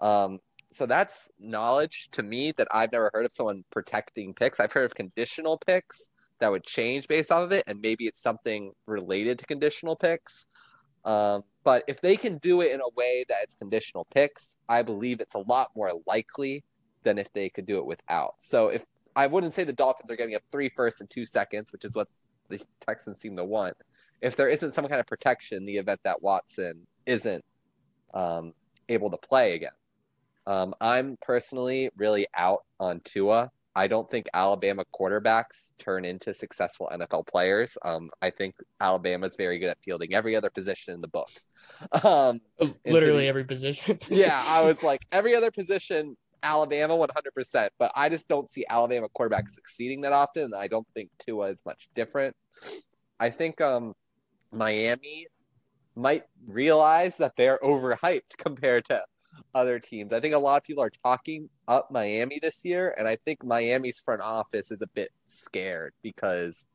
Um, 0.00 0.38
so 0.72 0.86
that's 0.86 1.30
knowledge 1.38 2.08
to 2.12 2.22
me 2.22 2.52
that 2.52 2.68
I've 2.70 2.92
never 2.92 3.10
heard 3.12 3.26
of 3.26 3.32
someone 3.32 3.64
protecting 3.70 4.32
picks. 4.32 4.58
I've 4.58 4.72
heard 4.72 4.86
of 4.86 4.94
conditional 4.94 5.58
picks 5.58 6.08
that 6.40 6.50
would 6.50 6.64
change 6.64 7.08
based 7.08 7.30
off 7.30 7.42
of 7.42 7.52
it, 7.52 7.64
and 7.66 7.82
maybe 7.82 8.06
it's 8.06 8.22
something 8.22 8.72
related 8.86 9.38
to 9.40 9.44
conditional 9.44 9.96
picks. 9.96 10.46
Um, 11.04 11.44
but 11.66 11.82
if 11.88 12.00
they 12.00 12.16
can 12.16 12.38
do 12.38 12.60
it 12.60 12.70
in 12.70 12.80
a 12.80 12.88
way 12.94 13.24
that 13.28 13.38
it's 13.42 13.54
conditional 13.54 14.06
picks, 14.14 14.54
I 14.68 14.82
believe 14.82 15.20
it's 15.20 15.34
a 15.34 15.40
lot 15.40 15.72
more 15.74 15.90
likely 16.06 16.62
than 17.02 17.18
if 17.18 17.32
they 17.32 17.48
could 17.48 17.66
do 17.66 17.78
it 17.78 17.86
without. 17.86 18.36
So 18.38 18.68
if 18.68 18.84
I 19.16 19.26
wouldn't 19.26 19.52
say 19.52 19.64
the 19.64 19.72
Dolphins 19.72 20.08
are 20.08 20.14
getting 20.14 20.36
up 20.36 20.42
three 20.52 20.68
firsts 20.68 21.00
and 21.00 21.10
two 21.10 21.24
seconds, 21.24 21.72
which 21.72 21.84
is 21.84 21.96
what 21.96 22.06
the 22.50 22.60
Texans 22.78 23.18
seem 23.18 23.36
to 23.36 23.44
want. 23.44 23.76
If 24.20 24.36
there 24.36 24.48
isn't 24.48 24.74
some 24.74 24.86
kind 24.86 25.00
of 25.00 25.08
protection, 25.08 25.66
the 25.66 25.78
event 25.78 25.98
that 26.04 26.22
Watson 26.22 26.86
isn't 27.04 27.44
um, 28.14 28.52
able 28.88 29.10
to 29.10 29.16
play 29.16 29.54
again. 29.54 29.72
Um, 30.46 30.72
I'm 30.80 31.18
personally 31.20 31.90
really 31.96 32.28
out 32.32 32.64
on 32.78 33.00
Tua. 33.00 33.50
I 33.76 33.88
don't 33.88 34.10
think 34.10 34.26
Alabama 34.32 34.84
quarterbacks 34.98 35.70
turn 35.78 36.06
into 36.06 36.32
successful 36.32 36.90
NFL 36.90 37.26
players. 37.26 37.76
Um, 37.84 38.08
I 38.22 38.30
think 38.30 38.54
Alabama 38.80 39.26
is 39.26 39.36
very 39.36 39.58
good 39.58 39.68
at 39.68 39.76
fielding 39.84 40.14
every 40.14 40.34
other 40.34 40.48
position 40.48 40.94
in 40.94 41.00
the 41.02 41.08
book. 41.08 41.28
Um, 42.04 42.40
Literally 42.86 43.24
the, 43.24 43.26
every 43.26 43.44
position. 43.44 43.98
yeah, 44.08 44.42
I 44.46 44.62
was 44.62 44.82
like 44.84 45.04
every 45.10 45.34
other 45.34 45.50
position, 45.50 46.16
Alabama 46.40 46.96
100%. 46.96 47.68
But 47.76 47.90
I 47.94 48.08
just 48.08 48.28
don't 48.28 48.48
see 48.48 48.64
Alabama 48.70 49.08
quarterbacks 49.08 49.50
succeeding 49.50 50.02
that 50.02 50.12
often. 50.12 50.52
I 50.56 50.68
don't 50.68 50.86
think 50.94 51.10
Tua 51.18 51.50
is 51.50 51.60
much 51.66 51.88
different. 51.94 52.36
I 53.18 53.30
think 53.30 53.60
um, 53.60 53.94
Miami 54.52 55.26
might 55.96 56.22
realize 56.46 57.16
that 57.16 57.32
they're 57.36 57.58
overhyped 57.62 58.38
compared 58.38 58.84
to 58.86 59.02
other 59.56 59.78
teams. 59.78 60.12
I 60.12 60.20
think 60.20 60.34
a 60.34 60.38
lot 60.38 60.58
of 60.58 60.64
people 60.64 60.82
are 60.82 60.92
talking 61.02 61.48
up 61.66 61.90
Miami 61.90 62.38
this 62.40 62.62
year, 62.62 62.94
and 62.98 63.08
I 63.08 63.16
think 63.16 63.42
Miami's 63.42 63.98
front 63.98 64.20
office 64.20 64.70
is 64.70 64.82
a 64.82 64.86
bit 64.86 65.08
scared 65.24 65.94
because 66.02 66.66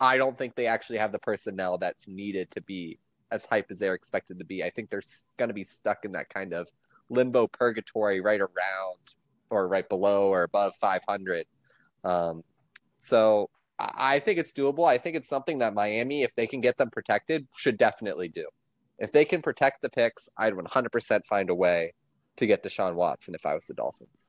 I 0.00 0.16
don't 0.16 0.36
think 0.36 0.54
they 0.54 0.66
actually 0.66 0.98
have 0.98 1.12
the 1.12 1.18
personnel 1.18 1.76
that's 1.76 2.08
needed 2.08 2.50
to 2.52 2.62
be 2.62 2.98
as 3.30 3.44
hype 3.44 3.66
as 3.70 3.78
they're 3.78 3.94
expected 3.94 4.38
to 4.38 4.46
be. 4.46 4.64
I 4.64 4.70
think 4.70 4.88
they're 4.88 5.02
going 5.36 5.50
to 5.50 5.54
be 5.54 5.64
stuck 5.64 6.06
in 6.06 6.12
that 6.12 6.30
kind 6.30 6.54
of 6.54 6.70
limbo 7.10 7.46
purgatory 7.46 8.22
right 8.22 8.40
around 8.40 9.14
or 9.50 9.68
right 9.68 9.86
below 9.86 10.28
or 10.28 10.42
above 10.42 10.74
500. 10.76 11.44
Um, 12.04 12.42
so 12.98 13.50
I 13.78 14.18
think 14.18 14.38
it's 14.38 14.52
doable. 14.52 14.88
I 14.88 14.96
think 14.96 15.14
it's 15.14 15.28
something 15.28 15.58
that 15.58 15.74
Miami, 15.74 16.22
if 16.22 16.34
they 16.34 16.46
can 16.46 16.62
get 16.62 16.78
them 16.78 16.88
protected, 16.88 17.46
should 17.54 17.76
definitely 17.76 18.28
do. 18.28 18.46
If 18.98 19.12
they 19.12 19.26
can 19.26 19.42
protect 19.42 19.82
the 19.82 19.90
picks, 19.90 20.30
I'd 20.38 20.54
100% 20.54 21.26
find 21.26 21.50
a 21.50 21.54
way 21.54 21.92
to 22.40 22.46
get 22.46 22.62
Deshaun 22.64 22.94
Watson 22.94 23.34
if 23.34 23.46
I 23.46 23.54
was 23.54 23.66
the 23.66 23.74
Dolphins. 23.74 24.28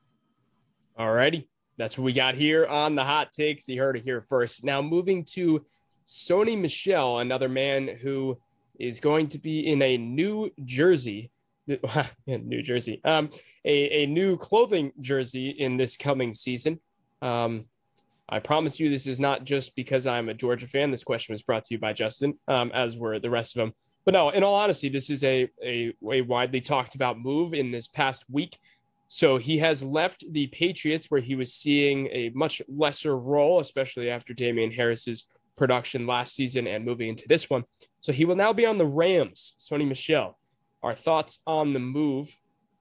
All 0.96 1.12
righty. 1.12 1.48
That's 1.76 1.98
what 1.98 2.04
we 2.04 2.12
got 2.12 2.34
here 2.34 2.66
on 2.66 2.94
the 2.94 3.04
hot 3.04 3.32
takes. 3.32 3.66
You 3.68 3.80
heard 3.80 3.96
it 3.96 4.04
here 4.04 4.24
first. 4.28 4.62
Now, 4.62 4.80
moving 4.82 5.24
to 5.32 5.64
Sony 6.06 6.58
Michel, 6.58 7.18
another 7.18 7.48
man 7.48 7.88
who 7.88 8.38
is 8.78 9.00
going 9.00 9.28
to 9.28 9.38
be 9.38 9.66
in 9.66 9.82
a 9.82 9.96
new 9.96 10.50
jersey. 10.64 11.30
new 12.26 12.60
Jersey, 12.60 13.00
um, 13.04 13.28
a, 13.64 14.02
a 14.02 14.06
new 14.06 14.36
clothing 14.36 14.90
jersey 15.00 15.50
in 15.50 15.76
this 15.76 15.96
coming 15.96 16.34
season. 16.34 16.80
Um, 17.22 17.66
I 18.28 18.40
promise 18.40 18.80
you, 18.80 18.90
this 18.90 19.06
is 19.06 19.20
not 19.20 19.44
just 19.44 19.76
because 19.76 20.04
I'm 20.04 20.28
a 20.28 20.34
Georgia 20.34 20.66
fan. 20.66 20.90
This 20.90 21.04
question 21.04 21.34
was 21.34 21.42
brought 21.42 21.64
to 21.66 21.74
you 21.74 21.78
by 21.78 21.92
Justin, 21.92 22.36
um, 22.48 22.72
as 22.74 22.96
were 22.96 23.20
the 23.20 23.30
rest 23.30 23.56
of 23.56 23.60
them. 23.60 23.74
But 24.04 24.14
no, 24.14 24.30
in 24.30 24.42
all 24.42 24.54
honesty, 24.54 24.88
this 24.88 25.10
is 25.10 25.22
a, 25.22 25.48
a, 25.64 25.92
a 26.10 26.22
widely 26.22 26.60
talked 26.60 26.94
about 26.94 27.18
move 27.18 27.54
in 27.54 27.70
this 27.70 27.88
past 27.88 28.24
week. 28.28 28.58
So 29.08 29.36
he 29.36 29.58
has 29.58 29.84
left 29.84 30.24
the 30.30 30.46
Patriots, 30.46 31.10
where 31.10 31.20
he 31.20 31.34
was 31.34 31.52
seeing 31.52 32.06
a 32.06 32.30
much 32.34 32.62
lesser 32.66 33.16
role, 33.16 33.60
especially 33.60 34.08
after 34.08 34.32
Damien 34.32 34.72
Harris's 34.72 35.26
production 35.56 36.06
last 36.06 36.34
season 36.34 36.66
and 36.66 36.84
moving 36.84 37.10
into 37.10 37.28
this 37.28 37.50
one. 37.50 37.64
So 38.00 38.12
he 38.12 38.24
will 38.24 38.36
now 38.36 38.52
be 38.52 38.66
on 38.66 38.78
the 38.78 38.86
Rams. 38.86 39.54
Sony 39.60 39.86
Michel, 39.86 40.38
our 40.82 40.94
thoughts 40.94 41.40
on 41.46 41.72
the 41.72 41.78
move? 41.78 42.36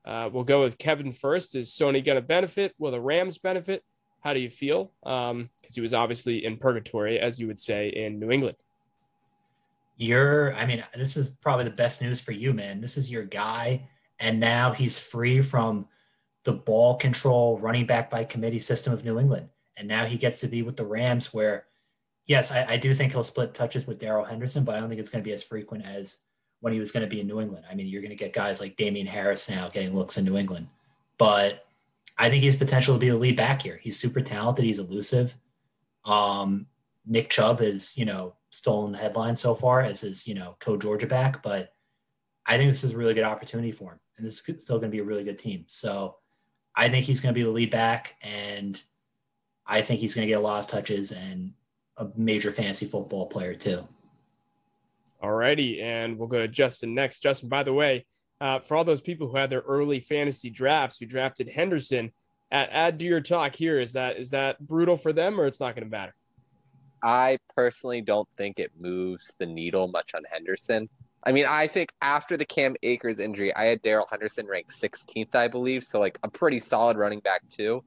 Uh, 0.06 0.30
we'll 0.32 0.44
go 0.44 0.62
with 0.62 0.78
Kevin 0.78 1.14
first. 1.14 1.56
Is 1.56 1.70
Sony 1.70 2.04
going 2.04 2.16
to 2.16 2.22
benefit? 2.22 2.74
Will 2.80 2.92
the 2.92 3.02
Rams 3.02 3.38
benefit? 3.38 3.84
How 4.22 4.34
do 4.34 4.40
you 4.40 4.50
feel? 4.50 4.92
Because 5.04 5.32
um, 5.32 5.50
he 5.70 5.82
was 5.82 5.94
obviously 5.94 6.46
in 6.46 6.58
purgatory, 6.58 7.20
as 7.20 7.40
you 7.40 7.48
would 7.48 7.60
say, 7.60 7.90
in 7.90 8.20
New 8.20 8.32
England. 8.32 8.56
You're, 10.02 10.56
I 10.56 10.66
mean, 10.66 10.84
this 10.96 11.16
is 11.16 11.30
probably 11.30 11.66
the 11.66 11.70
best 11.70 12.02
news 12.02 12.20
for 12.20 12.32
you, 12.32 12.54
man. 12.54 12.82
This 12.82 12.98
is 12.98 13.12
your 13.12 13.24
guy. 13.24 13.88
And 14.20 14.40
now 14.40 14.72
he's 14.72 14.98
free 14.98 15.42
from 15.42 15.88
the 16.44 16.54
ball 16.54 16.96
control 16.96 17.60
running 17.60 17.86
back 17.86 18.10
by 18.10 18.24
committee 18.24 18.58
system 18.58 18.94
of 18.94 19.06
New 19.06 19.20
England. 19.20 19.50
And 19.78 19.88
now 19.88 20.06
he 20.06 20.18
gets 20.18 20.42
to 20.42 20.48
be 20.48 20.64
with 20.64 20.76
the 20.76 20.86
Rams, 20.86 21.32
where, 21.32 21.66
yes, 22.26 22.50
I, 22.50 22.66
I 22.68 22.78
do 22.78 22.96
think 22.96 23.12
he'll 23.12 23.24
split 23.24 23.54
touches 23.54 23.86
with 23.86 24.00
Darrell 24.00 24.26
Henderson, 24.26 24.64
but 24.64 24.74
I 24.74 24.80
don't 24.80 24.90
think 24.90 25.00
it's 25.00 25.12
going 25.12 25.24
to 25.24 25.28
be 25.28 25.34
as 25.34 25.44
frequent 25.44 25.86
as 25.86 26.18
when 26.62 26.74
he 26.74 26.80
was 26.80 26.92
going 26.92 27.04
to 27.04 27.10
be 27.10 27.22
in 27.22 27.28
New 27.28 27.40
England. 27.40 27.66
I 27.70 27.76
mean, 27.76 27.86
you're 27.86 28.02
going 28.02 28.10
to 28.10 28.16
get 28.16 28.34
guys 28.34 28.60
like 28.60 28.78
Damien 28.78 29.06
Harris 29.06 29.52
now 29.52 29.70
getting 29.70 29.96
looks 29.96 30.18
in 30.18 30.26
New 30.26 30.36
England. 30.36 30.68
But 31.20 31.64
I 32.18 32.32
think 32.32 32.42
he's 32.42 32.56
potential 32.56 32.96
to 32.96 33.00
be 33.00 33.10
the 33.10 33.18
lead 33.18 33.38
back 33.38 33.62
here. 33.62 33.80
He's 33.84 34.00
super 34.00 34.22
talented. 34.22 34.66
He's 34.66 34.80
elusive. 34.80 35.36
Um, 36.06 36.66
Nick 37.06 37.30
Chubb 37.30 37.62
is 37.62 37.96
you 37.96 38.06
know, 38.06 38.34
stolen 38.52 38.92
the 38.92 38.98
headline 38.98 39.36
so 39.36 39.56
far 39.56 39.82
as 39.82 40.02
his, 40.02 40.28
you 40.28 40.36
know, 40.36 40.56
co-Georgia 40.60 41.08
back, 41.08 41.42
but 41.42 41.70
I 42.46 42.58
think 42.58 42.70
this 42.70 42.84
is 42.84 42.94
a 42.94 42.98
really 42.98 43.14
good 43.14 43.24
opportunity 43.24 43.72
for 43.72 43.94
him. 43.94 44.00
And 44.18 44.28
this 44.28 44.48
is 44.48 44.64
still 44.64 44.78
going 44.78 44.92
to 44.92 44.96
be 44.96 45.00
a 45.00 45.04
really 45.04 45.24
good 45.24 45.40
team. 45.40 45.66
So 45.68 46.18
I 46.76 46.90
think 46.90 47.06
he's 47.06 47.20
going 47.20 47.34
to 47.34 47.40
be 47.40 47.44
the 47.44 47.50
lead 47.50 47.72
back 47.72 48.16
and 48.22 48.82
I 49.66 49.82
think 49.82 50.00
he's 50.00 50.14
going 50.14 50.28
to 50.28 50.30
get 50.30 50.40
a 50.40 50.44
lot 50.44 50.60
of 50.60 50.68
touches 50.68 51.12
and 51.12 51.54
a 51.98 52.08
major 52.16 52.52
fantasy 52.52 52.86
football 52.86 53.26
player 53.26 53.56
too. 53.56 53.88
All 55.22 55.32
righty. 55.32 55.82
And 55.82 56.18
we'll 56.18 56.28
go 56.28 56.40
to 56.40 56.48
Justin 56.48 56.94
next. 56.94 57.22
Justin, 57.22 57.48
by 57.48 57.64
the 57.64 57.74
way, 57.74 58.06
uh, 58.42 58.60
for 58.60 58.76
all 58.76 58.84
those 58.84 59.02
people 59.02 59.28
who 59.28 59.38
had 59.38 59.50
their 59.50 59.62
early 59.62 60.00
fantasy 60.00 60.50
drafts 60.50 60.98
who 60.98 61.06
drafted 61.06 61.48
Henderson, 61.48 62.12
add, 62.52 62.70
add 62.72 63.00
to 63.00 63.06
your 63.06 63.22
talk 63.22 63.56
here. 63.56 63.80
Is 63.80 63.94
that 63.94 64.18
is 64.18 64.32
that 64.32 64.60
brutal 64.60 64.98
for 64.98 65.14
them 65.14 65.40
or 65.40 65.46
it's 65.46 65.60
not 65.60 65.76
going 65.76 65.86
to 65.86 65.92
matter? 65.92 66.16
I 67.04 67.40
personally 67.56 68.02
don't 68.02 68.30
think 68.38 68.60
it 68.60 68.72
moves 68.80 69.36
the 69.38 69.46
needle 69.46 69.88
much 69.88 70.14
on 70.14 70.24
Henderson. 70.32 70.90
I 71.24 71.32
mean, 71.32 71.46
I 71.48 71.68
think 71.68 71.94
after 72.02 72.36
the 72.36 72.46
Cam 72.46 72.76
Akers 72.82 73.20
injury, 73.20 73.56
I 73.56 73.66
had 73.66 73.82
Darrell 73.82 74.08
Henderson 74.10 74.48
ranked 74.48 74.72
16th, 74.72 75.36
I 75.36 75.48
believe. 75.48 75.84
So, 75.84 76.00
like, 76.00 76.18
a 76.24 76.30
pretty 76.30 76.60
solid 76.60 76.98
running 76.98 77.20
back, 77.20 77.42
too. 77.50 77.84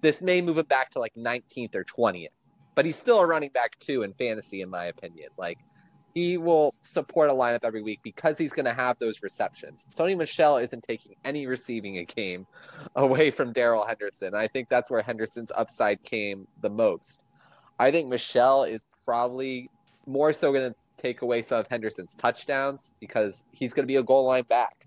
This 0.00 0.20
may 0.20 0.40
move 0.40 0.58
him 0.58 0.66
back 0.66 0.90
to 0.90 0.98
like 0.98 1.14
19th 1.14 1.76
or 1.76 1.84
20th, 1.84 2.28
but 2.74 2.84
he's 2.84 2.96
still 2.96 3.20
a 3.20 3.26
running 3.26 3.50
back, 3.50 3.78
too, 3.78 4.02
in 4.02 4.14
fantasy, 4.14 4.62
in 4.62 4.68
my 4.68 4.86
opinion. 4.86 5.28
Like, 5.38 5.58
he 6.14 6.36
will 6.36 6.74
support 6.82 7.30
a 7.30 7.32
lineup 7.32 7.60
every 7.62 7.82
week 7.82 8.00
because 8.02 8.36
he's 8.36 8.52
going 8.52 8.66
to 8.66 8.74
have 8.74 8.98
those 8.98 9.22
receptions. 9.22 9.86
Sony 9.90 10.16
Michel 10.16 10.58
isn't 10.58 10.82
taking 10.82 11.14
any 11.24 11.46
receiving 11.46 11.98
a 11.98 12.04
game 12.04 12.46
away 12.96 13.30
from 13.30 13.52
Darrell 13.52 13.86
Henderson. 13.86 14.34
I 14.34 14.48
think 14.48 14.68
that's 14.68 14.90
where 14.90 15.02
Henderson's 15.02 15.52
upside 15.54 16.02
came 16.02 16.46
the 16.60 16.70
most. 16.70 17.20
I 17.82 17.90
think 17.90 18.08
Michel 18.08 18.62
is 18.62 18.84
probably 19.04 19.68
more 20.06 20.32
so 20.32 20.52
going 20.52 20.70
to 20.70 20.76
take 20.98 21.22
away 21.22 21.42
some 21.42 21.58
of 21.58 21.66
Henderson's 21.66 22.14
touchdowns 22.14 22.92
because 23.00 23.42
he's 23.50 23.72
going 23.72 23.82
to 23.82 23.88
be 23.88 23.96
a 23.96 24.04
goal 24.04 24.24
line 24.26 24.44
back. 24.48 24.86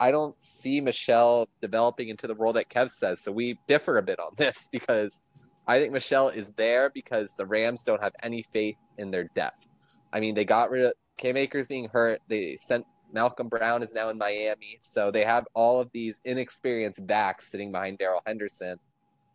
I 0.00 0.10
don't 0.10 0.34
see 0.42 0.80
Michel 0.80 1.48
developing 1.62 2.08
into 2.08 2.26
the 2.26 2.34
role 2.34 2.52
that 2.54 2.68
Kev 2.68 2.90
says. 2.90 3.20
So 3.20 3.30
we 3.30 3.56
differ 3.68 3.98
a 3.98 4.02
bit 4.02 4.18
on 4.18 4.32
this 4.36 4.68
because 4.72 5.20
I 5.68 5.78
think 5.78 5.92
Michel 5.92 6.28
is 6.28 6.50
there 6.56 6.90
because 6.90 7.34
the 7.34 7.46
Rams 7.46 7.84
don't 7.84 8.02
have 8.02 8.14
any 8.20 8.42
faith 8.42 8.78
in 8.98 9.12
their 9.12 9.30
depth. 9.36 9.68
I 10.12 10.18
mean, 10.18 10.34
they 10.34 10.44
got 10.44 10.72
rid 10.72 10.86
of 10.86 10.94
Cam 11.16 11.36
Akers 11.36 11.68
being 11.68 11.88
hurt. 11.88 12.20
They 12.26 12.56
sent 12.56 12.84
Malcolm 13.12 13.46
Brown 13.46 13.84
is 13.84 13.94
now 13.94 14.08
in 14.08 14.18
Miami. 14.18 14.78
So 14.80 15.12
they 15.12 15.24
have 15.24 15.46
all 15.54 15.80
of 15.80 15.88
these 15.92 16.18
inexperienced 16.24 17.06
backs 17.06 17.52
sitting 17.52 17.70
behind 17.70 17.98
Darrell 17.98 18.22
Henderson. 18.26 18.80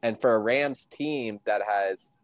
And 0.03 0.19
for 0.19 0.35
a 0.35 0.39
Rams 0.39 0.85
team 0.85 1.39
that 1.45 1.61
has 1.65 2.17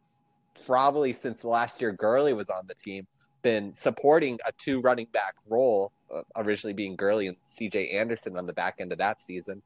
probably 0.65 1.13
since 1.13 1.43
last 1.43 1.81
year 1.81 1.91
Gurley 1.91 2.33
was 2.33 2.49
on 2.49 2.67
the 2.67 2.73
team, 2.73 3.07
been 3.41 3.73
supporting 3.75 4.39
a 4.45 4.51
two 4.53 4.81
running 4.81 5.07
back 5.13 5.35
role, 5.47 5.91
uh, 6.13 6.21
originally 6.35 6.73
being 6.73 6.95
Gurley 6.95 7.27
and 7.27 7.37
CJ 7.45 7.93
Anderson 7.93 8.37
on 8.37 8.45
the 8.45 8.53
back 8.53 8.75
end 8.79 8.91
of 8.91 8.97
that 8.97 9.21
season. 9.21 9.61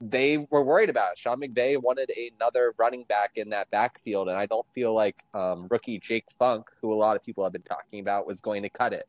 They 0.00 0.38
were 0.38 0.62
worried 0.62 0.90
about 0.90 1.12
it. 1.12 1.18
Sean 1.18 1.40
McVay 1.40 1.80
wanted 1.80 2.12
another 2.36 2.72
running 2.78 3.02
back 3.04 3.32
in 3.34 3.50
that 3.50 3.68
backfield, 3.70 4.28
and 4.28 4.36
I 4.36 4.46
don't 4.46 4.66
feel 4.74 4.94
like 4.94 5.24
um, 5.34 5.66
rookie 5.68 5.98
Jake 5.98 6.26
Funk, 6.38 6.66
who 6.80 6.92
a 6.92 6.94
lot 6.94 7.16
of 7.16 7.24
people 7.24 7.42
have 7.42 7.52
been 7.52 7.62
talking 7.62 7.98
about, 7.98 8.26
was 8.26 8.40
going 8.40 8.62
to 8.62 8.68
cut 8.68 8.92
it. 8.92 9.08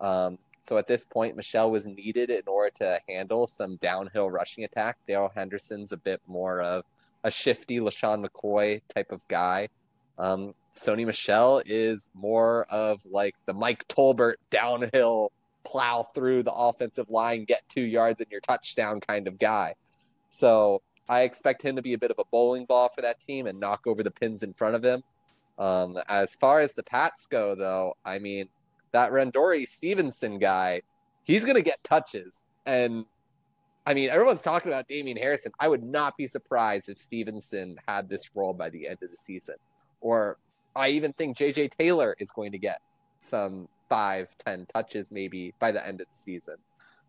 Um, 0.00 0.38
so 0.64 0.78
at 0.78 0.86
this 0.86 1.04
point, 1.04 1.36
Michel 1.36 1.70
was 1.70 1.86
needed 1.86 2.30
in 2.30 2.44
order 2.46 2.70
to 2.78 2.98
handle 3.06 3.46
some 3.46 3.76
downhill 3.76 4.30
rushing 4.30 4.64
attack. 4.64 4.96
Darrell 5.06 5.30
Henderson's 5.34 5.92
a 5.92 5.98
bit 5.98 6.22
more 6.26 6.62
of 6.62 6.84
a 7.22 7.30
shifty 7.30 7.80
LeSean 7.80 8.24
McCoy 8.24 8.80
type 8.94 9.12
of 9.12 9.28
guy. 9.28 9.68
Um, 10.18 10.54
Sony 10.74 11.06
Michel 11.06 11.62
is 11.64 12.10
more 12.14 12.64
of 12.64 13.04
like 13.10 13.36
the 13.46 13.52
Mike 13.52 13.86
Tolbert 13.88 14.34
downhill 14.50 15.32
plow 15.64 16.02
through 16.02 16.42
the 16.42 16.52
offensive 16.52 17.10
line, 17.10 17.44
get 17.44 17.62
two 17.68 17.82
yards 17.82 18.20
in 18.20 18.26
your 18.30 18.40
touchdown 18.40 19.00
kind 19.00 19.26
of 19.26 19.38
guy. 19.38 19.74
So 20.28 20.82
I 21.08 21.22
expect 21.22 21.62
him 21.62 21.76
to 21.76 21.82
be 21.82 21.94
a 21.94 21.98
bit 21.98 22.10
of 22.10 22.18
a 22.18 22.24
bowling 22.30 22.66
ball 22.66 22.88
for 22.88 23.02
that 23.02 23.20
team 23.20 23.46
and 23.46 23.60
knock 23.60 23.86
over 23.86 24.02
the 24.02 24.10
pins 24.10 24.42
in 24.42 24.52
front 24.52 24.74
of 24.74 24.84
him. 24.84 25.02
Um, 25.58 25.98
as 26.08 26.34
far 26.34 26.60
as 26.60 26.74
the 26.74 26.82
Pats 26.82 27.26
go, 27.26 27.54
though, 27.54 27.96
I 28.04 28.18
mean, 28.18 28.48
that 28.92 29.12
Rhamondre 29.12 29.68
Stevenson 29.68 30.38
guy, 30.38 30.82
he's 31.22 31.44
going 31.44 31.56
to 31.56 31.62
get 31.62 31.82
touches. 31.84 32.44
And 32.66 33.04
I 33.86 33.94
mean, 33.94 34.08
everyone's 34.08 34.42
talking 34.42 34.72
about 34.72 34.88
Damien 34.88 35.16
Harrison. 35.16 35.52
I 35.60 35.68
would 35.68 35.82
not 35.82 36.16
be 36.16 36.26
surprised 36.26 36.88
if 36.88 36.98
Stevenson 36.98 37.76
had 37.86 38.08
this 38.08 38.30
role 38.34 38.54
by 38.54 38.70
the 38.70 38.88
end 38.88 38.98
of 39.02 39.10
the 39.10 39.16
season. 39.16 39.56
Or 40.04 40.36
I 40.76 40.90
even 40.90 41.14
think 41.14 41.36
JJ 41.36 41.72
Taylor 41.76 42.14
is 42.20 42.30
going 42.30 42.52
to 42.52 42.58
get 42.58 42.80
some 43.18 43.68
five, 43.88 44.28
ten 44.38 44.66
touches 44.72 45.10
maybe 45.10 45.54
by 45.58 45.72
the 45.72 45.84
end 45.84 46.02
of 46.02 46.06
the 46.08 46.16
season. 46.16 46.56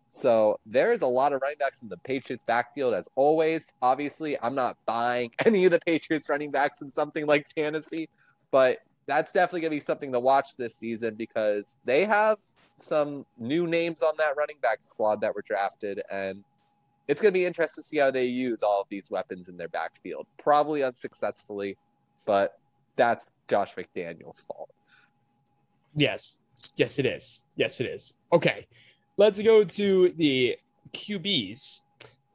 So 0.08 0.58
there 0.64 0.92
is 0.92 1.02
a 1.02 1.06
lot 1.06 1.34
of 1.34 1.42
running 1.42 1.58
backs 1.58 1.82
in 1.82 1.88
the 1.88 1.98
Patriots 1.98 2.42
backfield 2.46 2.94
as 2.94 3.06
always. 3.14 3.70
Obviously, 3.82 4.40
I'm 4.40 4.54
not 4.54 4.78
buying 4.86 5.30
any 5.44 5.66
of 5.66 5.72
the 5.72 5.80
Patriots 5.80 6.28
running 6.30 6.50
backs 6.50 6.80
in 6.80 6.88
something 6.88 7.26
like 7.26 7.50
fantasy, 7.54 8.08
but 8.50 8.78
that's 9.06 9.30
definitely 9.30 9.60
going 9.60 9.72
to 9.72 9.76
be 9.76 9.80
something 9.80 10.12
to 10.12 10.20
watch 10.20 10.56
this 10.56 10.74
season 10.74 11.16
because 11.16 11.76
they 11.84 12.06
have 12.06 12.38
some 12.76 13.26
new 13.38 13.66
names 13.66 14.02
on 14.02 14.14
that 14.16 14.36
running 14.36 14.56
back 14.62 14.80
squad 14.80 15.20
that 15.20 15.34
were 15.34 15.42
drafted 15.46 16.02
and 16.10 16.42
it's 17.08 17.20
going 17.20 17.32
to 17.32 17.38
be 17.38 17.46
interesting 17.46 17.82
to 17.82 17.86
see 17.86 17.98
how 17.98 18.10
they 18.10 18.24
use 18.24 18.62
all 18.64 18.80
of 18.80 18.88
these 18.88 19.10
weapons 19.10 19.48
in 19.48 19.56
their 19.56 19.68
backfield. 19.68 20.26
Probably 20.38 20.82
unsuccessfully, 20.82 21.76
but 22.24 22.58
that's 22.96 23.32
Josh 23.48 23.74
McDaniel's 23.74 24.42
fault. 24.42 24.70
Yes. 25.94 26.38
Yes, 26.76 26.98
it 26.98 27.06
is. 27.06 27.42
Yes, 27.54 27.80
it 27.80 27.86
is. 27.86 28.14
Okay. 28.32 28.66
Let's 29.16 29.40
go 29.40 29.64
to 29.64 30.12
the 30.16 30.58
QBs. 30.92 31.82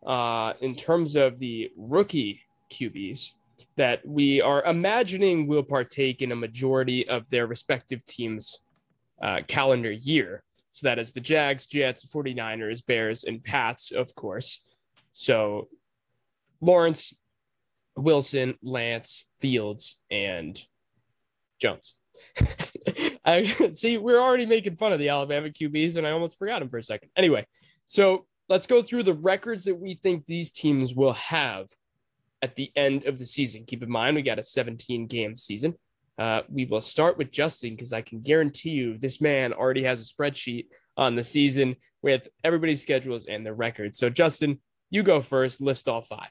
Uh, 0.06 0.54
in 0.62 0.76
terms 0.76 1.15
of 1.15 1.38
the 1.38 1.71
rookie 1.78 2.41
QBs 2.71 3.34
that 3.76 4.06
we 4.06 4.41
are 4.41 4.63
imagining 4.63 5.45
will 5.45 5.63
partake 5.63 6.24
in 6.24 6.32
a 6.32 6.36
majority 6.36 7.08
of 7.08 7.30
their 7.30 7.45
respective 7.45 8.04
teams' 8.06 8.62
uh, 9.21 9.41
calendar 9.47 9.91
year. 9.91 10.43
So 10.71 10.88
that 10.88 10.97
is 10.97 11.12
the 11.12 11.19
Jags, 11.19 11.67
Jets, 11.67 12.06
49ers, 12.06 12.84
Bears, 12.86 13.26
and 13.26 13.43
Pats, 13.43 13.91
of 13.91 14.15
course. 14.15 14.62
So 15.13 15.67
Lawrence, 16.62 17.13
Wilson, 17.95 18.56
Lance, 18.62 19.25
Fields, 19.39 19.97
and 20.10 20.60
Jones. 21.60 21.95
I 23.25 23.43
see 23.71 23.97
we're 23.97 24.19
already 24.19 24.45
making 24.45 24.75
fun 24.75 24.93
of 24.93 24.99
the 24.99 25.10
Alabama 25.10 25.49
QBs, 25.49 25.97
and 25.97 26.08
I 26.08 26.12
almost 26.12 26.38
forgot 26.38 26.62
him 26.62 26.69
for 26.69 26.77
a 26.77 26.84
second. 26.84 27.10
Anyway, 27.15 27.45
so 27.88 28.25
let's 28.49 28.67
go 28.67 28.82
through 28.82 29.04
the 29.04 29.13
records 29.13 29.65
that 29.65 29.80
we 29.80 29.95
think 29.95 30.25
these 30.25 30.51
teams 30.51 30.93
will 30.93 31.13
have 31.13 31.69
at 32.41 32.56
the 32.56 32.71
end 32.75 33.06
of 33.06 33.19
the 33.19 33.25
season. 33.25 33.65
Keep 33.65 33.84
in 33.84 33.91
mind, 33.91 34.15
we 34.15 34.21
got 34.21 34.39
a 34.39 34.43
17 34.43 35.08
game 35.08 35.38
season. 35.38 35.75
Uh, 36.17 36.41
we 36.49 36.65
will 36.65 36.82
start 36.82 37.17
with 37.17 37.32
Justin 37.32 37.71
because 37.71 37.93
I 37.93 38.01
can 38.01 38.21
guarantee 38.21 38.71
you 38.71 38.97
this 38.97 39.21
man 39.21 39.54
already 39.54 39.84
has 39.84 40.01
a 40.01 40.13
spreadsheet 40.13 40.67
on 40.97 41.15
the 41.15 41.23
season 41.23 41.75
with 42.01 42.27
everybody's 42.43 42.82
schedules 42.82 43.25
and 43.25 43.45
their 43.45 43.54
records. 43.54 43.97
So, 43.97 44.10
Justin, 44.10 44.60
you 44.89 45.04
go 45.04 45.21
first, 45.21 45.62
list 45.62 45.88
all 45.88 46.01
five. 46.01 46.30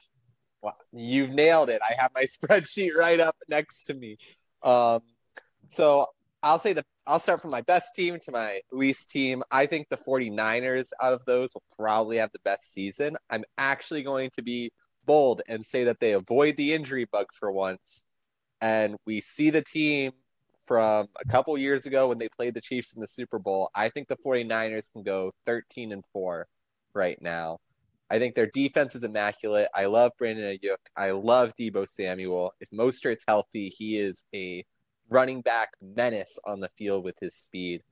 Wow, 0.61 0.75
you've 0.91 1.31
nailed 1.31 1.69
it. 1.69 1.81
I 1.87 1.99
have 1.99 2.11
my 2.13 2.23
spreadsheet 2.25 2.95
right 2.95 3.19
up 3.19 3.35
next 3.47 3.83
to 3.85 3.93
me. 3.93 4.17
Um, 4.63 5.01
so 5.67 6.07
I'll 6.43 6.59
say 6.59 6.73
the 6.73 6.85
I'll 7.07 7.19
start 7.19 7.41
from 7.41 7.51
my 7.51 7.61
best 7.61 7.95
team 7.95 8.19
to 8.23 8.31
my 8.31 8.61
least 8.71 9.09
team. 9.09 9.43
I 9.51 9.65
think 9.65 9.89
the 9.89 9.97
49ers 9.97 10.89
out 11.01 11.13
of 11.13 11.25
those 11.25 11.53
will 11.53 11.63
probably 11.75 12.17
have 12.17 12.31
the 12.31 12.39
best 12.39 12.73
season. 12.73 13.17
I'm 13.29 13.43
actually 13.57 14.03
going 14.03 14.29
to 14.35 14.43
be 14.43 14.71
bold 15.05 15.41
and 15.47 15.65
say 15.65 15.83
that 15.85 15.99
they 15.99 16.13
avoid 16.13 16.57
the 16.57 16.73
injury 16.73 17.05
bug 17.05 17.27
for 17.33 17.51
once. 17.51 18.05
And 18.61 18.97
we 19.05 19.19
see 19.21 19.49
the 19.49 19.63
team 19.63 20.11
from 20.63 21.07
a 21.19 21.27
couple 21.27 21.57
years 21.57 21.85
ago 21.85 22.07
when 22.07 22.19
they 22.19 22.29
played 22.29 22.53
the 22.53 22.61
Chiefs 22.61 22.93
in 22.93 23.01
the 23.01 23.07
Super 23.07 23.39
Bowl. 23.39 23.71
I 23.73 23.89
think 23.89 24.07
the 24.07 24.17
49ers 24.17 24.91
can 24.91 25.03
go 25.03 25.31
13 25.45 25.91
and 25.91 26.03
4 26.13 26.47
right 26.93 27.19
now. 27.21 27.57
I 28.11 28.19
think 28.19 28.35
their 28.35 28.47
defense 28.47 28.93
is 28.93 29.05
immaculate. 29.05 29.69
I 29.73 29.85
love 29.85 30.11
Brandon 30.17 30.57
Aiyuk. 30.57 30.75
I 30.97 31.11
love 31.11 31.53
Deebo 31.57 31.87
Samuel. 31.87 32.53
If 32.59 32.69
Mostert's 32.71 33.23
healthy, 33.25 33.69
he 33.69 33.97
is 33.97 34.25
a 34.35 34.65
running 35.09 35.41
back 35.41 35.69
menace 35.81 36.37
on 36.45 36.59
the 36.59 36.67
field 36.77 37.05
with 37.05 37.15
his 37.21 37.33
speed. 37.33 37.83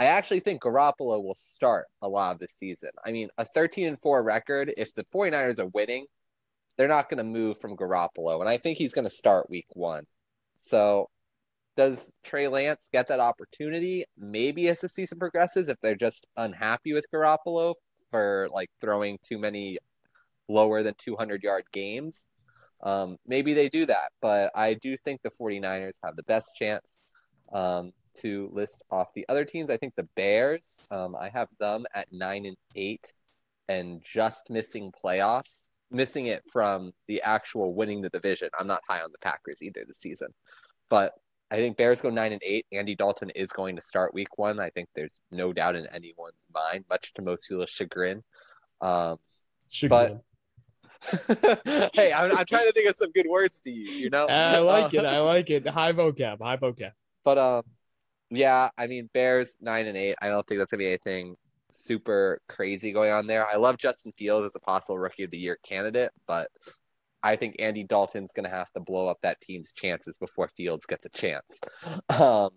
I 0.00 0.06
actually 0.06 0.40
think 0.40 0.62
Garoppolo 0.62 1.22
will 1.22 1.36
start 1.36 1.86
a 2.02 2.08
lot 2.08 2.32
of 2.32 2.40
the 2.40 2.48
season. 2.48 2.90
I 3.06 3.12
mean, 3.12 3.28
a 3.38 3.44
13 3.44 3.86
and 3.86 4.00
4 4.00 4.20
record, 4.20 4.74
if 4.76 4.94
the 4.94 5.04
49ers 5.04 5.60
are 5.60 5.66
winning, 5.66 6.06
they're 6.76 6.88
not 6.88 7.08
going 7.08 7.18
to 7.18 7.24
move 7.24 7.60
from 7.60 7.76
Garoppolo. 7.76 8.40
And 8.40 8.48
I 8.48 8.58
think 8.58 8.78
he's 8.78 8.92
going 8.92 9.06
to 9.06 9.10
start 9.10 9.48
week 9.48 9.66
one. 9.74 10.06
So, 10.56 11.08
does 11.76 12.10
Trey 12.24 12.48
Lance 12.48 12.88
get 12.92 13.06
that 13.08 13.20
opportunity? 13.20 14.06
Maybe 14.16 14.66
as 14.66 14.80
the 14.80 14.88
season 14.88 15.20
progresses, 15.20 15.68
if 15.68 15.76
they're 15.80 15.94
just 15.94 16.26
unhappy 16.36 16.92
with 16.92 17.06
Garoppolo 17.14 17.74
for 18.10 18.48
like 18.52 18.70
throwing 18.80 19.18
too 19.22 19.38
many 19.38 19.78
lower 20.48 20.82
than 20.82 20.94
200 20.98 21.42
yard 21.42 21.64
games. 21.72 22.28
Um, 22.82 23.16
maybe 23.26 23.54
they 23.54 23.68
do 23.68 23.86
that, 23.86 24.12
but 24.22 24.50
I 24.54 24.74
do 24.74 24.96
think 24.96 25.22
the 25.22 25.30
49ers 25.30 25.98
have 26.04 26.16
the 26.16 26.22
best 26.22 26.54
chance. 26.54 26.98
Um, 27.52 27.92
to 28.20 28.50
list 28.52 28.82
off 28.90 29.12
the 29.14 29.24
other 29.28 29.44
teams, 29.44 29.70
I 29.70 29.76
think 29.76 29.94
the 29.94 30.08
Bears, 30.16 30.80
um, 30.90 31.16
I 31.16 31.28
have 31.28 31.48
them 31.58 31.86
at 31.94 32.12
nine 32.12 32.46
and 32.46 32.56
eight 32.74 33.12
and 33.68 34.02
just 34.02 34.50
missing 34.50 34.92
playoffs, 34.92 35.70
missing 35.90 36.26
it 36.26 36.42
from 36.50 36.92
the 37.06 37.22
actual 37.22 37.74
winning 37.74 38.02
the 38.02 38.08
division. 38.08 38.50
I'm 38.58 38.66
not 38.66 38.82
high 38.88 39.00
on 39.00 39.12
the 39.12 39.18
Packers 39.18 39.62
either 39.62 39.84
this 39.86 39.98
season, 39.98 40.28
but 40.88 41.14
I 41.50 41.56
think 41.56 41.76
Bears 41.76 42.00
go 42.00 42.10
nine 42.10 42.32
and 42.32 42.42
eight. 42.44 42.66
Andy 42.72 42.94
Dalton 42.94 43.30
is 43.30 43.52
going 43.52 43.76
to 43.76 43.82
start 43.82 44.12
week 44.14 44.36
one. 44.36 44.60
I 44.60 44.70
think 44.70 44.88
there's 44.94 45.20
no 45.30 45.52
doubt 45.52 45.76
in 45.76 45.86
anyone's 45.86 46.46
mind, 46.52 46.84
much 46.90 47.14
to 47.14 47.22
most 47.22 47.48
people's 47.48 47.70
chagrin. 47.70 48.22
Um, 48.80 49.16
chagrin. 49.70 50.20
But 50.20 50.24
hey, 51.94 52.12
I'm, 52.12 52.36
I'm, 52.36 52.44
trying 52.44 52.66
to 52.66 52.72
think 52.72 52.88
of 52.88 52.96
some 52.96 53.12
good 53.12 53.26
words 53.28 53.60
to 53.62 53.70
use. 53.70 53.98
You 53.98 54.10
know, 54.10 54.26
I 54.28 54.58
like 54.58 54.92
it. 54.94 55.04
I 55.04 55.20
like 55.20 55.48
it. 55.48 55.66
High 55.66 55.92
vocab. 55.92 56.42
High 56.42 56.56
vocab. 56.56 56.92
But 57.24 57.38
um, 57.38 57.62
yeah, 58.30 58.70
I 58.76 58.86
mean 58.86 59.08
Bears 59.14 59.56
nine 59.60 59.86
and 59.86 59.96
eight. 59.96 60.16
I 60.20 60.28
don't 60.28 60.46
think 60.46 60.58
that's 60.58 60.70
gonna 60.70 60.78
be 60.78 60.88
anything 60.88 61.36
super 61.70 62.40
crazy 62.48 62.92
going 62.92 63.12
on 63.12 63.26
there. 63.26 63.46
I 63.46 63.56
love 63.56 63.78
Justin 63.78 64.12
Fields 64.12 64.46
as 64.46 64.56
a 64.56 64.60
possible 64.60 64.98
rookie 64.98 65.24
of 65.24 65.30
the 65.30 65.38
year 65.38 65.58
candidate, 65.62 66.10
but 66.26 66.50
I 67.22 67.36
think 67.36 67.56
Andy 67.58 67.84
Dalton's 67.84 68.32
going 68.32 68.48
to 68.48 68.54
have 68.54 68.70
to 68.72 68.80
blow 68.80 69.08
up 69.08 69.18
that 69.22 69.40
team's 69.40 69.72
chances 69.72 70.18
before 70.18 70.48
Fields 70.48 70.86
gets 70.86 71.06
a 71.06 71.10
chance. 71.10 71.60
Um, 72.10 72.50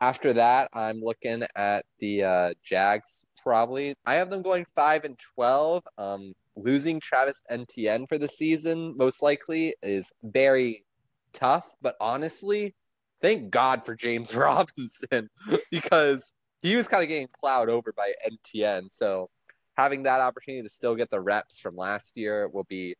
after 0.00 0.32
that, 0.34 0.68
I'm 0.72 1.00
looking 1.00 1.42
at 1.56 1.84
the 1.98 2.22
uh, 2.22 2.54
Jags. 2.62 3.24
Probably, 3.42 3.94
I 4.06 4.14
have 4.14 4.30
them 4.30 4.42
going 4.42 4.64
five 4.76 5.04
and 5.04 5.18
twelve. 5.34 5.82
Um, 5.98 6.34
losing 6.54 7.00
Travis 7.00 7.42
Etienne 7.50 8.06
for 8.06 8.18
the 8.18 8.28
season, 8.28 8.94
most 8.96 9.22
likely, 9.22 9.74
is 9.82 10.12
very 10.22 10.84
tough. 11.32 11.68
But 11.82 11.96
honestly, 12.00 12.74
thank 13.20 13.50
God 13.50 13.84
for 13.84 13.94
James 13.94 14.34
Robinson 14.36 15.30
because 15.70 16.32
he 16.62 16.76
was 16.76 16.88
kind 16.88 17.02
of 17.02 17.08
getting 17.08 17.28
plowed 17.38 17.68
over 17.68 17.92
by 17.92 18.12
Etienne. 18.24 18.88
So 18.90 19.30
having 19.76 20.04
that 20.04 20.20
opportunity 20.20 20.62
to 20.62 20.68
still 20.68 20.94
get 20.94 21.10
the 21.10 21.20
reps 21.20 21.60
from 21.60 21.76
last 21.76 22.16
year 22.16 22.48
will 22.48 22.64
be 22.64 22.96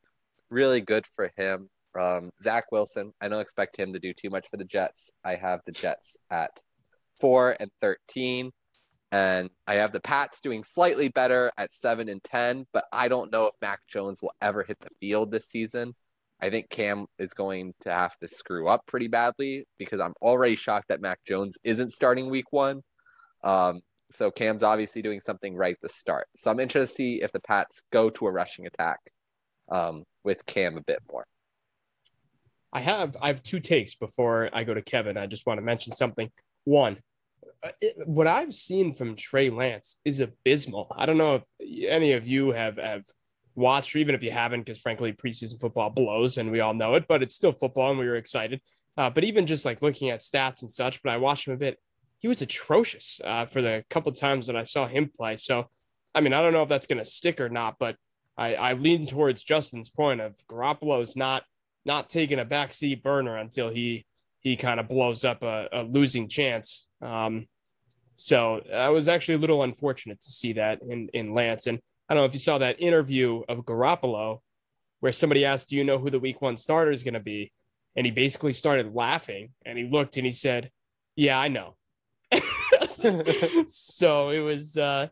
really 0.51 0.81
good 0.81 1.07
for 1.07 1.31
him. 1.37 1.69
Um, 1.99 2.31
Zach 2.41 2.71
Wilson, 2.71 3.13
I 3.21 3.29
don't 3.29 3.41
expect 3.41 3.77
him 3.77 3.93
to 3.93 3.99
do 3.99 4.13
too 4.13 4.31
much 4.31 4.49
for 4.49 4.57
the 4.57 4.65
Jets. 4.65 5.11
I 5.25 5.35
have 5.35 5.61
the 5.67 5.73
Jets 5.73 6.17
at 6.31 6.63
four 7.21 7.57
and 7.59 7.71
13. 7.81 8.53
And 9.11 9.49
I 9.67 9.77
have 9.77 9.93
the 9.93 10.01
Pats 10.01 10.41
doing 10.41 10.65
slightly 10.65 11.09
better 11.09 11.51
at 11.57 11.73
seven 11.73 12.11
and 12.11 12.23
10, 12.23 12.67
but 12.75 12.85
I 12.93 13.09
don't 13.09 13.33
know 13.33 13.47
if 13.47 13.55
Mac 13.63 13.81
Jones 13.89 14.21
will 14.21 14.35
ever 14.43 14.63
hit 14.63 14.79
the 14.81 14.91
field 15.01 15.31
this 15.31 15.47
season. 15.47 15.95
I 16.41 16.51
think 16.51 16.69
Cam 16.69 17.07
is 17.19 17.33
going 17.33 17.73
to 17.81 17.91
have 17.91 18.17
to 18.19 18.29
screw 18.29 18.69
up 18.69 18.87
pretty 18.87 19.09
badly 19.09 19.67
because 19.79 19.99
I'm 19.99 20.13
already 20.21 20.57
shocked 20.57 20.89
that 20.89 21.01
Mac 21.01 21.21
Jones 21.25 21.57
isn't 21.65 21.91
starting 21.91 22.29
week 22.29 22.53
one. 22.53 22.83
Um, 23.43 23.81
so 24.11 24.31
Cam's 24.31 24.63
obviously 24.63 25.03
doing 25.03 25.21
something 25.21 25.57
right 25.57 25.77
to 25.83 25.89
start. 25.89 26.29
So 26.37 26.51
I'm 26.51 26.61
interested 26.61 26.93
to 26.93 26.95
see 26.95 27.23
if 27.23 27.33
the 27.33 27.41
Pats 27.41 27.83
go 27.91 28.11
to 28.11 28.27
a 28.27 28.31
rushing 28.31 28.67
attack 28.67 29.01
um, 29.71 30.05
with 30.29 30.47
Cam 30.47 30.77
a 30.77 30.83
bit 30.83 31.01
more. 31.11 31.27
I 32.73 32.81
have 32.81 33.17
I 33.21 33.29
have 33.29 33.43
two 33.43 33.61
takes 33.61 33.95
before 33.95 34.51
I 34.53 34.65
go 34.65 34.75
to 34.75 34.83
Kevin. 34.83 35.17
I 35.17 35.27
just 35.27 35.47
want 35.47 35.59
to 35.59 35.63
mention 35.63 35.95
something. 35.95 36.31
One, 36.65 36.99
uh, 37.65 37.71
it, 37.81 38.07
what 38.07 38.27
I've 38.27 38.55
seen 38.55 38.95
from 38.95 39.17
Trey 39.17 39.49
Lance 39.49 39.97
is 40.05 40.21
abysmal. 40.21 40.95
I 40.97 41.07
don't 41.07 41.19
know 41.19 41.37
if 41.37 41.89
any 41.89 42.13
of 42.13 42.27
you 42.27 42.51
have 42.51 42.77
have 42.77 43.05
watched, 43.55 43.97
or 43.97 43.99
even 43.99 44.15
if 44.15 44.23
you 44.23 44.31
haven't, 44.31 44.61
because 44.61 44.79
frankly, 44.79 45.13
preseason 45.13 45.59
football 45.59 45.91
blows 45.91 46.37
and 46.37 46.53
we 46.53 46.61
all 46.61 46.75
know 46.75 46.95
it, 46.95 47.07
but 47.09 47.23
it's 47.23 47.35
still 47.35 47.53
football 47.53 47.91
and 47.91 47.99
we 47.99 48.07
were 48.07 48.17
excited. 48.17 48.61
Uh, 48.97 49.09
but 49.11 49.25
even 49.25 49.47
just 49.47 49.65
like 49.65 49.81
looking 49.81 50.11
at 50.11 50.21
stats 50.21 50.61
and 50.61 50.71
such, 50.71 51.03
but 51.03 51.11
I 51.11 51.17
watched 51.17 51.49
him 51.49 51.55
a 51.55 51.57
bit 51.57 51.79
he 52.19 52.29
was 52.29 52.43
atrocious 52.43 53.21
uh, 53.25 53.47
for 53.47 53.63
the 53.63 53.85
couple 53.91 54.11
times 54.13 54.49
that 54.49 54.57
I 54.57 54.65
saw 54.65 54.87
him 54.87 55.09
play. 55.09 55.37
So, 55.37 55.69
I 56.15 56.21
mean, 56.21 56.33
I 56.33 56.43
don't 56.43 56.53
know 56.53 56.63
if 56.63 56.69
that's 56.69 56.87
going 56.87 56.99
to 56.99 57.05
stick 57.05 57.41
or 57.41 57.49
not, 57.49 57.77
but 57.79 57.97
I, 58.39 58.55
I 58.55 58.73
lean 58.75 59.07
towards 59.07 59.43
Justin's 59.43 59.91
point 59.91 60.21
of 60.21 60.37
Garoppolo's 60.49 61.17
not 61.17 61.43
not 61.85 62.09
taking 62.09 62.39
a 62.39 62.45
backseat 62.45 63.03
burner 63.03 63.37
until 63.37 63.69
he 63.69 64.07
he 64.41 64.57
kind 64.57 64.79
of 64.79 64.89
blows 64.89 65.25
up 65.25 65.43
a, 65.43 65.69
a 65.73 65.83
losing 65.83 66.29
chance. 66.29 66.87
Um, 67.03 67.47
so 68.15 68.61
I 68.73 68.91
was 68.91 69.09
actually 69.09 69.35
a 69.35 69.39
little 69.39 69.65
unfortunate 69.65 70.21
to 70.23 70.31
see 70.31 70.55
that 70.55 70.81
in 70.89 71.09
in 71.13 71.35
Lance. 71.35 71.67
And 71.67 71.81
I 72.09 72.15
don't 72.15 72.23
know 72.23 72.27
if 72.27 72.33
you 72.33 72.41
saw 72.41 72.59
that 72.59 72.81
interview 72.81 73.43
of 73.49 73.65
Garoppolo 73.65 74.41
where 75.01 75.13
somebody 75.13 75.45
asked, 75.45 75.71
"Do 75.71 75.77
you 75.77 75.85
know 75.85 75.99
who 75.99 76.11
the 76.11 76.21
Week 76.21 76.41
One 76.41 76.57
starter 76.57 76.93
is 76.93 77.03
going 77.03 77.15
to 77.15 77.21
be?" 77.21 77.53
And 77.97 78.07
he 78.07 78.13
basically 78.13 78.53
started 78.53 78.95
laughing 78.95 79.51
and 79.67 79.77
he 79.77 79.85
looked 79.85 80.17
and 80.17 80.25
he 80.25 80.33
said, 80.33 80.71
"Yeah, 81.17 81.39
I 81.39 81.49
know." 81.49 81.77
so 83.67 84.31
it 84.31 84.41
was 84.41 84.77
uh 84.77 85.09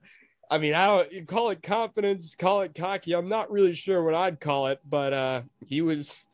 I 0.50 0.58
mean, 0.58 0.74
I 0.74 0.86
don't 0.86 1.26
call 1.26 1.50
it 1.50 1.62
confidence, 1.62 2.34
call 2.34 2.60
it 2.62 2.74
cocky. 2.74 3.14
I'm 3.14 3.28
not 3.28 3.50
really 3.50 3.74
sure 3.74 4.02
what 4.02 4.14
I'd 4.14 4.40
call 4.40 4.68
it, 4.68 4.80
but 4.88 5.12
uh 5.12 5.42
he 5.64 5.82
was 5.82 6.24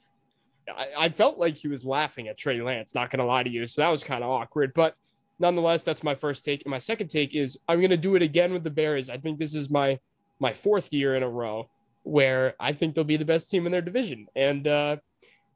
I, 0.69 0.89
I 0.99 1.09
felt 1.09 1.39
like 1.39 1.57
he 1.57 1.69
was 1.69 1.85
laughing 1.85 2.29
at 2.29 2.39
Trey 2.39 2.61
Lance, 2.61 2.95
not 2.95 3.11
gonna 3.11 3.25
lie 3.25 3.43
to 3.43 3.51
you. 3.51 3.67
So 3.67 3.83
that 3.83 3.91
was 3.91 4.05
kind 4.05 4.23
of 4.23 4.31
awkward. 4.31 4.73
But 4.75 4.97
nonetheless, 5.39 5.85
that's 5.85 6.03
my 6.03 6.15
first 6.15 6.45
take. 6.45 6.63
And 6.65 6.71
my 6.71 6.79
second 6.79 7.09
take 7.09 7.35
is 7.35 7.59
I'm 7.69 7.81
gonna 7.81 7.97
do 7.97 8.15
it 8.15 8.23
again 8.23 8.53
with 8.53 8.65
the 8.65 8.71
Bears. 8.71 9.09
I 9.09 9.17
think 9.17 9.39
this 9.39 9.55
is 9.55 9.71
my 9.71 9.99
my 10.39 10.53
fourth 10.53 10.93
year 10.93 11.15
in 11.17 11.23
a 11.23 11.29
row 11.29 11.69
where 12.03 12.55
I 12.59 12.73
think 12.73 12.95
they'll 12.95 13.05
be 13.05 13.17
the 13.17 13.25
best 13.25 13.51
team 13.51 13.65
in 13.67 13.73
their 13.73 13.83
division. 13.83 14.27
And 14.37 14.67
uh 14.67 14.97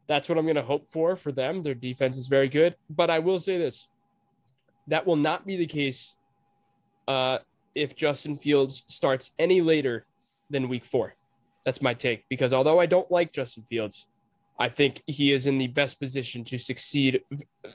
that's 0.07 0.29
what 0.29 0.38
I'm 0.38 0.47
gonna 0.47 0.62
hope 0.62 0.88
for 0.88 1.16
for 1.16 1.33
them. 1.33 1.62
Their 1.62 1.75
defense 1.75 2.16
is 2.16 2.29
very 2.29 2.49
good. 2.49 2.77
But 2.88 3.11
I 3.11 3.19
will 3.19 3.38
say 3.38 3.59
this 3.59 3.88
that 4.88 5.07
will 5.07 5.16
not 5.16 5.47
be 5.47 5.57
the 5.57 5.66
case 5.66 6.14
uh, 7.09 7.38
if 7.77 7.95
Justin 7.95 8.37
Fields 8.37 8.85
starts 8.89 9.31
any 9.39 9.61
later 9.61 10.07
than 10.51 10.69
week 10.69 10.85
four. 10.85 11.15
That's 11.65 11.83
my 11.83 11.95
take. 11.95 12.25
Because 12.29 12.53
although 12.53 12.81
I 12.81 12.87
don't 12.87 13.11
like 13.11 13.33
Justin 13.33 13.65
Fields, 13.69 14.07
I 14.59 14.69
think 14.69 15.03
he 15.07 15.33
is 15.33 15.47
in 15.47 15.59
the 15.59 15.67
best 15.69 16.01
position 16.01 16.43
to 16.45 16.59
succeed 16.59 17.21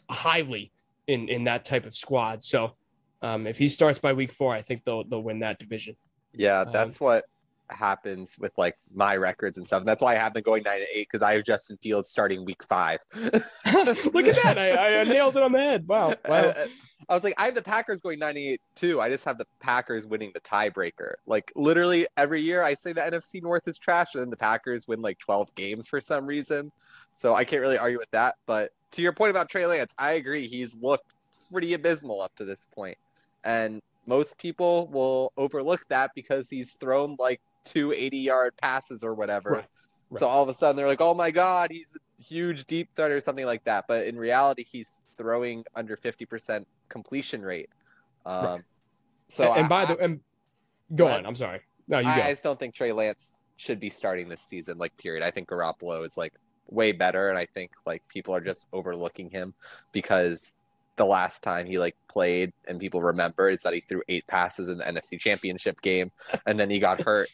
highly 0.10 0.72
in, 1.08 1.30
in 1.30 1.44
that 1.44 1.64
type 1.64 1.86
of 1.86 1.96
squad. 1.96 2.44
So 2.44 2.74
um, 3.22 3.46
if 3.46 3.58
he 3.58 3.70
starts 3.70 4.00
by 4.00 4.14
week 4.14 4.32
four, 4.32 4.54
I 4.54 4.64
think 4.64 4.84
they'll 4.84 5.04
they'll 5.04 5.22
win 5.22 5.40
that 5.40 5.60
division. 5.60 5.96
Yeah, 6.34 6.66
that's 6.72 7.00
um, 7.00 7.06
what 7.06 7.26
happens 7.72 8.38
with 8.40 8.52
like 8.58 8.76
my 8.94 9.16
records 9.16 9.58
and 9.58 9.66
stuff. 9.66 9.80
And 9.80 9.88
that's 9.88 10.02
why 10.02 10.14
I 10.14 10.18
have 10.18 10.34
them 10.34 10.44
going 10.44 10.64
nine 10.64 10.80
to 10.80 10.88
eight 10.94 11.08
because 11.08 11.22
I 11.22 11.34
have 11.34 11.44
Justin 11.44 11.78
Fields 11.78 12.10
starting 12.10 12.46
week 12.46 12.64
five. 12.64 13.00
Look 13.16 13.36
at 13.36 14.44
that! 14.44 14.58
I, 14.58 15.02
I, 15.02 15.04
nailed 15.04 15.38
it 15.38 15.44
on 15.44 15.52
the 15.52 15.60
head. 15.60 15.88
Wow! 15.88 16.14
Wow! 16.28 16.54
I 17.10 17.14
was 17.14 17.24
like, 17.24 17.34
I 17.38 17.46
have 17.46 17.56
the 17.56 17.62
Packers 17.62 18.00
going 18.00 18.20
98 18.20 18.62
too. 18.76 19.02
I 19.02 19.10
just 19.10 19.26
have 19.26 19.38
the 19.38 19.48
Packers 19.60 20.06
winning 20.06 20.32
the 20.34 20.40
tiebreaker. 20.40 21.16
Like 21.26 21.52
literally 21.56 22.08
every 22.16 22.42
year 22.42 22.64
I 22.64 22.74
say 22.74 22.94
the 22.94 23.02
NFC 23.02 23.42
North 23.42 23.68
is 23.68 23.78
trash 23.78 24.14
and 24.14 24.22
then 24.22 24.30
the 24.30 24.38
Packers 24.38 24.88
win 24.88 25.02
like 25.02 25.20
12 25.20 25.54
games 25.56 25.90
for 25.90 26.00
some 26.00 26.26
reason. 26.26 26.72
So 27.14 27.36
I 27.36 27.44
can't 27.44 27.62
really 27.62 27.78
argue 27.78 27.98
with 27.98 28.12
that. 28.12 28.36
But 28.46 28.72
to 28.92 29.02
your 29.02 29.12
point 29.12 29.32
about 29.32 29.50
Trey 29.50 29.66
Lance, 29.66 29.94
I 29.98 30.14
agree. 30.14 30.48
He's 30.48 30.78
looked 30.78 31.14
pretty 31.52 31.74
abysmal 31.74 32.22
up 32.22 32.36
to 32.38 32.46
this 32.46 32.68
point. 32.74 32.98
And 33.44 33.82
most 34.06 34.38
people 34.38 34.88
will 34.88 35.34
overlook 35.38 35.88
that 35.90 36.12
because 36.16 36.50
he's 36.50 36.74
thrown 36.74 37.16
like 37.20 37.42
two 37.64 37.92
80 37.94 38.18
yard 38.18 38.54
passes 38.62 39.04
or 39.04 39.14
whatever. 39.14 39.52
Right. 39.52 39.66
Right. 40.12 40.20
So 40.20 40.28
all 40.28 40.44
of 40.44 40.50
a 40.50 40.54
sudden 40.54 40.76
they're 40.76 40.88
like, 40.88 41.00
oh 41.00 41.14
my 41.14 41.32
God, 41.32 41.72
he's 41.72 41.96
a 41.96 42.22
huge 42.22 42.66
deep 42.68 42.90
threat 42.98 43.12
or 43.12 43.22
something 43.22 43.46
like 43.46 43.64
that. 43.64 43.86
But 43.88 44.08
in 44.08 44.18
reality, 44.18 44.66
he's 44.70 45.04
throwing 45.18 45.64
under 45.74 45.96
50% 45.96 46.66
completion 46.90 47.42
rate. 47.42 47.70
Um, 48.26 48.46
right. 48.46 48.62
So 49.30 49.52
and, 49.52 49.62
and 49.62 49.70
by 49.70 49.84
I, 49.84 49.86
the 49.86 49.98
and 50.00 50.20
go 50.94 51.08
on. 51.08 51.26
I'm 51.26 51.36
sorry. 51.36 51.62
No, 51.88 52.00
you 52.00 52.10
I, 52.10 52.16
go. 52.18 52.22
I 52.24 52.30
just 52.32 52.44
don't 52.44 52.60
think 52.60 52.76
Trey 52.76 52.92
Lance 52.92 53.38
should 53.56 53.80
be 53.80 53.90
starting 53.90 54.28
this 54.28 54.42
season. 54.42 54.78
Like 54.78 54.96
period. 54.98 55.24
I 55.24 55.32
think 55.32 55.48
Garoppolo 55.48 56.06
is 56.06 56.18
like 56.18 56.34
way 56.68 56.92
better, 56.92 57.30
and 57.30 57.38
I 57.38 57.46
think 57.46 57.72
like 57.86 58.06
people 58.10 58.36
are 58.36 58.42
just 58.42 58.68
overlooking 58.74 59.30
him 59.30 59.54
because 59.94 60.54
the 60.98 61.06
last 61.06 61.42
time 61.42 61.66
he 61.66 61.80
like 61.80 61.96
played 62.10 62.52
and 62.68 62.80
people 62.80 63.02
remember 63.02 63.50
is 63.50 63.62
that 63.62 63.74
he 63.74 63.80
threw 63.80 64.02
eight 64.10 64.28
passes 64.28 64.68
in 64.68 64.80
the 64.80 64.84
NFC 64.84 65.18
Championship 65.18 65.82
game, 65.82 66.12
and 66.46 66.60
then 66.60 66.70
he 66.70 66.80
got 66.80 67.02
hurt 67.02 67.30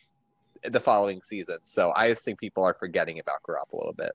the 0.63 0.80
following 0.80 1.22
season. 1.22 1.58
So 1.63 1.93
I 1.96 2.10
just 2.10 2.24
think 2.24 2.39
people 2.39 2.63
are 2.63 2.74
forgetting 2.74 3.20
about 3.20 3.43
Garoppolo 3.43 3.74
a 3.74 3.78
little 3.78 3.93
bit. 3.93 4.12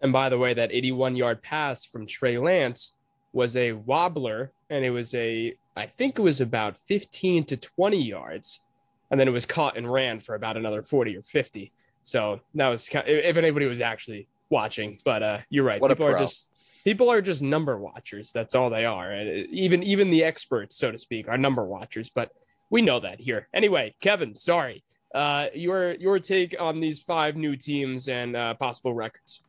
And 0.00 0.12
by 0.12 0.28
the 0.28 0.38
way, 0.38 0.54
that 0.54 0.70
81 0.72 1.16
yard 1.16 1.42
pass 1.42 1.84
from 1.84 2.06
Trey 2.06 2.38
Lance 2.38 2.92
was 3.32 3.56
a 3.56 3.72
wobbler 3.72 4.52
and 4.70 4.84
it 4.84 4.90
was 4.90 5.14
a 5.14 5.54
I 5.76 5.86
think 5.86 6.18
it 6.18 6.22
was 6.22 6.40
about 6.40 6.76
15 6.88 7.44
to 7.44 7.56
20 7.56 8.02
yards 8.02 8.62
and 9.10 9.18
then 9.18 9.28
it 9.28 9.32
was 9.32 9.46
caught 9.46 9.76
and 9.76 9.90
ran 9.90 10.20
for 10.20 10.34
about 10.34 10.56
another 10.56 10.82
40 10.82 11.16
or 11.16 11.22
50. 11.22 11.72
So 12.04 12.40
that 12.54 12.68
was 12.68 12.88
kind 12.88 13.06
of, 13.06 13.14
if 13.14 13.36
anybody 13.36 13.66
was 13.66 13.80
actually 13.80 14.28
watching, 14.50 14.98
but 15.04 15.22
uh 15.22 15.38
you're 15.50 15.64
right. 15.64 15.80
What 15.80 15.90
people 15.90 16.06
are 16.06 16.18
just 16.18 16.46
people 16.84 17.10
are 17.10 17.20
just 17.20 17.42
number 17.42 17.78
watchers. 17.78 18.32
That's 18.32 18.54
all 18.54 18.70
they 18.70 18.84
are. 18.84 19.10
And 19.10 19.46
even 19.50 19.82
even 19.82 20.10
the 20.10 20.24
experts 20.24 20.76
so 20.76 20.90
to 20.90 20.98
speak 20.98 21.28
are 21.28 21.38
number 21.38 21.64
watchers, 21.64 22.10
but 22.10 22.32
we 22.70 22.82
know 22.82 23.00
that 23.00 23.20
here. 23.20 23.48
Anyway, 23.52 23.94
Kevin, 24.00 24.34
sorry. 24.34 24.82
Uh, 25.14 25.48
your 25.54 25.92
your 25.94 26.18
take 26.18 26.54
on 26.60 26.80
these 26.80 27.00
five 27.00 27.36
new 27.36 27.56
teams 27.56 28.08
and 28.08 28.36
uh, 28.36 28.54
possible 28.54 28.92
records. 28.92 29.42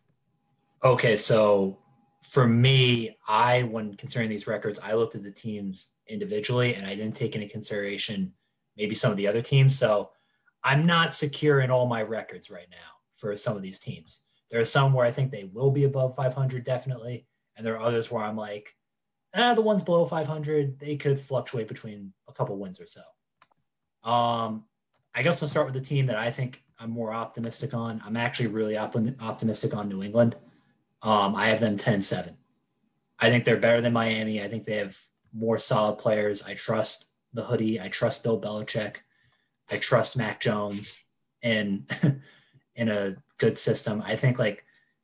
Okay, 0.83 1.17
so 1.17 1.77
for 2.21 2.47
me, 2.47 3.17
I 3.27 3.63
when 3.63 3.95
considering 3.95 4.29
these 4.29 4.47
records, 4.47 4.79
I 4.79 4.93
looked 4.93 5.15
at 5.15 5.23
the 5.23 5.31
teams 5.31 5.93
individually 6.07 6.75
and 6.75 6.85
I 6.85 6.95
didn't 6.95 7.15
take 7.15 7.35
into 7.35 7.47
consideration 7.47 8.33
maybe 8.77 8.95
some 8.95 9.11
of 9.11 9.17
the 9.17 9.27
other 9.27 9.41
teams. 9.41 9.77
So 9.77 10.11
I'm 10.63 10.85
not 10.85 11.13
secure 11.13 11.59
in 11.61 11.71
all 11.71 11.85
my 11.85 12.01
records 12.01 12.49
right 12.49 12.67
now 12.69 12.77
for 13.13 13.35
some 13.35 13.55
of 13.55 13.61
these 13.61 13.79
teams. 13.79 14.23
There 14.49 14.59
are 14.59 14.65
some 14.65 14.93
where 14.93 15.05
I 15.05 15.11
think 15.11 15.31
they 15.31 15.49
will 15.53 15.71
be 15.71 15.83
above 15.83 16.15
500 16.15 16.63
definitely, 16.63 17.27
and 17.55 17.65
there 17.65 17.75
are 17.77 17.85
others 17.85 18.09
where 18.09 18.23
I'm 18.23 18.37
like, 18.37 18.73
ah, 19.35 19.53
the 19.53 19.61
ones 19.61 19.83
below 19.83 20.05
500 20.05 20.79
they 20.79 20.95
could 20.95 21.19
fluctuate 21.19 21.67
between 21.67 22.13
a 22.27 22.33
couple 22.33 22.57
wins 22.57 22.79
or 22.79 22.87
so. 22.87 24.09
Um, 24.09 24.65
I 25.15 25.21
guess 25.21 25.41
I'll 25.41 25.49
start 25.49 25.65
with 25.65 25.75
the 25.75 25.81
team 25.81 26.05
that 26.07 26.17
I 26.17 26.31
think 26.31 26.63
I'm 26.79 26.91
more 26.91 27.11
optimistic 27.11 27.73
on. 27.73 28.01
I'm 28.05 28.17
actually 28.17 28.47
really 28.47 28.77
optimistic 28.77 29.75
on 29.75 29.89
New 29.89 30.03
England. 30.03 30.35
Um, 31.01 31.35
I 31.35 31.47
have 31.47 31.59
them 31.59 31.77
10 31.77 31.95
and 31.95 32.05
7. 32.05 32.37
I 33.19 33.29
think 33.29 33.43
they're 33.43 33.57
better 33.57 33.81
than 33.81 33.93
Miami. 33.93 34.41
I 34.41 34.47
think 34.47 34.63
they 34.63 34.77
have 34.77 34.95
more 35.33 35.57
solid 35.57 35.97
players. 35.97 36.43
I 36.43 36.53
trust 36.53 37.07
the 37.33 37.43
hoodie. 37.43 37.79
I 37.81 37.89
trust 37.89 38.23
Bill 38.23 38.39
Belichick. 38.39 38.97
I 39.69 39.77
trust 39.77 40.17
Mac 40.17 40.39
Jones 40.39 41.05
in 41.41 41.85
in 42.75 42.89
a 42.89 43.17
good 43.37 43.57
system. 43.57 44.01
I 44.05 44.15
think 44.15 44.39
like 44.39 44.63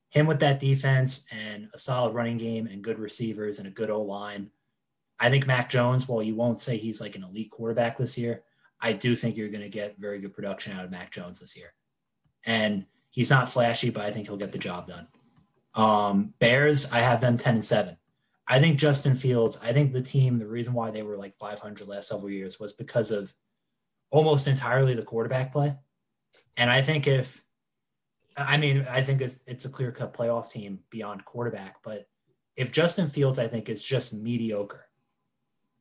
him 0.10 0.28
with 0.28 0.40
that 0.40 0.62
defense 0.62 1.26
and 1.30 1.68
a 1.74 1.78
solid 1.78 2.14
running 2.14 2.38
game 2.38 2.68
and 2.68 2.84
good 2.84 3.00
receivers 3.00 3.60
and 3.60 3.68
a 3.68 3.72
good 3.72 3.90
O 3.90 4.02
line. 4.02 4.50
I 5.20 5.30
think 5.30 5.46
Mac 5.46 5.70
Jones, 5.70 6.08
while 6.08 6.24
you 6.24 6.36
won't 6.36 6.62
say 6.62 6.78
he's 6.78 7.02
like 7.02 7.16
an 7.16 7.24
elite 7.24 7.52
quarterback 7.52 7.98
this 7.98 8.18
year, 8.18 8.44
I 8.82 8.94
do 8.94 9.16
think 9.16 9.38
you're 9.38 9.50
going 9.50 9.64
to 9.64 9.70
get 9.70 9.98
very 9.98 10.20
good 10.20 10.34
production 10.34 10.78
out 10.78 10.86
of 10.86 10.92
Mac 10.92 11.12
Jones 11.12 11.40
this 11.40 11.56
year. 11.58 11.74
And 12.46 12.86
he's 13.10 13.30
not 13.30 13.50
flashy, 13.50 13.90
but 13.90 14.06
I 14.06 14.12
think 14.12 14.28
he'll 14.28 14.38
get 14.38 14.52
the 14.52 14.58
job 14.58 14.88
done. 14.88 15.08
Um, 15.74 16.34
Bears, 16.40 16.92
I 16.92 17.00
have 17.00 17.22
them 17.22 17.38
10 17.38 17.56
and 17.56 17.66
7. 17.66 17.98
I 18.48 18.60
think 18.60 18.78
Justin 18.78 19.16
Fields, 19.16 19.58
I 19.62 19.74
think 19.74 19.92
the 19.92 20.02
team, 20.02 20.38
the 20.38 20.46
reason 20.46 20.74
why 20.74 20.92
they 20.92 21.02
were 21.02 21.18
like 21.18 21.36
500 21.40 21.88
last 21.88 22.10
several 22.10 22.30
years 22.30 22.60
was 22.60 22.74
because 22.74 23.12
of 23.12 23.34
almost 24.12 24.48
entirely 24.48 24.94
the 24.94 25.02
quarterback 25.02 25.52
play. 25.52 25.76
And 26.56 26.70
I 26.70 26.82
think 26.82 27.08
if, 27.08 27.44
I 28.38 28.58
mean, 28.58 28.86
I 28.90 29.02
think 29.02 29.22
it's, 29.22 29.42
it's 29.48 29.66
a 29.66 29.70
clear 29.70 29.92
cut 29.92 30.14
playoff 30.14 30.52
team 30.52 30.80
beyond 30.90 31.26
quarterback, 31.26 31.78
but 31.84 32.08
if 32.56 32.72
Justin 32.72 33.08
Fields, 33.08 33.40
I 33.40 33.48
think, 33.48 33.68
is 33.68 33.84
just 33.84 34.14
mediocre, 34.14 34.86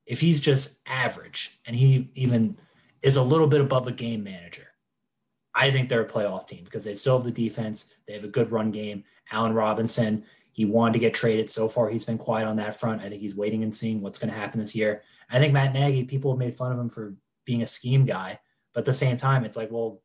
if 0.07 0.21
he's 0.21 0.41
just 0.41 0.79
average 0.87 1.61
and 1.67 1.77
he 1.77 2.11
even 2.15 2.57
is 3.05 3.17
a 3.17 3.23
little 3.23 3.47
bit 3.47 3.61
above 3.61 3.87
a 3.87 3.93
game 3.93 4.25
manager, 4.25 4.67
I 5.55 5.71
think 5.71 5.89
they're 5.89 6.03
a 6.03 6.09
playoff 6.09 6.49
team 6.49 6.65
because 6.65 6.85
they 6.85 6.95
still 6.95 7.19
have 7.19 7.25
the 7.25 7.31
defense. 7.31 7.93
They 8.09 8.15
have 8.15 8.25
a 8.25 8.29
good 8.29 8.51
run 8.51 8.71
game. 8.71 9.05
Allen 9.31 9.53
Robinson, 9.53 10.25
he 10.53 10.65
wanted 10.65 10.95
to 10.95 10.99
get 10.99 11.13
traded. 11.13 11.51
So 11.51 11.69
far, 11.69 11.91
he's 11.91 12.07
been 12.07 12.19
quiet 12.19 12.49
on 12.49 12.57
that 12.57 12.81
front. 12.81 13.03
I 13.03 13.11
think 13.11 13.21
he's 13.21 13.37
waiting 13.37 13.63
and 13.63 13.75
seeing 13.75 14.01
what's 14.01 14.19
going 14.19 14.33
to 14.33 14.39
happen 14.39 14.59
this 14.59 14.75
year. 14.75 15.03
I 15.31 15.39
think 15.39 15.53
Matt 15.53 15.75
Nagy, 15.75 16.05
people 16.05 16.33
have 16.33 16.39
made 16.39 16.57
fun 16.57 16.73
of 16.73 16.79
him 16.79 16.89
for 16.89 17.15
being 17.45 17.63
a 17.63 17.67
scheme 17.67 18.07
guy, 18.07 18.41
but 18.73 18.81
at 18.81 18.87
the 18.87 18.93
same 18.95 19.19
time, 19.19 19.45
it's 19.45 19.57
like, 19.57 19.71
well, 19.71 20.01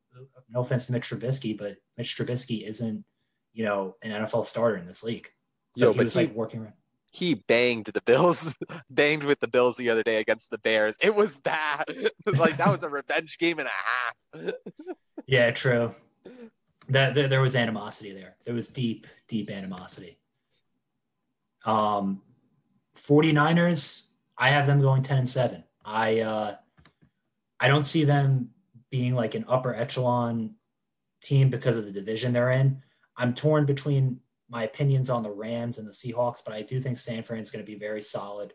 no 0.50 0.60
offense 0.60 0.86
to 0.88 0.92
Mitch 0.92 1.10
Trubisky, 1.10 1.58
but 1.58 1.78
Mitch 1.98 2.18
Trubisky 2.18 2.68
isn't, 2.68 3.06
you 3.54 3.64
know, 3.64 3.96
an 4.02 4.12
NFL 4.12 4.46
starter 4.46 4.78
in 4.78 4.86
this 4.86 5.04
league. 5.04 5.30
So 5.76 5.88
Yo, 5.88 5.94
he 5.94 6.00
was 6.00 6.14
he, 6.14 6.22
like 6.22 6.36
working 6.36 6.62
around. 6.62 6.74
He 7.12 7.34
banged 7.34 7.88
the 7.88 8.02
Bills, 8.02 8.56
banged 8.89 9.24
with 9.24 9.39
the 9.39 9.48
Bills 9.48 9.78
the 9.78 9.89
other 9.89 10.04
day 10.04 10.17
against 10.17 10.50
the 10.50 10.58
Bears. 10.58 10.95
It 11.02 11.15
was 11.15 11.38
bad. 11.38 11.86
like 12.26 12.58
that 12.58 12.72
was 12.72 12.84
a 12.84 12.89
revenge 12.89 13.38
game 13.38 13.60
and 13.60 13.67
a 13.67 13.72
half. 13.72 14.54
yeah, 15.28 15.52
true. 15.52 15.95
That, 16.89 17.13
that 17.13 17.30
there 17.30 17.41
was 17.41 17.56
animosity 17.56 18.13
there. 18.13 18.36
There 18.45 18.54
was 18.54 18.67
deep, 18.67 19.08
deep 19.28 19.52
animosity. 19.52 20.17
Um, 21.65 22.22
49ers, 22.95 24.04
I 24.38 24.50
have 24.50 24.65
them 24.65 24.80
going 24.80 25.02
10 25.02 25.19
and 25.19 25.30
7. 25.30 25.63
I 25.86 26.19
uh 26.19 26.56
I 27.60 27.67
don't 27.67 27.84
see 27.84 28.04
them 28.06 28.52
being 28.89 29.15
like 29.15 29.36
an 29.36 29.45
upper 29.48 29.74
echelon 29.74 30.56
team 31.22 31.50
because 31.50 31.76
of 31.76 31.86
the 31.86 31.91
division 31.91 32.34
they're 32.34 32.52
in. 32.52 32.82
I'm 33.17 33.34
torn 33.34 33.65
between 33.65 34.22
my 34.50 34.64
opinions 34.64 35.10
on 35.10 35.24
the 35.24 35.30
Rams 35.30 35.78
and 35.78 35.88
the 35.88 35.92
Seahawks, 35.92 36.42
but 36.44 36.54
I 36.54 36.64
do 36.64 36.80
think 36.80 36.98
San 36.98 37.24
Fran 37.24 37.40
is 37.40 37.52
going 37.52 37.64
to 37.64 37.72
be 37.72 37.78
very 37.78 38.02
solid. 38.02 38.54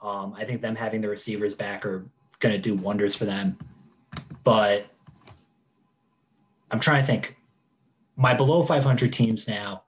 Um, 0.00 0.34
I 0.36 0.44
think 0.44 0.60
them 0.60 0.74
having 0.74 1.00
the 1.00 1.08
receivers 1.08 1.54
back 1.54 1.86
are 1.86 2.06
going 2.40 2.54
to 2.54 2.60
do 2.60 2.74
wonders 2.74 3.14
for 3.14 3.26
them. 3.26 3.56
But 4.42 4.86
I'm 6.70 6.80
trying 6.80 7.02
to 7.02 7.06
think. 7.06 7.36
My 8.16 8.34
below 8.34 8.62
500 8.62 9.12
teams 9.14 9.48
now, 9.48 9.84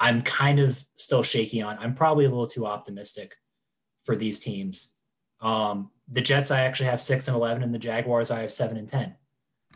I'm 0.00 0.22
kind 0.22 0.58
of 0.58 0.82
still 0.94 1.22
shaky 1.22 1.60
on. 1.60 1.76
I'm 1.78 1.94
probably 1.94 2.24
a 2.24 2.30
little 2.30 2.46
too 2.46 2.66
optimistic 2.66 3.34
for 4.04 4.16
these 4.16 4.38
teams. 4.40 4.94
Um, 5.42 5.90
the 6.10 6.22
Jets, 6.22 6.50
I 6.50 6.60
actually 6.60 6.86
have 6.86 7.00
six 7.00 7.28
and 7.28 7.36
11, 7.36 7.62
and 7.62 7.74
the 7.74 7.78
Jaguars, 7.78 8.30
I 8.30 8.40
have 8.40 8.52
seven 8.52 8.78
and 8.78 8.88
10. 8.88 9.14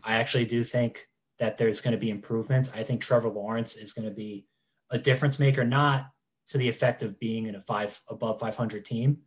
I 0.03 0.15
actually 0.15 0.45
do 0.45 0.63
think 0.63 1.07
that 1.37 1.57
there's 1.57 1.81
going 1.81 1.91
to 1.91 1.99
be 1.99 2.09
improvements. 2.09 2.73
I 2.73 2.83
think 2.83 3.01
Trevor 3.01 3.29
Lawrence 3.29 3.75
is 3.75 3.93
going 3.93 4.07
to 4.07 4.15
be 4.15 4.47
a 4.93 4.99
difference 4.99 5.39
maker, 5.39 5.65
not 5.65 6.05
to 6.47 6.57
the 6.57 6.69
effect 6.69 7.03
of 7.03 7.19
being 7.19 7.47
in 7.47 7.55
a 7.55 7.59
five 7.59 7.99
above 8.07 8.39
500 8.39 8.85
team, 8.85 9.17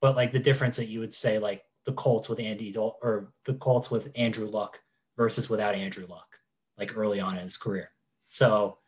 but 0.00 0.16
like 0.16 0.32
the 0.32 0.38
difference 0.38 0.76
that 0.76 0.88
you 0.88 1.00
would 1.00 1.12
say, 1.12 1.38
like 1.38 1.64
the 1.84 1.92
Colts 1.92 2.28
with 2.28 2.38
Andy 2.38 2.70
Dol- 2.70 2.98
or 3.02 3.32
the 3.44 3.54
Colts 3.54 3.90
with 3.90 4.10
Andrew 4.14 4.46
Luck 4.46 4.78
versus 5.16 5.50
without 5.50 5.74
Andrew 5.74 6.06
Luck, 6.06 6.36
like 6.78 6.96
early 6.96 7.20
on 7.20 7.36
in 7.36 7.42
his 7.42 7.56
career. 7.56 7.90
So 8.24 8.78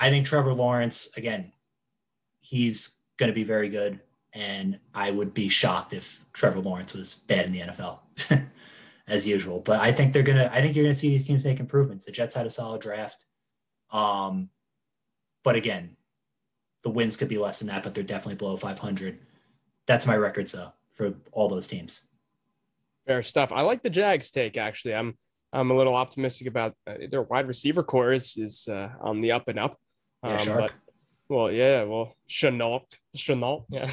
I 0.00 0.08
think 0.08 0.24
Trevor 0.24 0.54
Lawrence, 0.54 1.10
again, 1.16 1.52
he's 2.40 2.96
going 3.18 3.28
to 3.28 3.34
be 3.34 3.44
very 3.44 3.68
good. 3.68 4.00
And 4.32 4.78
I 4.94 5.10
would 5.10 5.34
be 5.34 5.48
shocked 5.48 5.92
if 5.92 6.24
Trevor 6.32 6.60
Lawrence 6.60 6.94
was 6.94 7.14
bad 7.14 7.46
in 7.46 7.52
the 7.52 7.60
NFL 7.60 7.98
as 9.08 9.26
usual. 9.26 9.60
But 9.60 9.80
I 9.80 9.92
think 9.92 10.12
they're 10.12 10.22
going 10.22 10.38
to, 10.38 10.52
I 10.52 10.60
think 10.60 10.74
you're 10.74 10.84
going 10.84 10.94
to 10.94 10.98
see 10.98 11.08
these 11.08 11.26
teams 11.26 11.44
make 11.44 11.60
improvements. 11.60 12.04
The 12.04 12.12
Jets 12.12 12.34
had 12.34 12.46
a 12.46 12.50
solid 12.50 12.80
draft. 12.80 13.24
Um, 13.90 14.50
but 15.46 15.54
again, 15.54 15.94
the 16.82 16.90
wins 16.90 17.16
could 17.16 17.28
be 17.28 17.38
less 17.38 17.60
than 17.60 17.68
that, 17.68 17.84
but 17.84 17.94
they're 17.94 18.02
definitely 18.02 18.34
below 18.34 18.56
500. 18.56 19.16
That's 19.86 20.04
my 20.04 20.16
record, 20.16 20.48
though, 20.48 20.72
for 20.90 21.14
all 21.30 21.48
those 21.48 21.68
teams. 21.68 22.08
Fair 23.06 23.22
stuff. 23.22 23.52
I 23.52 23.60
like 23.60 23.84
the 23.84 23.88
Jags 23.88 24.32
take, 24.32 24.56
actually. 24.56 24.96
I'm, 24.96 25.16
I'm 25.52 25.70
a 25.70 25.76
little 25.76 25.94
optimistic 25.94 26.48
about 26.48 26.74
uh, 26.84 26.94
their 27.08 27.22
wide 27.22 27.46
receiver 27.46 27.84
core 27.84 28.10
is, 28.10 28.36
is 28.36 28.66
uh, 28.66 28.88
on 29.00 29.20
the 29.20 29.30
up 29.30 29.46
and 29.46 29.60
up. 29.60 29.78
Um, 30.24 30.32
yeah, 30.32 30.56
but, 30.56 30.72
well, 31.28 31.52
yeah, 31.52 31.84
well, 31.84 32.16
Shenault, 32.28 32.82
Shenault, 33.16 33.66
yeah. 33.68 33.88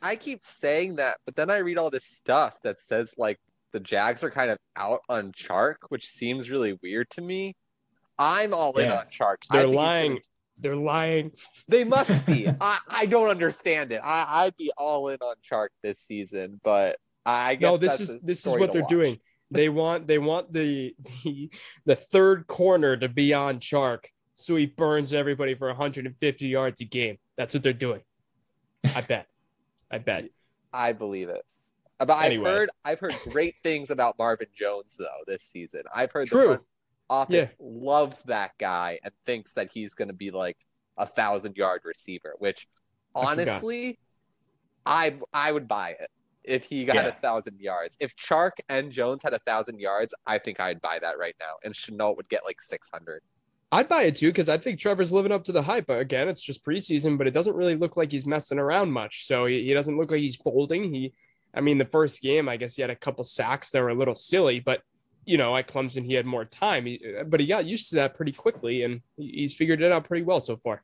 I 0.00 0.14
keep 0.14 0.44
saying 0.44 0.96
that, 0.96 1.16
but 1.24 1.34
then 1.34 1.50
I 1.50 1.56
read 1.56 1.78
all 1.78 1.90
this 1.90 2.06
stuff 2.06 2.58
that 2.62 2.80
says 2.80 3.12
like 3.18 3.40
the 3.72 3.80
Jags 3.80 4.22
are 4.22 4.30
kind 4.30 4.52
of 4.52 4.58
out 4.76 5.00
on 5.08 5.32
Chark, 5.32 5.78
which 5.88 6.08
seems 6.08 6.48
really 6.48 6.78
weird 6.80 7.10
to 7.10 7.22
me. 7.22 7.56
I'm 8.20 8.54
all 8.54 8.72
yeah. 8.76 8.84
in 8.84 8.92
on 8.92 9.06
Chark. 9.06 9.48
They're 9.50 9.66
lying. 9.66 10.20
They're 10.58 10.76
lying. 10.76 11.32
They 11.68 11.84
must 11.84 12.26
be. 12.26 12.48
I, 12.60 12.78
I 12.88 13.06
don't 13.06 13.28
understand 13.28 13.92
it. 13.92 14.00
I, 14.02 14.44
I'd 14.44 14.56
be 14.56 14.72
all 14.76 15.08
in 15.08 15.18
on 15.20 15.36
Chark 15.48 15.68
this 15.82 15.98
season, 15.98 16.60
but 16.64 16.96
I 17.24 17.56
guess 17.56 17.70
no. 17.70 17.76
This 17.76 18.00
is 18.00 18.20
this 18.20 18.46
is 18.46 18.56
what 18.56 18.72
they're 18.72 18.82
watch. 18.82 18.90
doing. 18.90 19.20
They 19.50 19.68
want 19.68 20.06
they 20.06 20.18
want 20.18 20.52
the, 20.52 20.94
the 21.24 21.50
the 21.84 21.96
third 21.96 22.46
corner 22.46 22.96
to 22.96 23.08
be 23.08 23.34
on 23.34 23.58
Chark 23.58 24.06
so 24.36 24.54
he 24.54 24.66
burns 24.66 25.12
everybody 25.12 25.54
for 25.54 25.66
150 25.68 26.46
yards 26.46 26.80
a 26.82 26.84
game. 26.84 27.16
That's 27.36 27.54
what 27.54 27.62
they're 27.62 27.72
doing. 27.72 28.02
I 28.94 29.00
bet. 29.00 29.26
I 29.90 29.98
bet. 29.98 30.26
I 30.72 30.92
believe 30.92 31.30
it. 31.30 31.42
But 31.98 32.10
anyway. 32.22 32.50
I've 32.50 32.56
heard 32.56 32.70
I've 32.84 33.00
heard 33.00 33.14
great 33.30 33.56
things 33.62 33.90
about 33.90 34.18
Marvin 34.18 34.48
Jones 34.54 34.96
though 34.98 35.24
this 35.26 35.42
season. 35.42 35.82
I've 35.94 36.12
heard 36.12 36.28
True. 36.28 36.40
the 36.40 36.46
front 36.46 36.62
office 37.08 37.50
yeah. 37.50 37.66
loves 37.66 38.24
that 38.24 38.52
guy 38.58 38.98
and 39.02 39.12
thinks 39.24 39.54
that 39.54 39.70
he's 39.70 39.94
going 39.94 40.08
to 40.08 40.14
be 40.14 40.30
like 40.30 40.58
a 40.96 41.06
thousand 41.06 41.56
yard 41.56 41.82
receiver. 41.84 42.34
Which 42.38 42.66
honestly, 43.14 43.98
I 44.84 45.16
I, 45.32 45.48
I 45.48 45.52
would 45.52 45.68
buy 45.68 45.90
it 45.90 46.10
if 46.44 46.64
he 46.64 46.84
got 46.84 46.96
yeah. 46.96 47.06
a 47.06 47.12
thousand 47.12 47.60
yards. 47.60 47.96
If 48.00 48.14
Chark 48.16 48.52
and 48.68 48.92
Jones 48.92 49.22
had 49.22 49.34
a 49.34 49.38
thousand 49.38 49.80
yards, 49.80 50.14
I 50.26 50.38
think 50.38 50.60
I'd 50.60 50.80
buy 50.80 50.98
that 51.00 51.18
right 51.18 51.34
now. 51.40 51.54
And 51.64 51.74
Shenault 51.74 52.16
would 52.16 52.28
get 52.28 52.44
like 52.44 52.62
six 52.62 52.88
hundred. 52.90 53.22
I'd 53.72 53.88
buy 53.88 54.04
it 54.04 54.16
too 54.16 54.28
because 54.28 54.48
I 54.48 54.58
think 54.58 54.78
Trevor's 54.78 55.12
living 55.12 55.32
up 55.32 55.44
to 55.44 55.52
the 55.52 55.62
hype. 55.62 55.88
Again, 55.88 56.28
it's 56.28 56.40
just 56.40 56.64
preseason, 56.64 57.18
but 57.18 57.26
it 57.26 57.34
doesn't 57.34 57.56
really 57.56 57.74
look 57.74 57.96
like 57.96 58.12
he's 58.12 58.24
messing 58.24 58.60
around 58.60 58.92
much. 58.92 59.26
So 59.26 59.46
he, 59.46 59.64
he 59.64 59.74
doesn't 59.74 59.98
look 59.98 60.10
like 60.10 60.20
he's 60.20 60.36
folding. 60.36 60.94
He, 60.94 61.12
I 61.52 61.60
mean, 61.60 61.78
the 61.78 61.84
first 61.84 62.22
game, 62.22 62.48
I 62.48 62.58
guess 62.58 62.76
he 62.76 62.82
had 62.82 62.90
a 62.90 62.96
couple 62.96 63.24
sacks 63.24 63.70
that 63.70 63.82
were 63.82 63.88
a 63.88 63.94
little 63.94 64.14
silly, 64.14 64.60
but 64.60 64.82
you 65.26 65.36
know, 65.36 65.56
at 65.56 65.68
Clemson 65.68 66.04
he 66.04 66.14
had 66.14 66.24
more 66.24 66.44
time. 66.44 66.86
He, 66.86 67.02
but 67.26 67.40
he 67.40 67.46
got 67.46 67.66
used 67.66 67.90
to 67.90 67.96
that 67.96 68.14
pretty 68.14 68.32
quickly, 68.32 68.82
and 68.82 69.02
he's 69.16 69.54
figured 69.54 69.82
it 69.82 69.92
out 69.92 70.04
pretty 70.04 70.22
well 70.22 70.40
so 70.40 70.56
far. 70.56 70.82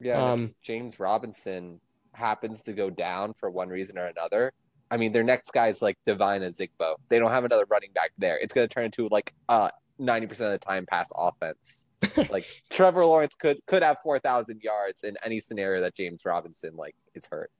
Yeah, 0.00 0.32
um, 0.32 0.54
James 0.62 0.98
Robinson 0.98 1.80
happens 2.14 2.62
to 2.62 2.72
go 2.72 2.90
down 2.90 3.34
for 3.34 3.50
one 3.50 3.68
reason 3.68 3.98
or 3.98 4.06
another. 4.06 4.52
I 4.90 4.96
mean, 4.96 5.12
their 5.12 5.22
next 5.22 5.52
guy 5.52 5.68
is 5.68 5.80
like 5.80 5.96
Devine 6.06 6.42
Ozigbo. 6.42 6.96
They 7.08 7.18
don't 7.18 7.30
have 7.30 7.44
another 7.44 7.64
running 7.70 7.92
back 7.92 8.10
there. 8.18 8.38
It's 8.38 8.52
going 8.52 8.68
to 8.68 8.74
turn 8.74 8.86
into 8.86 9.08
like 9.08 9.32
a 9.48 9.70
90% 10.00 10.30
of 10.32 10.38
the 10.38 10.58
time 10.58 10.84
pass 10.86 11.10
offense. 11.16 11.86
like 12.30 12.44
Trevor 12.70 13.06
Lawrence 13.06 13.34
could 13.34 13.58
could 13.66 13.82
have 13.82 13.98
4,000 14.02 14.60
yards 14.62 15.04
in 15.04 15.16
any 15.24 15.40
scenario 15.40 15.80
that 15.80 15.94
James 15.94 16.24
Robinson 16.24 16.76
like 16.76 16.94
is 17.14 17.26
hurt. 17.26 17.50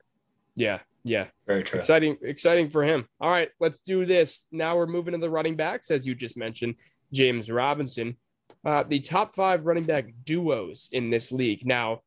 Yeah, 0.56 0.80
yeah. 1.04 1.26
Very 1.46 1.62
true. 1.62 1.78
Exciting, 1.78 2.16
exciting 2.22 2.70
for 2.70 2.84
him. 2.84 3.06
All 3.20 3.30
right, 3.30 3.48
let's 3.60 3.80
do 3.80 4.04
this. 4.06 4.46
Now 4.52 4.76
we're 4.76 4.86
moving 4.86 5.12
to 5.12 5.18
the 5.18 5.30
running 5.30 5.56
backs, 5.56 5.90
as 5.90 6.06
you 6.06 6.14
just 6.14 6.36
mentioned, 6.36 6.76
James 7.12 7.50
Robinson. 7.50 8.16
Uh, 8.64 8.84
the 8.84 9.00
top 9.00 9.34
five 9.34 9.66
running 9.66 9.84
back 9.84 10.06
duos 10.24 10.88
in 10.92 11.10
this 11.10 11.32
league. 11.32 11.66
Now, 11.66 12.00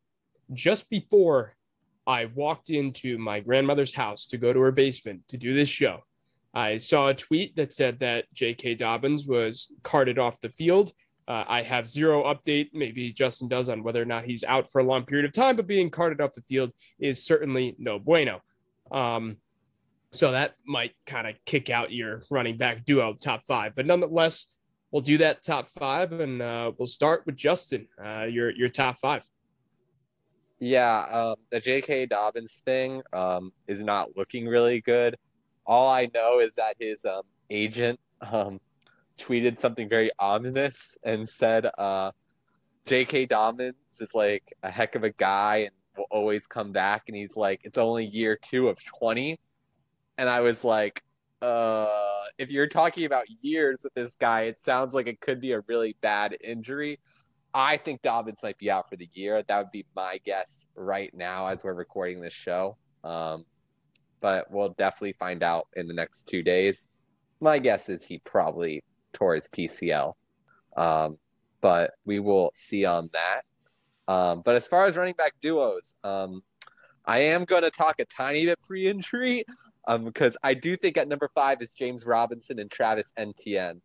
just 0.54 0.90
before 0.90 1.56
I 2.08 2.26
walked 2.26 2.70
into 2.70 3.18
my 3.18 3.40
grandmother's 3.40 3.94
house 3.94 4.28
to 4.28 4.38
go 4.38 4.54
to 4.54 4.60
her 4.62 4.72
basement 4.72 5.28
to 5.30 5.38
do 5.38 5.54
this 5.54 5.70
show, 5.70 6.02
I 6.54 6.78
saw 6.78 7.10
a 7.10 7.14
tweet 7.14 7.58
that 7.58 7.74
said 7.74 8.00
that 8.00 8.26
J.K. 8.34 8.76
Dobbins 8.76 9.26
was 9.26 9.70
carted 9.84 10.18
off 10.18 10.40
the 10.40 10.50
field. 10.50 10.94
Uh, 11.28 11.44
I 11.48 11.64
have 11.64 11.88
zero 11.88 12.24
update. 12.24 12.70
Maybe 12.74 13.12
Justin 13.12 13.48
does 13.48 13.70
on 13.70 13.84
whether 13.84 14.02
or 14.02 14.06
not 14.06 14.26
he's 14.26 14.44
out 14.44 14.70
for 14.70 14.80
a 14.80 14.84
long 14.84 15.06
period 15.06 15.26
of 15.26 15.32
time, 15.32 15.56
but 15.56 15.66
being 15.68 15.90
carted 15.90 16.22
off 16.22 16.34
the 16.34 16.42
field 16.42 16.72
is 17.00 17.26
certainly 17.26 17.76
no 17.80 17.98
bueno. 17.98 18.42
Um, 18.92 19.38
so 20.12 20.32
that 20.32 20.56
might 20.66 20.96
kind 21.06 21.28
of 21.28 21.36
kick 21.46 21.70
out 21.70 21.92
your 21.92 22.24
running 22.30 22.58
back 22.58 22.86
duo 22.86 23.14
top 23.14 23.44
five. 23.44 23.74
But 23.76 23.86
nonetheless, 23.86 24.48
we'll 24.92 25.02
do 25.02 25.18
that 25.18 25.44
top 25.44 25.68
five, 25.78 26.12
and 26.14 26.42
uh, 26.42 26.72
we'll 26.78 26.86
start 26.86 27.24
with 27.26 27.36
Justin. 27.36 27.88
Uh, 28.04 28.24
your 28.24 28.52
your 28.52 28.70
top 28.70 28.98
five. 28.98 29.28
Yeah, 30.60 31.00
um, 31.00 31.36
the 31.52 31.60
J.K. 31.60 32.06
Dobbins 32.06 32.62
thing 32.66 33.02
um, 33.12 33.52
is 33.68 33.82
not 33.82 34.16
looking 34.16 34.48
really 34.48 34.80
good. 34.80 35.18
All 35.66 35.90
I 35.90 36.10
know 36.14 36.40
is 36.40 36.56
that 36.56 36.76
his 36.80 37.04
um, 37.04 37.24
agent 37.50 38.00
um, 38.22 38.62
tweeted 39.18 39.60
something 39.60 39.90
very 39.90 40.12
ominous 40.20 40.98
and 41.04 41.28
said, 41.28 41.70
uh, 41.78 42.12
J.K. 42.86 43.26
Dobbins 43.26 43.76
is 44.00 44.14
like 44.14 44.54
a 44.62 44.70
heck 44.70 44.96
of 44.96 45.04
a 45.04 45.10
guy 45.10 45.58
and 45.58 45.72
will 45.98 46.06
always 46.12 46.46
come 46.46 46.72
back. 46.72 47.04
And 47.08 47.16
he's 47.16 47.36
like, 47.36 47.62
it's 47.64 47.78
only 47.78 48.06
year 48.06 48.38
two 48.40 48.70
of 48.70 48.84
20. 48.84 49.40
And 50.18 50.30
I 50.30 50.42
was 50.42 50.64
like, 50.64 51.02
uh, 51.42 51.88
if 52.38 52.52
you're 52.52 52.68
talking 52.68 53.06
about 53.06 53.26
years 53.42 53.80
with 53.84 53.94
this 53.94 54.16
guy, 54.16 54.44
it 54.44 54.60
sounds 54.60 54.94
like 54.94 55.08
it 55.08 55.20
could 55.20 55.42
be 55.42 55.54
a 55.54 55.62
really 55.62 55.96
bad 56.02 56.38
injury. 56.44 57.00
I 57.54 57.78
think 57.78 58.02
Dobbins 58.02 58.40
might 58.44 58.58
be 58.58 58.70
out 58.70 58.90
for 58.90 58.98
the 58.98 59.10
year. 59.14 59.42
That 59.42 59.58
would 59.58 59.72
be 59.72 59.86
my 59.96 60.20
guess 60.26 60.66
right 60.76 61.14
now 61.14 61.48
as 61.48 61.64
we're 61.64 61.74
recording 61.74 62.20
this 62.20 62.34
show. 62.34 62.78
Um, 63.04 63.46
but 64.20 64.52
we'll 64.52 64.70
definitely 64.70 65.14
find 65.14 65.42
out 65.42 65.68
in 65.76 65.88
the 65.88 65.94
next 65.94 66.28
two 66.28 66.44
days. 66.44 66.86
My 67.40 67.60
guess 67.60 67.90
is 67.90 68.06
he 68.06 68.20
probably 68.20 68.84
his 69.34 69.48
PCL, 69.48 70.14
um, 70.76 71.18
but 71.62 71.92
we 72.06 72.20
will 72.20 72.52
see 72.54 72.86
on 72.86 73.10
that. 73.14 73.42
Um, 74.08 74.42
but 74.46 74.56
as 74.56 74.68
far 74.68 74.86
as 74.86 74.98
running 74.98 75.16
back 75.16 75.34
duos, 75.42 75.96
um, 76.04 76.44
I 77.06 77.20
am 77.20 77.46
going 77.46 77.64
to 77.64 77.72
talk 77.72 78.00
a 78.00 78.06
tiny 78.06 78.46
bit 78.46 78.60
pre-injury 78.62 79.44
because 79.88 80.36
um, 80.36 80.40
I 80.44 80.54
do 80.54 80.76
think 80.76 80.98
at 80.98 81.08
number 81.08 81.30
five 81.34 81.62
is 81.62 81.72
James 81.72 82.06
Robinson 82.06 82.60
and 82.60 82.70
Travis 82.70 83.12
Etienne. 83.18 83.82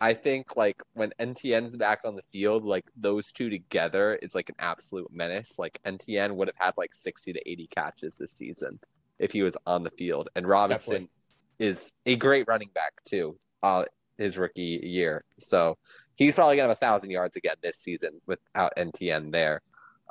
I 0.00 0.14
think 0.14 0.56
like 0.56 0.82
when 0.94 1.12
Etienne's 1.18 1.76
back 1.76 2.00
on 2.04 2.16
the 2.16 2.22
field, 2.32 2.64
like 2.64 2.90
those 2.96 3.32
two 3.32 3.50
together 3.50 4.14
is 4.22 4.34
like 4.34 4.48
an 4.48 4.54
absolute 4.58 5.12
menace. 5.12 5.58
Like 5.58 5.78
Etienne 5.84 6.36
would 6.36 6.48
have 6.48 6.56
had 6.56 6.74
like 6.78 6.94
60 6.94 7.34
to 7.34 7.50
80 7.50 7.66
catches 7.66 8.16
this 8.16 8.32
season 8.32 8.80
if 9.18 9.32
he 9.32 9.42
was 9.42 9.56
on 9.66 9.82
the 9.82 9.90
field. 9.90 10.30
And 10.34 10.46
Robinson 10.46 10.92
Definitely. 10.92 11.10
is 11.58 11.92
a 12.06 12.16
great 12.16 12.48
running 12.48 12.70
back 12.74 12.92
too, 13.04 13.36
uh, 13.62 13.84
his 14.20 14.38
rookie 14.38 14.80
year. 14.82 15.24
So 15.36 15.76
he's 16.14 16.34
probably 16.34 16.56
gonna 16.56 16.68
have 16.68 16.76
a 16.76 16.80
thousand 16.80 17.10
yards 17.10 17.36
again 17.36 17.56
this 17.62 17.78
season 17.78 18.20
without 18.26 18.72
Etienne 18.76 19.30
there. 19.30 19.62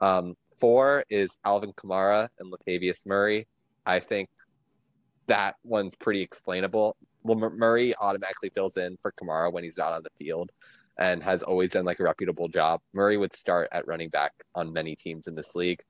Um, 0.01 0.35
four 0.59 1.05
is 1.09 1.37
Alvin 1.45 1.73
Kamara 1.73 2.29
and 2.39 2.51
Latavius 2.51 3.05
Murray. 3.05 3.47
I 3.85 3.99
think 3.99 4.29
that 5.27 5.55
one's 5.63 5.95
pretty 5.95 6.21
explainable. 6.21 6.97
Well, 7.23 7.37
Murray 7.37 7.95
automatically 7.95 8.49
fills 8.49 8.77
in 8.77 8.97
for 9.01 9.11
Kamara 9.11 9.51
when 9.51 9.63
he's 9.63 9.77
not 9.77 9.93
on 9.93 10.03
the 10.03 10.09
field 10.17 10.51
and 10.97 11.21
has 11.23 11.43
always 11.43 11.71
done 11.71 11.85
like 11.85 11.99
a 11.99 12.03
reputable 12.03 12.47
job. 12.47 12.81
Murray 12.93 13.17
would 13.17 13.33
start 13.33 13.69
at 13.71 13.87
running 13.87 14.09
back 14.09 14.33
on 14.55 14.73
many 14.73 14.95
teams 14.95 15.27
in 15.27 15.35
this 15.35 15.55
league. 15.55 15.81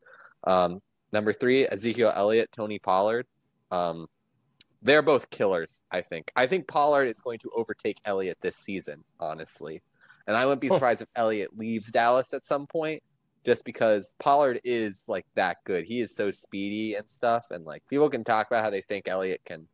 Um, 0.45 0.82
Number 1.11 1.34
three, 1.34 1.67
Ezekiel 1.67 2.13
Elliott, 2.15 2.51
Tony 2.51 2.80
Pollard. 2.80 3.26
Um, 3.72 4.07
they're 4.82 5.02
both 5.02 5.30
killers, 5.30 5.82
I 5.92 6.02
think. 6.02 6.32
I 6.36 6.48
think 6.48 6.68
Pollard 6.68 7.08
is 7.08 7.22
going 7.22 7.40
to 7.40 7.52
overtake 7.56 8.00
Elliott 8.06 8.38
this 8.42 8.56
season, 8.56 9.04
honestly. 9.20 9.82
And 10.28 10.38
I 10.38 10.46
wouldn't 10.46 10.62
be 10.62 10.70
surprised 10.70 11.02
if 11.02 11.10
Elliott 11.16 11.58
leaves 11.58 11.92
Dallas 11.92 12.34
at 12.34 12.46
some 12.46 12.68
point, 12.68 13.04
just 13.46 13.66
because 13.66 14.14
Pollard 14.20 14.62
is 14.64 15.04
like 15.08 15.26
that 15.36 15.58
good. 15.66 15.86
He 15.86 16.02
is 16.02 16.16
so 16.16 16.30
speedy 16.30 16.96
and 16.96 17.10
stuff. 17.10 17.48
And 17.52 17.66
like 17.66 17.84
people 17.90 18.10
can 18.10 18.24
talk 18.24 18.48
about 18.48 18.64
how 18.64 18.70
they 18.70 18.82
think 18.82 19.08
Elliott 19.08 19.42
can 19.44 19.68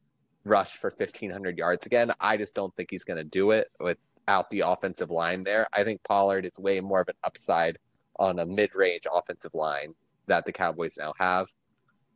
rush 0.43 0.77
for 0.77 0.89
1,500 0.95 1.57
yards 1.57 1.85
again. 1.85 2.11
I 2.19 2.37
just 2.37 2.55
don't 2.55 2.73
think 2.75 2.89
he's 2.89 3.03
going 3.03 3.17
to 3.17 3.23
do 3.23 3.51
it 3.51 3.67
without 3.79 4.49
the 4.49 4.61
offensive 4.61 5.11
line 5.11 5.43
there. 5.43 5.67
I 5.73 5.83
think 5.83 6.01
Pollard 6.03 6.45
is 6.45 6.57
way 6.57 6.79
more 6.79 7.01
of 7.01 7.09
an 7.09 7.15
upside 7.23 7.77
on 8.17 8.39
a 8.39 8.45
mid 8.45 8.73
range 8.73 9.03
offensive 9.11 9.53
line 9.53 9.93
that 10.27 10.45
the 10.45 10.53
Cowboys 10.53 10.97
now 10.97 11.13
have. 11.19 11.51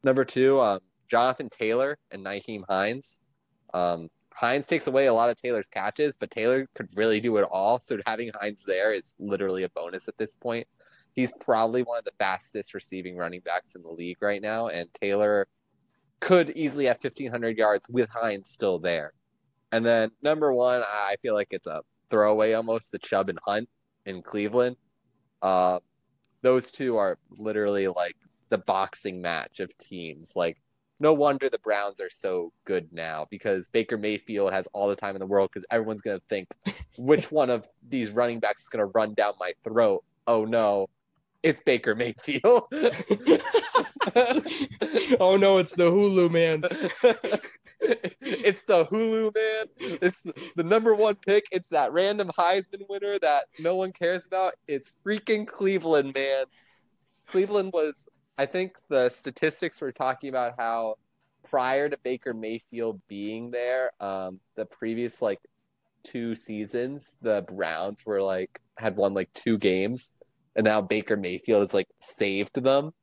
Number 0.03 0.23
two, 0.23 0.61
um, 0.61 0.79
Jonathan 1.09 1.49
Taylor 1.49 1.97
and 2.11 2.25
Nyheim 2.25 2.63
Hines. 2.69 3.19
Um, 3.73 4.09
Hines 4.33 4.67
takes 4.67 4.87
away 4.87 5.07
a 5.07 5.13
lot 5.13 5.29
of 5.29 5.35
Taylor's 5.35 5.67
catches, 5.67 6.15
but 6.15 6.31
Taylor 6.31 6.67
could 6.75 6.87
really 6.95 7.19
do 7.19 7.37
it 7.37 7.45
all. 7.51 7.79
So 7.79 7.97
having 8.05 8.31
Hines 8.39 8.63
there 8.65 8.93
is 8.93 9.15
literally 9.19 9.63
a 9.63 9.69
bonus 9.69 10.07
at 10.07 10.17
this 10.17 10.35
point. 10.35 10.67
He's 11.15 11.33
probably 11.41 11.83
one 11.83 11.97
of 11.97 12.05
the 12.05 12.13
fastest 12.19 12.73
receiving 12.73 13.17
running 13.17 13.41
backs 13.41 13.75
in 13.75 13.81
the 13.81 13.89
league 13.89 14.17
right 14.21 14.41
now, 14.41 14.67
and 14.67 14.87
Taylor 14.93 15.47
could 16.19 16.51
easily 16.51 16.85
have 16.85 16.97
1,500 17.01 17.57
yards 17.57 17.87
with 17.89 18.09
Hines 18.09 18.49
still 18.49 18.79
there. 18.79 19.13
And 19.71 19.85
then 19.85 20.11
number 20.21 20.53
one, 20.53 20.81
I 20.81 21.15
feel 21.21 21.33
like 21.33 21.49
it's 21.51 21.67
a 21.67 21.81
throwaway 22.09 22.53
almost 22.53 22.91
the 22.91 22.99
Chubb 22.99 23.29
and 23.29 23.39
Hunt 23.45 23.69
in 24.05 24.21
Cleveland. 24.21 24.77
Uh, 25.41 25.79
those 26.41 26.71
two 26.71 26.97
are 26.97 27.17
literally 27.29 27.87
like 27.87 28.15
the 28.49 28.57
boxing 28.57 29.21
match 29.21 29.59
of 29.59 29.77
teams. 29.77 30.33
Like, 30.35 30.61
no 30.99 31.13
wonder 31.13 31.49
the 31.49 31.59
Browns 31.59 32.01
are 32.01 32.09
so 32.09 32.51
good 32.65 32.89
now 32.91 33.27
because 33.29 33.69
Baker 33.69 33.97
Mayfield 33.97 34.51
has 34.51 34.67
all 34.73 34.87
the 34.87 34.95
time 34.95 35.15
in 35.15 35.19
the 35.19 35.25
world 35.25 35.49
because 35.53 35.65
everyone's 35.71 36.01
going 36.01 36.19
to 36.19 36.25
think 36.27 36.49
which 36.97 37.31
one 37.31 37.49
of 37.49 37.67
these 37.87 38.11
running 38.11 38.39
backs 38.39 38.63
is 38.63 38.69
going 38.69 38.85
to 38.85 38.91
run 38.93 39.13
down 39.13 39.33
my 39.39 39.53
throat. 39.63 40.03
Oh 40.27 40.45
no, 40.45 40.87
it's 41.41 41.61
Baker 41.61 41.95
Mayfield. 41.95 42.63
oh 45.19 45.37
no, 45.39 45.57
it's 45.57 45.73
the 45.73 45.89
Hulu 45.89 46.31
man. 46.31 46.63
it's 47.81 48.63
the 48.65 48.85
Hulu 48.85 49.33
man. 49.33 49.65
It's 50.01 50.25
the 50.55 50.63
number 50.63 50.93
one 50.95 51.15
pick. 51.15 51.47
It's 51.51 51.69
that 51.69 51.93
random 51.93 52.29
Heisman 52.37 52.87
winner 52.89 53.17
that 53.19 53.45
no 53.59 53.75
one 53.75 53.93
cares 53.93 54.25
about. 54.25 54.55
It's 54.67 54.91
freaking 55.05 55.47
Cleveland, 55.47 56.13
man. 56.13 56.45
Cleveland 57.27 57.71
was, 57.73 58.09
I 58.39 58.45
think 58.45 58.77
the 58.87 59.09
statistics 59.09 59.81
were 59.81 59.91
talking 59.91 60.29
about 60.29 60.53
how 60.57 60.95
prior 61.49 61.89
to 61.89 61.97
Baker 61.97 62.33
Mayfield 62.33 63.01
being 63.09 63.51
there, 63.51 63.91
um, 63.99 64.39
the 64.55 64.65
previous 64.65 65.21
like 65.21 65.41
two 66.03 66.35
seasons, 66.35 67.17
the 67.21 67.41
Browns 67.41 68.05
were 68.05 68.21
like 68.21 68.61
had 68.77 68.95
won 68.95 69.13
like 69.13 69.33
two 69.33 69.57
games, 69.57 70.13
and 70.55 70.63
now 70.63 70.79
Baker 70.79 71.17
Mayfield 71.17 71.63
has 71.63 71.73
like 71.73 71.89
saved 71.99 72.63
them. 72.63 72.93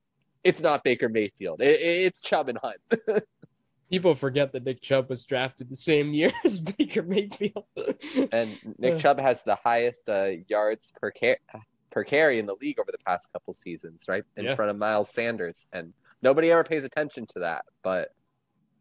It's 0.43 0.62
not 0.62 0.82
Baker 0.82 1.11
Mayfield. 1.11 1.61
It, 1.61 1.80
it's 1.82 2.22
Chubb 2.22 2.49
and 2.49 2.59
Hunt. 2.62 2.80
people 3.91 4.14
forget 4.14 4.53
that 4.53 4.64
Nick 4.64 4.80
Chubb 4.80 5.11
was 5.11 5.26
drafted 5.26 5.68
the 5.68 5.76
same 5.76 6.14
year 6.14 6.32
as 6.47 6.61
Baker 6.61 7.03
Mayfield. 7.03 7.66
and 8.32 8.59
Nick 8.78 8.97
Chubb 9.01 9.20
has 9.20 9.43
the 9.43 9.57
highest 9.57 10.09
uh, 10.09 10.30
yards 10.49 10.95
per 10.99 11.11
car- 11.11 11.37
per 11.97 12.05
carry 12.05 12.38
in 12.38 12.44
the 12.44 12.55
league 12.61 12.78
over 12.78 12.92
the 12.92 12.99
past 13.07 13.32
couple 13.32 13.55
seasons, 13.55 14.05
right 14.07 14.22
in 14.36 14.44
yeah. 14.44 14.55
front 14.55 14.70
of 14.70 14.76
Miles 14.76 15.09
Sanders, 15.09 15.66
and 15.72 15.94
nobody 16.20 16.51
ever 16.53 16.62
pays 16.62 16.84
attention 16.84 17.24
to 17.28 17.38
that, 17.38 17.64
but 17.82 18.11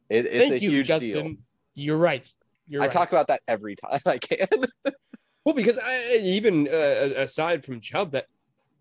it, 0.09 0.25
it's 0.25 0.49
Thank 0.49 0.51
a 0.51 0.59
you, 0.59 0.69
huge 0.71 0.87
Justin. 0.87 1.23
deal. 1.23 1.35
You're 1.75 1.97
right. 1.97 2.29
You're 2.67 2.81
I 2.81 2.87
right. 2.87 2.91
talk 2.91 3.13
about 3.13 3.27
that 3.27 3.39
every 3.47 3.77
time 3.77 4.01
I 4.05 4.17
can. 4.17 4.65
well, 5.45 5.55
because 5.55 5.77
I, 5.77 6.17
even 6.23 6.67
uh, 6.67 7.13
aside 7.15 7.63
from 7.63 7.79
Chubb, 7.79 8.11
that 8.11 8.25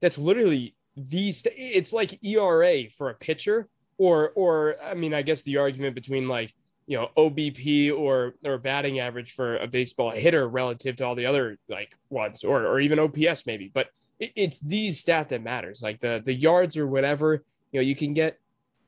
that's 0.01 0.19
literally 0.19 0.75
the 0.97 1.31
st- 1.31 1.55
it's 1.57 1.93
like 1.93 2.19
ERA 2.25 2.91
for 2.91 3.11
a 3.11 3.15
pitcher 3.15 3.69
or 3.99 4.31
or 4.31 4.75
I 4.83 4.95
mean, 4.95 5.15
I 5.15 5.23
guess 5.23 5.45
the 5.45 5.59
argument 5.59 5.95
between 5.95 6.27
like 6.27 6.53
you 6.89 6.97
know 6.97 7.11
OBP 7.17 7.97
or 7.97 8.35
or 8.45 8.59
batting 8.59 8.99
average 8.99 9.31
for 9.31 9.59
a 9.59 9.69
baseball 9.69 10.11
hitter 10.11 10.49
relative 10.49 10.97
to 10.97 11.07
all 11.07 11.15
the 11.15 11.27
other 11.27 11.57
like 11.69 11.95
ones, 12.11 12.43
or 12.43 12.67
or 12.67 12.81
even 12.81 12.99
OPS 12.99 13.47
maybe, 13.47 13.71
but 13.73 13.91
it's 14.35 14.61
these 14.61 15.01
stat 15.01 15.29
that 15.31 15.43
matters, 15.43 15.83
like 15.83 16.01
the 16.01 16.23
the 16.25 16.35
yards 16.35 16.77
or 16.77 16.87
whatever. 16.87 17.45
You 17.73 17.81
know, 17.81 17.85
you 17.85 17.97
can 17.97 18.15
get 18.15 18.39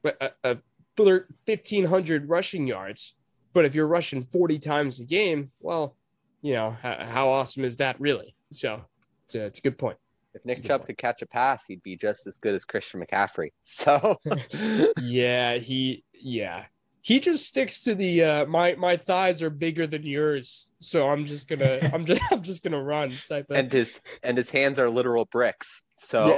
a, 0.05 0.30
a 0.45 0.59
1500 0.97 2.28
rushing 2.28 2.66
yards, 2.66 3.14
but 3.53 3.64
if 3.64 3.74
you're 3.74 3.87
rushing 3.87 4.24
40 4.24 4.59
times 4.59 5.01
a 5.01 5.05
game, 5.05 5.51
well, 5.61 5.95
you 6.43 6.55
know, 6.55 6.76
how, 6.82 7.07
how 7.09 7.28
awesome 7.28 7.64
is 7.64 7.76
that 7.78 8.01
really? 8.01 8.34
So 8.53 8.82
it's 9.26 9.34
a, 9.34 9.45
it's 9.47 9.59
a 9.59 9.62
good 9.62 9.78
point. 9.78 9.99
If 10.34 10.45
Nick 10.45 10.62
Chubb 10.64 10.82
point. 10.82 10.89
could 10.89 10.99
catch 10.99 11.22
a 11.22 11.26
pass, 11.26 11.66
he'd 11.66 11.82
be 11.82 11.97
just 11.97 12.26
as 12.26 12.37
good 12.37 12.55
as 12.55 12.64
Christian 12.64 13.05
McCaffrey. 13.05 13.53
So 13.62 14.18
Yeah, 15.01 15.57
he 15.57 16.05
yeah. 16.12 16.66
He 17.07 17.20
just 17.20 17.46
sticks 17.46 17.84
to 17.84 17.94
the 17.94 18.24
uh 18.24 18.46
my 18.46 18.74
my 18.74 18.96
thighs 18.96 19.40
are 19.40 19.48
bigger 19.48 19.86
than 19.86 20.02
yours. 20.02 20.72
So 20.80 21.09
I'm 21.09 21.24
just 21.24 21.46
gonna 21.46 21.88
I'm 21.94 22.04
just 22.04 22.20
I'm 22.32 22.42
just 22.42 22.64
gonna 22.64 22.82
run 22.82 23.12
type 23.28 23.46
of 23.48 23.57
and 23.57 23.72
his 23.72 24.00
and 24.24 24.36
his 24.36 24.50
hands 24.50 24.80
are 24.80 24.90
literal 24.90 25.24
bricks. 25.24 25.82
So 25.94 26.36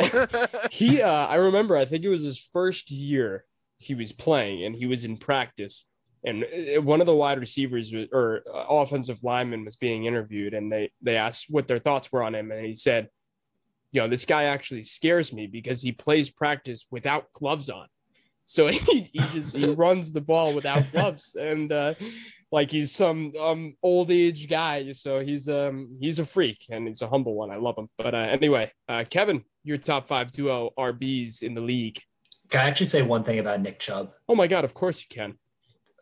he 0.71 1.01
uh 1.01 1.27
I 1.27 1.37
remember 1.37 1.75
I 1.75 1.87
think 1.87 2.05
it 2.05 2.11
was 2.11 2.23
his 2.23 2.39
first 2.53 2.91
year 2.91 3.47
he 3.79 3.95
was 3.95 4.13
playing 4.13 4.63
and 4.63 4.77
he 4.77 4.85
was 4.85 5.05
in 5.05 5.17
practice 5.17 5.87
and 6.23 6.45
uh, 6.45 6.83
one 6.83 7.01
of 7.01 7.07
the 7.07 7.17
wide 7.17 7.41
receivers 7.41 7.95
or 8.13 8.43
uh, 8.47 8.67
offensive 8.69 9.25
lineman 9.25 9.65
was 9.65 9.77
being 9.77 10.05
interviewed 10.05 10.53
and 10.53 10.71
they 10.71 10.91
they 11.01 11.17
asked 11.17 11.47
what 11.49 11.67
their 11.67 11.79
thoughts 11.79 12.13
were 12.13 12.23
on 12.23 12.35
him 12.35 12.51
and 12.51 12.67
he 12.67 12.75
said 12.75 13.09
you 13.93 14.03
know 14.03 14.09
this 14.09 14.27
guy 14.27 14.43
actually 14.43 14.83
scares 14.83 15.33
me 15.33 15.47
because 15.47 15.81
he 15.81 15.93
plays 15.93 16.29
practice 16.29 16.85
without 16.91 17.33
gloves 17.33 17.71
on 17.71 17.87
so 18.49 18.67
he, 18.87 19.11
he 19.13 19.19
just 19.33 19.55
he 19.55 19.67
runs 19.67 20.11
the 20.11 20.23
ball 20.23 20.55
without 20.55 20.91
gloves 20.91 21.37
and 21.39 21.71
uh 21.71 21.95
like 22.51 22.71
he's 22.71 22.91
some 22.91 23.33
um 23.39 23.75
old 23.83 24.11
age 24.11 24.49
guy 24.49 24.91
so 24.93 25.21
he's 25.21 25.49
um 25.49 25.97
he's 26.01 26.19
a 26.19 26.25
freak 26.25 26.65
and 26.71 26.87
he's 26.87 27.03
a 27.03 27.09
humble 27.09 27.35
one 27.35 27.51
i 27.51 27.57
love 27.57 27.77
him 27.77 27.89
but 27.99 28.15
uh 28.15 28.19
anyway 28.39 28.73
uh 28.89 29.05
kevin 29.09 29.45
your 29.65 29.77
top 29.77 30.09
five 30.09 30.33
duo 30.33 30.71
rbs 30.79 31.43
in 31.43 31.55
the 31.55 31.61
league 31.61 32.01
Can 32.49 32.63
I 32.63 32.69
actually 32.69 32.87
say 32.87 33.03
one 33.03 33.23
thing 33.23 33.39
about 33.39 33.61
Nick 33.61 33.79
Chubb? 33.79 34.13
oh 34.29 34.35
my 34.35 34.47
god 34.47 34.65
of 34.65 34.73
course 34.73 35.01
you 35.03 35.15
can 35.15 35.37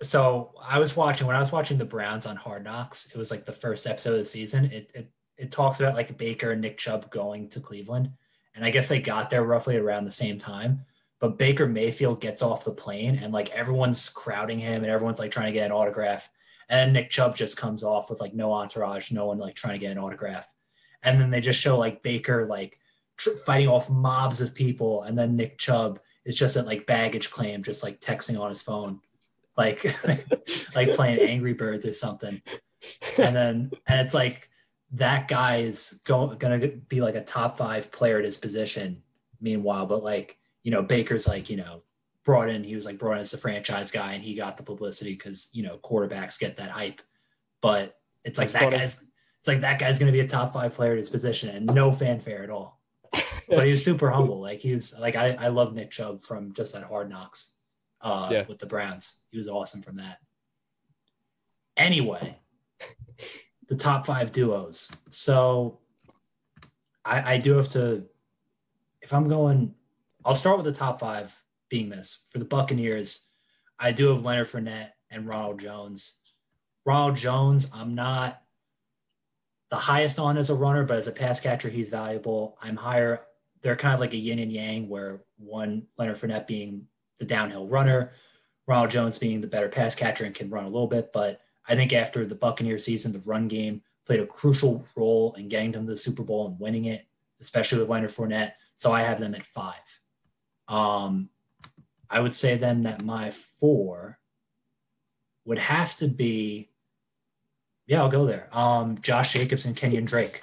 So 0.02 0.52
I 0.62 0.78
was 0.78 0.94
watching 0.94 1.26
when 1.26 1.36
I 1.36 1.40
was 1.40 1.50
watching 1.50 1.78
the 1.78 1.84
Browns 1.84 2.26
on 2.26 2.36
Hard 2.36 2.64
Knocks. 2.64 3.06
It 3.06 3.16
was 3.16 3.30
like 3.30 3.44
the 3.46 3.52
first 3.64 3.86
episode 3.86 4.12
of 4.12 4.18
the 4.18 4.26
season. 4.26 4.66
It 4.66 4.90
it, 4.94 5.10
it 5.38 5.50
talks 5.50 5.80
about 5.80 5.94
like 5.94 6.16
Baker 6.18 6.52
and 6.52 6.60
Nick 6.60 6.76
Chubb 6.78 7.10
going 7.10 7.48
to 7.48 7.60
Cleveland, 7.60 8.10
and 8.54 8.62
I 8.62 8.70
guess 8.70 8.88
they 8.88 9.00
got 9.00 9.30
there 9.30 9.42
roughly 9.42 9.76
around 9.76 10.04
the 10.04 10.10
same 10.24 10.36
time. 10.38 10.84
But 11.18 11.38
Baker 11.38 11.66
Mayfield 11.66 12.20
gets 12.20 12.42
off 12.42 12.64
the 12.64 12.72
plane, 12.72 13.18
and 13.22 13.32
like 13.32 13.50
everyone's 13.50 14.08
crowding 14.08 14.58
him, 14.58 14.82
and 14.82 14.92
everyone's 14.92 15.18
like 15.18 15.30
trying 15.30 15.46
to 15.46 15.52
get 15.52 15.66
an 15.66 15.72
autograph. 15.72 16.28
And 16.68 16.92
Nick 16.92 17.10
Chubb 17.10 17.36
just 17.36 17.56
comes 17.56 17.84
off 17.84 18.10
with 18.10 18.20
like 18.20 18.34
no 18.34 18.52
entourage, 18.52 19.12
no 19.12 19.26
one 19.26 19.38
like 19.38 19.54
trying 19.54 19.74
to 19.74 19.78
get 19.78 19.92
an 19.92 19.98
autograph. 19.98 20.52
And 21.02 21.20
then 21.20 21.30
they 21.30 21.40
just 21.40 21.60
show 21.60 21.78
like 21.78 22.02
Baker 22.02 22.46
like 22.46 22.78
tr- 23.16 23.30
fighting 23.46 23.68
off 23.68 23.88
mobs 23.88 24.40
of 24.40 24.54
people, 24.54 25.02
and 25.02 25.16
then 25.16 25.36
Nick 25.36 25.58
Chubb 25.58 26.00
is 26.24 26.38
just 26.38 26.56
at 26.56 26.66
like 26.66 26.86
baggage 26.86 27.30
claim, 27.30 27.62
just 27.62 27.82
like 27.82 28.00
texting 28.00 28.38
on 28.38 28.48
his 28.48 28.62
phone 28.62 29.00
like 29.56 29.84
like 30.74 30.92
playing 30.94 31.20
Angry 31.20 31.54
Birds 31.54 31.86
or 31.86 31.92
something. 31.92 32.42
And 33.18 33.34
then 33.34 33.70
and 33.86 34.00
it's 34.00 34.14
like 34.14 34.48
that 34.92 35.28
guy 35.28 35.58
is 35.58 36.00
going 36.04 36.38
gonna 36.38 36.68
be 36.68 37.00
like 37.00 37.14
a 37.14 37.24
top 37.24 37.56
five 37.56 37.90
player 37.90 38.18
at 38.18 38.24
his 38.24 38.38
position. 38.38 39.02
Meanwhile, 39.40 39.86
but 39.86 40.02
like 40.02 40.38
you 40.66 40.72
know 40.72 40.82
Baker's 40.82 41.28
like 41.28 41.48
you 41.48 41.56
know 41.56 41.82
brought 42.24 42.48
in. 42.48 42.64
He 42.64 42.74
was 42.74 42.84
like 42.84 42.98
brought 42.98 43.12
in 43.14 43.20
as 43.20 43.30
the 43.30 43.38
franchise 43.38 43.92
guy, 43.92 44.14
and 44.14 44.22
he 44.24 44.34
got 44.34 44.56
the 44.56 44.64
publicity 44.64 45.12
because 45.12 45.48
you 45.52 45.62
know 45.62 45.78
quarterbacks 45.78 46.40
get 46.40 46.56
that 46.56 46.70
hype. 46.70 47.00
But 47.62 47.96
it's 48.24 48.36
like 48.36 48.48
That's 48.48 48.52
that 48.64 48.70
funny. 48.70 48.76
guy's 48.78 49.04
it's 49.38 49.46
like 49.48 49.60
that 49.60 49.78
guy's 49.78 50.00
gonna 50.00 50.10
be 50.10 50.18
a 50.20 50.26
top 50.26 50.52
five 50.52 50.74
player 50.74 50.90
at 50.90 50.96
his 50.98 51.08
position, 51.08 51.54
and 51.54 51.66
no 51.72 51.92
fanfare 51.92 52.42
at 52.42 52.50
all. 52.50 52.80
But 53.48 53.64
he 53.64 53.70
was 53.70 53.84
super 53.84 54.10
humble. 54.10 54.40
Like 54.40 54.58
he 54.58 54.72
was 54.72 54.98
like 54.98 55.14
I 55.14 55.34
I 55.34 55.48
love 55.48 55.72
Nick 55.72 55.92
Chubb 55.92 56.24
from 56.24 56.52
just 56.52 56.74
that 56.74 56.82
Hard 56.82 57.08
Knocks 57.08 57.54
uh, 58.00 58.28
Yeah. 58.32 58.44
with 58.48 58.58
the 58.58 58.66
Browns. 58.66 59.20
He 59.30 59.38
was 59.38 59.46
awesome 59.46 59.82
from 59.82 59.98
that. 59.98 60.18
Anyway, 61.76 62.38
the 63.68 63.76
top 63.76 64.04
five 64.04 64.32
duos. 64.32 64.90
So 65.10 65.78
I, 67.04 67.34
I 67.34 67.38
do 67.38 67.52
have 67.56 67.68
to, 67.70 68.04
if 69.00 69.12
I'm 69.14 69.28
going, 69.28 69.75
I'll 70.26 70.34
start 70.34 70.56
with 70.56 70.66
the 70.66 70.72
top 70.72 70.98
five 70.98 71.40
being 71.68 71.88
this. 71.88 72.26
For 72.32 72.40
the 72.40 72.44
Buccaneers, 72.44 73.28
I 73.78 73.92
do 73.92 74.08
have 74.08 74.24
Leonard 74.24 74.48
Fournette 74.48 74.90
and 75.08 75.28
Ronald 75.28 75.60
Jones. 75.60 76.18
Ronald 76.84 77.14
Jones, 77.14 77.70
I'm 77.72 77.94
not 77.94 78.42
the 79.70 79.76
highest 79.76 80.18
on 80.18 80.36
as 80.36 80.50
a 80.50 80.54
runner, 80.56 80.82
but 80.82 80.96
as 80.96 81.06
a 81.06 81.12
pass 81.12 81.38
catcher, 81.38 81.68
he's 81.68 81.90
valuable. 81.90 82.58
I'm 82.60 82.74
higher. 82.74 83.20
They're 83.62 83.76
kind 83.76 83.94
of 83.94 84.00
like 84.00 84.14
a 84.14 84.18
yin 84.18 84.40
and 84.40 84.50
yang, 84.50 84.88
where 84.88 85.22
one 85.38 85.86
Leonard 85.96 86.16
Fournette 86.16 86.48
being 86.48 86.88
the 87.20 87.24
downhill 87.24 87.68
runner, 87.68 88.10
Ronald 88.66 88.90
Jones 88.90 89.18
being 89.18 89.40
the 89.40 89.46
better 89.46 89.68
pass 89.68 89.94
catcher 89.94 90.24
and 90.24 90.34
can 90.34 90.50
run 90.50 90.64
a 90.64 90.68
little 90.68 90.88
bit. 90.88 91.12
But 91.12 91.40
I 91.68 91.76
think 91.76 91.92
after 91.92 92.26
the 92.26 92.34
Buccaneer 92.34 92.80
season, 92.80 93.12
the 93.12 93.20
run 93.20 93.46
game 93.46 93.82
played 94.04 94.18
a 94.18 94.26
crucial 94.26 94.84
role 94.96 95.34
in 95.38 95.48
getting 95.48 95.70
them 95.70 95.86
to 95.86 95.92
the 95.92 95.96
Super 95.96 96.24
Bowl 96.24 96.48
and 96.48 96.58
winning 96.58 96.86
it, 96.86 97.06
especially 97.40 97.78
with 97.78 97.90
Leonard 97.90 98.10
Fournette. 98.10 98.54
So 98.74 98.92
I 98.92 99.02
have 99.02 99.20
them 99.20 99.36
at 99.36 99.46
five. 99.46 100.00
Um, 100.68 101.30
I 102.08 102.20
would 102.20 102.34
say 102.34 102.56
then 102.56 102.84
that 102.84 103.04
my 103.04 103.30
four 103.30 104.18
would 105.44 105.58
have 105.58 105.96
to 105.96 106.08
be, 106.08 106.70
yeah, 107.86 108.00
I'll 108.02 108.08
go 108.08 108.26
there. 108.26 108.48
Um, 108.56 108.98
Josh 109.00 109.32
Jacobs 109.32 109.64
and 109.66 109.76
Kenyon 109.76 110.04
Drake. 110.04 110.42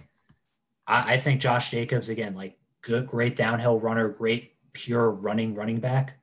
I, 0.88 1.14
I 1.14 1.18
think 1.18 1.42
Josh 1.42 1.72
Jacobs 1.72 2.10
again, 2.10 2.36
like 2.36 2.58
good, 2.82 3.08
great 3.08 3.36
downhill 3.36 3.80
runner, 3.80 4.10
great 4.10 4.54
pure 4.74 5.10
running 5.10 5.56
running 5.56 5.80
back. 5.80 6.18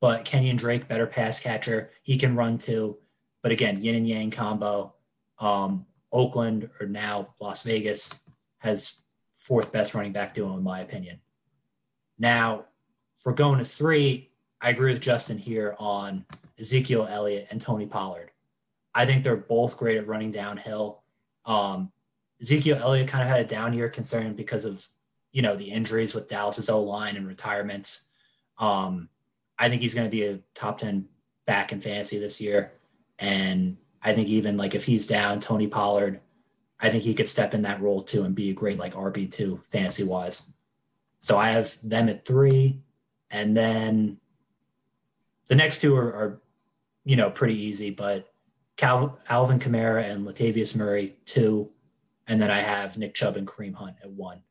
But 0.00 0.24
Kenyon 0.24 0.56
Drake, 0.56 0.88
better 0.88 1.06
pass 1.06 1.40
catcher. 1.40 1.90
He 2.02 2.18
can 2.18 2.36
run 2.36 2.58
too. 2.58 2.98
But 3.42 3.52
again, 3.52 3.80
yin 3.80 3.96
and 3.96 4.08
yang 4.08 4.30
combo. 4.30 4.94
Um, 5.38 5.86
Oakland 6.12 6.70
or 6.80 6.86
now 6.86 7.34
Las 7.40 7.62
Vegas 7.62 8.14
has 8.58 9.00
fourth 9.34 9.72
best 9.72 9.94
running 9.94 10.12
back 10.12 10.34
duo 10.34 10.56
in 10.56 10.62
my 10.62 10.80
opinion. 10.80 11.20
Now, 12.18 12.66
we're 13.24 13.32
going 13.32 13.58
to 13.58 13.64
three, 13.64 14.30
I 14.60 14.70
agree 14.70 14.92
with 14.92 15.02
Justin 15.02 15.38
here 15.38 15.76
on 15.78 16.24
Ezekiel 16.58 17.06
Elliott 17.10 17.48
and 17.50 17.60
Tony 17.60 17.86
Pollard. 17.86 18.30
I 18.94 19.06
think 19.06 19.22
they're 19.22 19.36
both 19.36 19.76
great 19.76 19.96
at 19.96 20.06
running 20.06 20.32
downhill. 20.32 21.02
Um, 21.44 21.92
Ezekiel 22.40 22.78
Elliott 22.80 23.08
kind 23.08 23.22
of 23.22 23.28
had 23.28 23.40
a 23.40 23.48
down 23.48 23.72
year 23.72 23.88
concern 23.88 24.34
because 24.34 24.64
of 24.64 24.86
you 25.32 25.42
know 25.42 25.56
the 25.56 25.70
injuries 25.70 26.14
with 26.14 26.28
Dallas's 26.28 26.70
O 26.70 26.82
line 26.82 27.16
and 27.16 27.26
retirements. 27.26 28.08
Um, 28.58 29.08
I 29.58 29.68
think 29.68 29.82
he's 29.82 29.94
going 29.94 30.06
to 30.06 30.10
be 30.10 30.24
a 30.24 30.40
top 30.54 30.78
ten 30.78 31.08
back 31.46 31.72
in 31.72 31.80
fantasy 31.80 32.18
this 32.18 32.40
year, 32.40 32.72
and 33.18 33.76
I 34.02 34.14
think 34.14 34.28
even 34.28 34.56
like 34.56 34.74
if 34.74 34.84
he's 34.84 35.06
down, 35.06 35.40
Tony 35.40 35.66
Pollard, 35.66 36.20
I 36.80 36.90
think 36.90 37.02
he 37.02 37.14
could 37.14 37.28
step 37.28 37.54
in 37.54 37.62
that 37.62 37.80
role 37.80 38.02
too 38.02 38.24
and 38.24 38.34
be 38.34 38.50
a 38.50 38.54
great 38.54 38.78
like 38.78 38.94
RB 38.94 39.30
two 39.30 39.60
fantasy 39.70 40.04
wise. 40.04 40.52
So 41.20 41.36
I 41.36 41.50
have 41.50 41.68
them 41.82 42.08
at 42.08 42.24
three, 42.24 42.80
and 43.30 43.56
then 43.56 44.18
the 45.48 45.54
next 45.54 45.80
two 45.80 45.96
are, 45.96 46.08
are 46.08 46.40
you 47.04 47.16
know 47.16 47.30
pretty 47.30 47.58
easy, 47.58 47.90
but 47.90 48.32
Cal- 48.76 49.18
Alvin 49.28 49.58
Kamara 49.58 50.08
and 50.08 50.26
Latavius 50.26 50.76
Murray 50.76 51.16
two, 51.24 51.70
and 52.26 52.40
then 52.40 52.50
I 52.50 52.60
have 52.60 52.98
Nick 52.98 53.14
Chubb 53.14 53.36
and 53.36 53.46
Kareem 53.46 53.74
Hunt 53.74 53.96
at 54.02 54.10
one. 54.10 54.42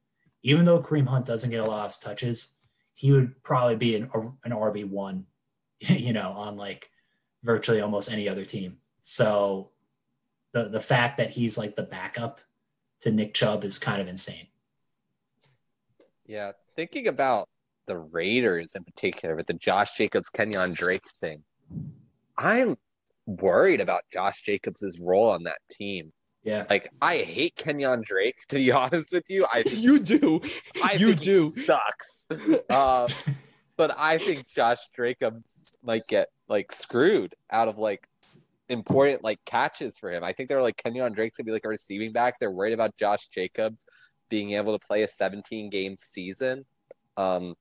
Even 0.44 0.66
though 0.66 0.82
Kareem 0.82 1.08
Hunt 1.08 1.26
doesn't 1.26 1.50
get 1.50 1.62
a 1.62 1.70
lot 1.70 1.92
of 1.92 2.00
touches, 2.00 2.56
he 2.94 3.12
would 3.12 3.44
probably 3.44 3.76
be 3.76 3.96
an, 3.96 4.10
an 4.44 4.52
RB 4.52 4.90
one, 4.90 5.26
you 5.80 6.14
know, 6.14 6.32
on 6.32 6.58
like 6.58 6.90
virtually 7.44 7.82
almost 7.82 8.12
any 8.12 8.28
other 8.28 8.46
team. 8.46 8.78
So 9.00 9.72
the 10.54 10.70
the 10.70 10.80
fact 10.80 11.18
that 11.18 11.32
he's 11.32 11.58
like 11.58 11.76
the 11.76 11.84
backup 11.84 12.42
to 13.02 13.12
Nick 13.12 13.34
Chubb 13.34 13.64
is 13.64 13.78
kind 13.78 14.02
of 14.02 14.08
insane. 14.08 14.48
Yeah, 16.26 16.52
thinking 16.76 17.08
about 17.08 17.48
the 17.88 17.98
Raiders 17.98 18.76
in 18.76 18.84
particular 18.84 19.36
with 19.36 19.48
the 19.48 19.54
Josh 19.54 19.96
Jacobs 19.96 20.30
Kenyon 20.30 20.74
Drake 20.74 21.06
thing, 21.20 21.44
I'm 22.38 22.78
worried 23.26 23.82
about 23.82 24.04
Josh 24.12 24.42
Jacobs' 24.42 25.00
role 25.00 25.30
on 25.30 25.44
that 25.44 25.60
team. 25.72 26.14
Yeah. 26.44 26.66
Like, 26.70 26.90
I 27.02 27.18
hate 27.18 27.56
Kenyon 27.56 28.04
Drake, 28.06 28.38
to 28.50 28.56
be 28.56 28.72
honest 28.84 29.12
with 29.12 29.30
you. 29.30 29.46
I 29.52 29.64
think 29.64 29.80
you 29.80 30.00
do 30.00 30.42
I 30.84 30.94
you 30.94 31.10
think 31.10 31.22
do 31.22 31.50
sucks. 31.50 32.28
Uh, 32.70 33.08
but 33.76 33.98
I 33.98 34.18
think 34.18 34.48
Josh 34.48 34.80
Jacobs 34.96 35.78
might 35.84 36.08
get 36.08 36.30
like 36.48 36.72
screwed 36.72 37.36
out 37.52 37.68
of 37.68 37.78
like 37.78 38.08
important 38.70 39.24
like 39.24 39.40
catches 39.46 39.98
for 39.98 40.12
him. 40.12 40.24
I 40.24 40.34
think 40.34 40.50
they're 40.50 40.62
like 40.62 40.78
Kenyon 40.78 41.14
Drake's 41.14 41.38
gonna 41.38 41.46
be 41.46 41.52
like 41.52 41.66
a 41.66 41.70
receiving 41.70 42.12
back. 42.12 42.40
They're 42.40 42.52
worried 42.52 42.74
about 42.74 42.98
Josh 42.98 43.28
Jacobs 43.28 43.86
being 44.30 44.52
able 44.54 44.78
to 44.78 44.86
play 44.86 45.04
a 45.04 45.08
17 45.08 45.70
game 45.70 45.96
season. 46.00 46.66
Um, 47.16 47.56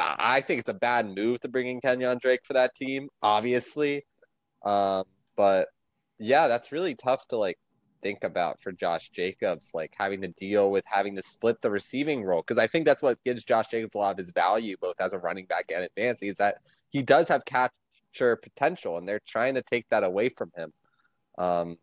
I 0.00 0.40
think 0.40 0.60
it's 0.60 0.68
a 0.68 0.74
bad 0.74 1.14
move 1.14 1.40
to 1.40 1.48
bring 1.48 1.68
in 1.68 1.80
Kenyon 1.80 2.18
Drake 2.20 2.40
for 2.44 2.54
that 2.54 2.74
team, 2.74 3.08
obviously. 3.22 4.04
Um, 4.64 5.04
but 5.36 5.68
yeah, 6.18 6.48
that's 6.48 6.72
really 6.72 6.94
tough 6.94 7.26
to 7.28 7.36
like 7.36 7.58
think 8.02 8.24
about 8.24 8.60
for 8.60 8.72
Josh 8.72 9.10
Jacobs, 9.10 9.70
like 9.74 9.94
having 9.98 10.22
to 10.22 10.28
deal 10.28 10.70
with 10.70 10.84
having 10.86 11.16
to 11.16 11.22
split 11.22 11.60
the 11.62 11.70
receiving 11.70 12.22
role. 12.24 12.42
Because 12.42 12.58
I 12.58 12.66
think 12.66 12.86
that's 12.86 13.02
what 13.02 13.22
gives 13.24 13.44
Josh 13.44 13.68
Jacobs 13.68 13.94
a 13.94 13.98
lot 13.98 14.12
of 14.12 14.18
his 14.18 14.30
value, 14.30 14.76
both 14.80 15.00
as 15.00 15.12
a 15.12 15.18
running 15.18 15.46
back 15.46 15.66
and 15.74 15.84
in 15.84 15.90
fantasy, 15.96 16.28
is 16.28 16.36
that 16.38 16.58
he 16.88 17.02
does 17.02 17.28
have 17.28 17.44
catcher 17.44 18.36
potential, 18.36 18.98
and 18.98 19.08
they're 19.08 19.20
trying 19.26 19.54
to 19.54 19.62
take 19.62 19.88
that 19.90 20.06
away 20.06 20.28
from 20.28 20.50
him. 20.56 20.72
Um, 21.38 21.78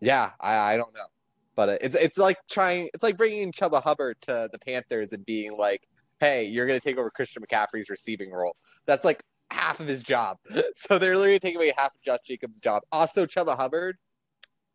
yeah, 0.00 0.32
I, 0.40 0.56
I 0.56 0.76
don't 0.76 0.94
know. 0.94 1.06
But 1.54 1.80
it's 1.80 1.94
it's 1.94 2.18
like 2.18 2.36
trying 2.50 2.90
it's 2.92 3.02
like 3.02 3.16
bringing 3.16 3.50
Chuba 3.50 3.82
Hubbard 3.82 4.18
to 4.22 4.48
the 4.52 4.58
Panthers 4.58 5.12
and 5.12 5.24
being 5.24 5.56
like, 5.56 5.88
"Hey, 6.20 6.44
you're 6.44 6.66
going 6.66 6.78
to 6.78 6.84
take 6.84 6.98
over 6.98 7.10
Christian 7.10 7.42
McCaffrey's 7.42 7.90
receiving 7.90 8.30
role." 8.30 8.56
That's 8.86 9.04
like 9.04 9.22
half 9.50 9.80
of 9.80 9.86
his 9.86 10.02
job. 10.02 10.38
So 10.78 10.98
they're 10.98 11.16
literally 11.16 11.38
taking 11.38 11.56
away 11.56 11.72
half 11.76 11.94
of 11.94 12.02
Josh 12.02 12.20
Jacobs' 12.24 12.60
job. 12.60 12.82
Also, 12.92 13.26
Chuba 13.26 13.56
Hubbard, 13.56 13.96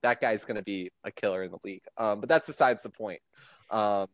that 0.01 0.19
guy's 0.19 0.45
going 0.45 0.55
to 0.55 0.63
be 0.63 0.91
a 1.03 1.11
killer 1.11 1.43
in 1.43 1.51
the 1.51 1.59
league. 1.63 1.83
Um, 1.95 2.19
but 2.19 2.27
that's 2.27 2.47
besides 2.47 2.81
the 2.81 2.89
point. 2.89 3.21
Um, 3.69 4.07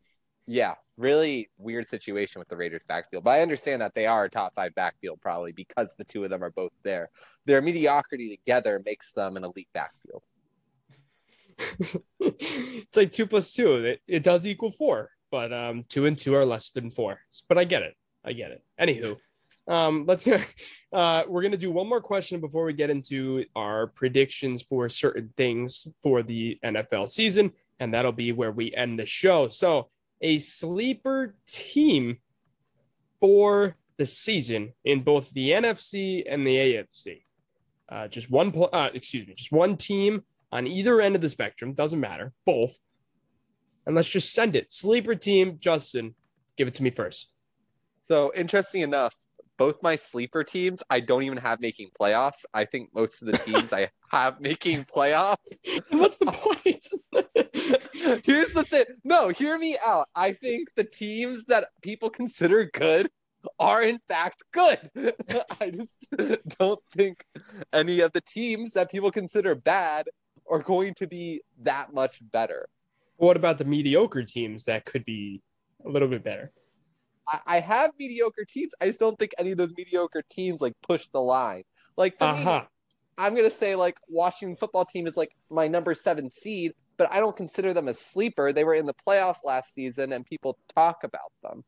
yeah, 0.46 0.74
really 0.96 1.50
weird 1.58 1.86
situation 1.86 2.38
with 2.38 2.48
the 2.48 2.56
Raiders 2.56 2.84
backfield. 2.86 3.24
But 3.24 3.30
I 3.30 3.42
understand 3.42 3.82
that 3.82 3.94
they 3.94 4.06
are 4.06 4.24
a 4.24 4.30
top 4.30 4.54
five 4.54 4.74
backfield 4.74 5.20
probably 5.20 5.52
because 5.52 5.94
the 5.96 6.04
two 6.04 6.24
of 6.24 6.30
them 6.30 6.42
are 6.42 6.50
both 6.50 6.72
there. 6.82 7.10
Their 7.46 7.60
mediocrity 7.60 8.36
together 8.36 8.80
makes 8.84 9.12
them 9.12 9.36
an 9.36 9.44
elite 9.44 9.68
backfield. 9.72 10.22
it's 12.20 12.96
like 12.96 13.12
two 13.12 13.26
plus 13.26 13.52
two. 13.52 13.74
It, 13.76 14.00
it 14.06 14.22
does 14.22 14.46
equal 14.46 14.70
four, 14.70 15.10
but 15.30 15.52
um, 15.52 15.84
two 15.88 16.06
and 16.06 16.16
two 16.16 16.34
are 16.34 16.44
less 16.44 16.70
than 16.70 16.90
four. 16.90 17.20
But 17.48 17.58
I 17.58 17.64
get 17.64 17.82
it. 17.82 17.96
I 18.24 18.32
get 18.32 18.50
it. 18.50 18.62
Anywho, 18.80 19.16
um, 19.66 20.04
let's 20.06 20.24
go. 20.24 20.38
Uh, 20.90 21.22
we're 21.28 21.42
gonna 21.42 21.58
do 21.58 21.70
one 21.70 21.86
more 21.86 22.00
question 22.00 22.40
before 22.40 22.64
we 22.64 22.72
get 22.72 22.88
into 22.88 23.44
our 23.54 23.88
predictions 23.88 24.62
for 24.62 24.88
certain 24.88 25.30
things 25.36 25.86
for 26.02 26.22
the 26.22 26.58
NFL 26.64 27.10
season, 27.10 27.52
and 27.78 27.92
that'll 27.92 28.10
be 28.10 28.32
where 28.32 28.50
we 28.50 28.74
end 28.74 28.98
the 28.98 29.04
show. 29.04 29.50
So 29.50 29.90
a 30.22 30.38
sleeper 30.38 31.34
team 31.46 32.20
for 33.20 33.76
the 33.98 34.06
season 34.06 34.72
in 34.84 35.02
both 35.02 35.30
the 35.32 35.50
NFC 35.50 36.24
and 36.26 36.46
the 36.46 36.56
AFC. 36.56 37.22
Uh, 37.88 38.08
just 38.08 38.30
one, 38.30 38.52
uh, 38.72 38.90
excuse 38.94 39.26
me, 39.26 39.34
just 39.34 39.52
one 39.52 39.76
team 39.76 40.22
on 40.52 40.66
either 40.66 41.00
end 41.00 41.16
of 41.16 41.20
the 41.20 41.28
spectrum. 41.28 41.74
Doesn't 41.74 42.00
matter, 42.00 42.32
both. 42.46 42.78
And 43.88 43.96
let's 43.96 44.08
just 44.08 44.34
send 44.34 44.54
it. 44.54 44.70
Sleeper 44.70 45.14
team, 45.14 45.56
Justin, 45.58 46.14
give 46.58 46.68
it 46.68 46.74
to 46.74 46.82
me 46.82 46.90
first. 46.90 47.28
So 48.06 48.30
interesting 48.36 48.82
enough, 48.82 49.14
both 49.56 49.82
my 49.82 49.96
sleeper 49.96 50.44
teams, 50.44 50.82
I 50.90 51.00
don't 51.00 51.22
even 51.22 51.38
have 51.38 51.58
making 51.58 51.92
playoffs. 51.98 52.44
I 52.52 52.66
think 52.66 52.90
most 52.94 53.22
of 53.22 53.32
the 53.32 53.38
teams 53.46 53.72
I 53.72 53.88
have 54.10 54.42
making 54.42 54.84
playoffs. 54.84 55.54
What's 55.88 56.18
the 56.18 56.26
point? 56.26 56.86
Here's 58.26 58.52
the 58.52 58.64
thing. 58.64 58.84
No, 59.04 59.30
hear 59.30 59.58
me 59.58 59.78
out. 59.82 60.08
I 60.14 60.34
think 60.34 60.68
the 60.76 60.84
teams 60.84 61.46
that 61.46 61.68
people 61.82 62.10
consider 62.10 62.66
good 62.66 63.08
are 63.58 63.82
in 63.82 64.00
fact 64.06 64.42
good. 64.52 64.90
I 65.62 65.70
just 65.70 66.08
don't 66.58 66.80
think 66.94 67.24
any 67.72 68.00
of 68.00 68.12
the 68.12 68.20
teams 68.20 68.74
that 68.74 68.90
people 68.90 69.10
consider 69.10 69.54
bad 69.54 70.10
are 70.46 70.60
going 70.60 70.92
to 70.94 71.06
be 71.06 71.40
that 71.62 71.94
much 71.94 72.20
better. 72.20 72.68
What 73.18 73.36
about 73.36 73.58
the 73.58 73.64
mediocre 73.64 74.22
teams 74.22 74.64
that 74.64 74.84
could 74.84 75.04
be 75.04 75.42
a 75.84 75.88
little 75.88 76.08
bit 76.08 76.24
better? 76.24 76.52
I, 77.26 77.40
I 77.46 77.60
have 77.60 77.90
mediocre 77.98 78.44
teams. 78.44 78.72
I 78.80 78.86
just 78.86 79.00
don't 79.00 79.18
think 79.18 79.32
any 79.38 79.50
of 79.50 79.58
those 79.58 79.72
mediocre 79.76 80.22
teams 80.30 80.60
like 80.60 80.74
push 80.82 81.08
the 81.12 81.20
line. 81.20 81.64
Like 81.96 82.16
for 82.18 82.24
uh-huh. 82.24 82.60
me, 82.60 82.66
I'm 83.18 83.34
gonna 83.34 83.50
say 83.50 83.74
like 83.74 83.98
Washington 84.08 84.56
football 84.56 84.84
team 84.84 85.06
is 85.06 85.16
like 85.16 85.32
my 85.50 85.66
number 85.66 85.94
seven 85.94 86.30
seed, 86.30 86.72
but 86.96 87.12
I 87.12 87.18
don't 87.18 87.36
consider 87.36 87.74
them 87.74 87.88
a 87.88 87.94
sleeper. 87.94 88.52
They 88.52 88.64
were 88.64 88.74
in 88.74 88.86
the 88.86 88.94
playoffs 88.94 89.44
last 89.44 89.74
season, 89.74 90.12
and 90.12 90.24
people 90.24 90.56
talk 90.74 91.02
about 91.02 91.32
them. 91.42 91.64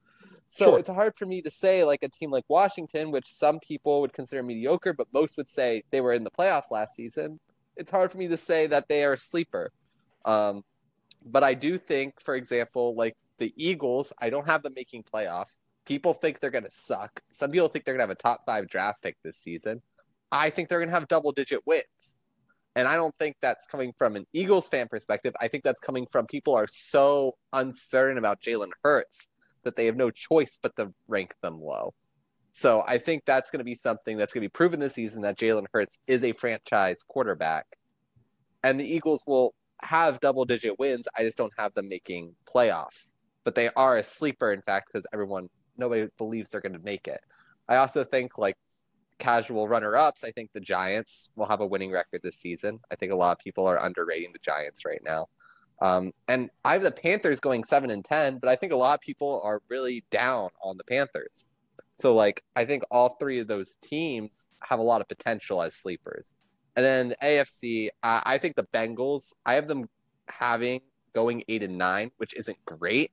So 0.46 0.66
sure. 0.66 0.78
it's 0.78 0.88
hard 0.88 1.14
for 1.16 1.26
me 1.26 1.42
to 1.42 1.51
say 1.51 1.82
like 1.84 2.03
a 2.03 2.09
team 2.09 2.30
like 2.30 2.44
Washington, 2.48 3.11
which 3.11 3.26
some 3.32 3.59
people 3.59 4.01
would 4.01 4.12
consider 4.12 4.42
mediocre, 4.42 4.92
but 4.92 5.09
most 5.12 5.36
would 5.36 5.48
say 5.48 5.82
they 5.90 6.01
were 6.01 6.12
in 6.12 6.24
the 6.24 6.30
playoffs 6.30 6.70
last 6.70 6.94
season. 6.94 7.40
It's 7.76 7.90
hard 7.90 8.12
for 8.12 8.18
me 8.18 8.28
to 8.28 8.36
say 8.36 8.66
that 8.68 8.88
they 8.88 9.05
are 9.05 9.14
a 9.14 9.16
sleeper. 9.16 9.72
Um, 10.24 10.64
but 11.25 11.45
I 11.45 11.55
do 11.55 11.79
think, 11.79 12.21
for 12.21 12.35
example, 12.35 12.95
like 12.95 13.16
the 13.39 13.53
Eagles, 13.57 14.12
I 14.18 14.31
don't 14.31 14.47
have 14.47 14.62
them 14.62 14.75
making 14.75 15.05
playoffs. 15.05 15.59
People 15.85 16.14
think 16.14 16.41
they're 16.41 16.51
going 16.51 16.64
to 16.64 16.71
suck. 16.71 17.21
Some 17.33 17.51
people 17.51 17.68
think 17.68 17.85
they're 17.85 17.95
going 17.95 18.07
to 18.07 18.11
have 18.11 18.16
a 18.16 18.21
top 18.21 18.45
five 18.47 18.68
draft 18.68 19.03
pick 19.03 19.16
this 19.23 19.37
season. 19.37 19.83
I 20.31 20.51
think 20.51 20.68
they're 20.68 20.79
going 20.79 20.89
to 20.89 20.95
have 20.95 21.09
double 21.09 21.33
digit 21.33 21.66
wins. 21.66 22.16
And 22.77 22.87
I 22.87 22.95
don't 22.95 23.14
think 23.16 23.37
that's 23.41 23.66
coming 23.66 23.93
from 23.99 24.14
an 24.14 24.27
Eagles 24.33 24.68
fan 24.68 24.87
perspective. 24.89 25.35
I 25.41 25.49
think 25.49 25.64
that's 25.64 25.81
coming 25.81 26.07
from 26.07 26.27
people 26.27 26.55
are 26.55 26.68
so 26.68 27.37
uncertain 27.53 28.16
about 28.16 28.41
Jalen 28.41 28.71
Hurts 28.85 29.29
that 29.64 29.77
they 29.77 29.87
have 29.87 29.97
no 29.97 30.11
choice 30.11 30.59
but 30.62 30.77
to 30.77 30.93
rank 31.09 31.35
them 31.43 31.61
low. 31.61 31.95
So 32.53 32.83
I 32.87 32.99
think 32.99 33.25
that's 33.25 33.51
going 33.51 33.59
to 33.59 33.64
be 33.64 33.75
something 33.75 34.16
that's 34.16 34.33
going 34.33 34.43
to 34.43 34.49
be 34.49 34.53
proven 34.53 34.81
this 34.81 34.95
season 34.95 35.23
that 35.23 35.39
Jalen 35.39 35.66
Hurts 35.73 35.99
is 36.07 36.25
a 36.25 36.33
franchise 36.33 37.03
quarterback. 37.07 37.66
And 38.62 38.79
the 38.79 38.85
Eagles 38.85 39.25
will 39.27 39.55
have 39.83 40.20
double 40.20 40.45
digit 40.45 40.78
wins. 40.78 41.09
I 41.16 41.22
just 41.22 41.39
don't 41.39 41.53
have 41.59 41.74
them 41.74 41.89
making 41.89 42.35
playoffs. 42.47 43.14
But 43.45 43.55
they 43.55 43.70
are 43.70 43.97
a 43.97 44.03
sleeper, 44.03 44.53
in 44.53 44.62
fact, 44.62 44.89
because 44.93 45.07
everyone, 45.12 45.49
nobody 45.76 46.09
believes 46.18 46.49
they're 46.49 46.61
going 46.61 46.74
to 46.74 46.78
make 46.78 47.09
it. 47.09 47.20
I 47.68 47.76
also 47.76 48.05
think, 48.05 48.37
like, 48.39 48.57
casual 49.18 49.68
runner 49.68 49.97
ups, 49.97 50.24
I 50.24 50.31
think 50.33 50.51
the 50.53 50.61
Giants 50.61 51.31
will 51.37 51.47
have 51.47 51.61
a 51.61 51.66
winning 51.66 51.91
record 51.91 52.20
this 52.22 52.37
season. 52.37 52.81
I 52.91 52.97
think 52.97 53.12
a 53.12 53.16
lot 53.16 53.33
of 53.33 53.39
people 53.39 53.66
are 53.66 53.83
underrating 53.83 54.33
the 54.33 54.39
Giants 54.41 54.85
right 54.85 55.01
now. 55.05 55.28
Um, 55.83 56.12
and 56.28 56.51
I 56.64 56.74
have 56.74 56.83
the 56.83 56.91
Panthers 56.91 57.41
going 57.41 57.64
seven 57.64 57.91
and 57.91 58.05
ten, 58.05 58.39
but 58.39 58.51
I 58.51 58.57
think 58.57 58.72
a 58.72 58.76
lot 58.76 58.95
of 58.95 59.01
people 59.01 59.41
are 59.45 59.62
really 59.68 60.05
down 60.11 60.51
on 60.62 60.76
the 60.76 60.85
Panthers. 60.85 61.47
So 61.95 62.14
like 62.14 62.43
I 62.57 62.64
think 62.64 62.83
all 62.91 63.11
three 63.11 63.39
of 63.39 63.47
those 63.47 63.76
teams 63.83 64.49
have 64.62 64.78
a 64.78 64.83
lot 64.83 65.01
of 65.01 65.09
potential 65.09 65.62
as 65.62 65.74
sleepers. 65.74 66.35
And 66.81 66.87
then 66.87 67.09
the 67.11 67.16
AFC, 67.22 67.89
uh, 68.03 68.22
I 68.24 68.39
think 68.39 68.57
the 68.57 68.66
Bengals, 68.72 69.35
I 69.45 69.57
have 69.57 69.68
them 69.68 69.85
having 70.28 70.81
going 71.12 71.45
eight 71.47 71.62
and 71.62 71.76
nine, 71.76 72.11
which 72.16 72.33
isn't 72.33 72.57
great, 72.64 73.11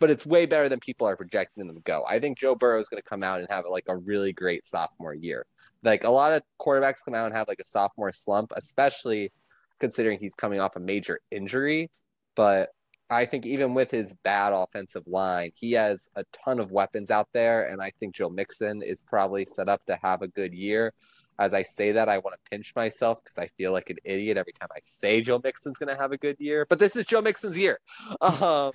but 0.00 0.10
it's 0.10 0.26
way 0.26 0.44
better 0.44 0.68
than 0.68 0.80
people 0.80 1.06
are 1.06 1.14
projecting 1.14 1.64
them 1.64 1.76
to 1.76 1.82
go. 1.82 2.04
I 2.04 2.18
think 2.18 2.36
Joe 2.36 2.56
Burrow 2.56 2.80
is 2.80 2.88
going 2.88 3.00
to 3.00 3.08
come 3.08 3.22
out 3.22 3.38
and 3.38 3.48
have 3.48 3.64
like 3.70 3.84
a 3.86 3.96
really 3.96 4.32
great 4.32 4.66
sophomore 4.66 5.14
year. 5.14 5.46
Like 5.84 6.02
a 6.02 6.10
lot 6.10 6.32
of 6.32 6.42
quarterbacks 6.60 7.04
come 7.04 7.14
out 7.14 7.26
and 7.26 7.34
have 7.36 7.46
like 7.46 7.60
a 7.60 7.64
sophomore 7.64 8.10
slump, 8.10 8.52
especially 8.56 9.30
considering 9.78 10.18
he's 10.18 10.34
coming 10.34 10.58
off 10.58 10.74
a 10.74 10.80
major 10.80 11.20
injury. 11.30 11.92
But 12.34 12.70
I 13.08 13.24
think 13.24 13.46
even 13.46 13.72
with 13.72 13.92
his 13.92 14.14
bad 14.24 14.52
offensive 14.52 15.06
line, 15.06 15.52
he 15.54 15.74
has 15.74 16.10
a 16.16 16.24
ton 16.44 16.58
of 16.58 16.72
weapons 16.72 17.12
out 17.12 17.28
there. 17.32 17.68
And 17.68 17.80
I 17.80 17.92
think 18.00 18.16
Joe 18.16 18.30
Mixon 18.30 18.82
is 18.82 19.00
probably 19.00 19.46
set 19.46 19.68
up 19.68 19.86
to 19.86 19.96
have 20.02 20.22
a 20.22 20.28
good 20.28 20.52
year. 20.52 20.92
As 21.38 21.52
I 21.52 21.62
say 21.62 21.92
that, 21.92 22.08
I 22.08 22.18
want 22.18 22.34
to 22.34 22.50
pinch 22.50 22.74
myself 22.74 23.22
because 23.22 23.38
I 23.38 23.48
feel 23.58 23.72
like 23.72 23.90
an 23.90 23.96
idiot 24.04 24.36
every 24.36 24.52
time 24.52 24.68
I 24.74 24.78
say 24.82 25.20
Joe 25.20 25.40
Mixon's 25.42 25.78
going 25.78 25.94
to 25.94 26.00
have 26.00 26.12
a 26.12 26.16
good 26.16 26.36
year. 26.38 26.66
But 26.68 26.78
this 26.78 26.96
is 26.96 27.04
Joe 27.04 27.20
Mixon's 27.22 27.58
year. 27.58 27.78
Um, 28.20 28.72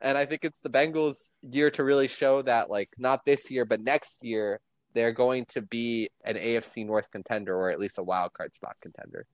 and 0.00 0.18
I 0.18 0.26
think 0.26 0.44
it's 0.44 0.60
the 0.60 0.68
Bengals' 0.68 1.30
year 1.42 1.70
to 1.70 1.82
really 1.82 2.06
show 2.06 2.42
that, 2.42 2.68
like, 2.68 2.90
not 2.98 3.24
this 3.24 3.50
year, 3.50 3.64
but 3.64 3.80
next 3.80 4.22
year, 4.22 4.60
they're 4.92 5.12
going 5.12 5.46
to 5.46 5.62
be 5.62 6.10
an 6.24 6.36
AFC 6.36 6.84
North 6.86 7.10
contender 7.10 7.54
or 7.54 7.70
at 7.70 7.78
least 7.78 7.98
a 7.98 8.02
wild 8.02 8.32
card 8.32 8.54
spot 8.54 8.76
contender. 8.80 9.26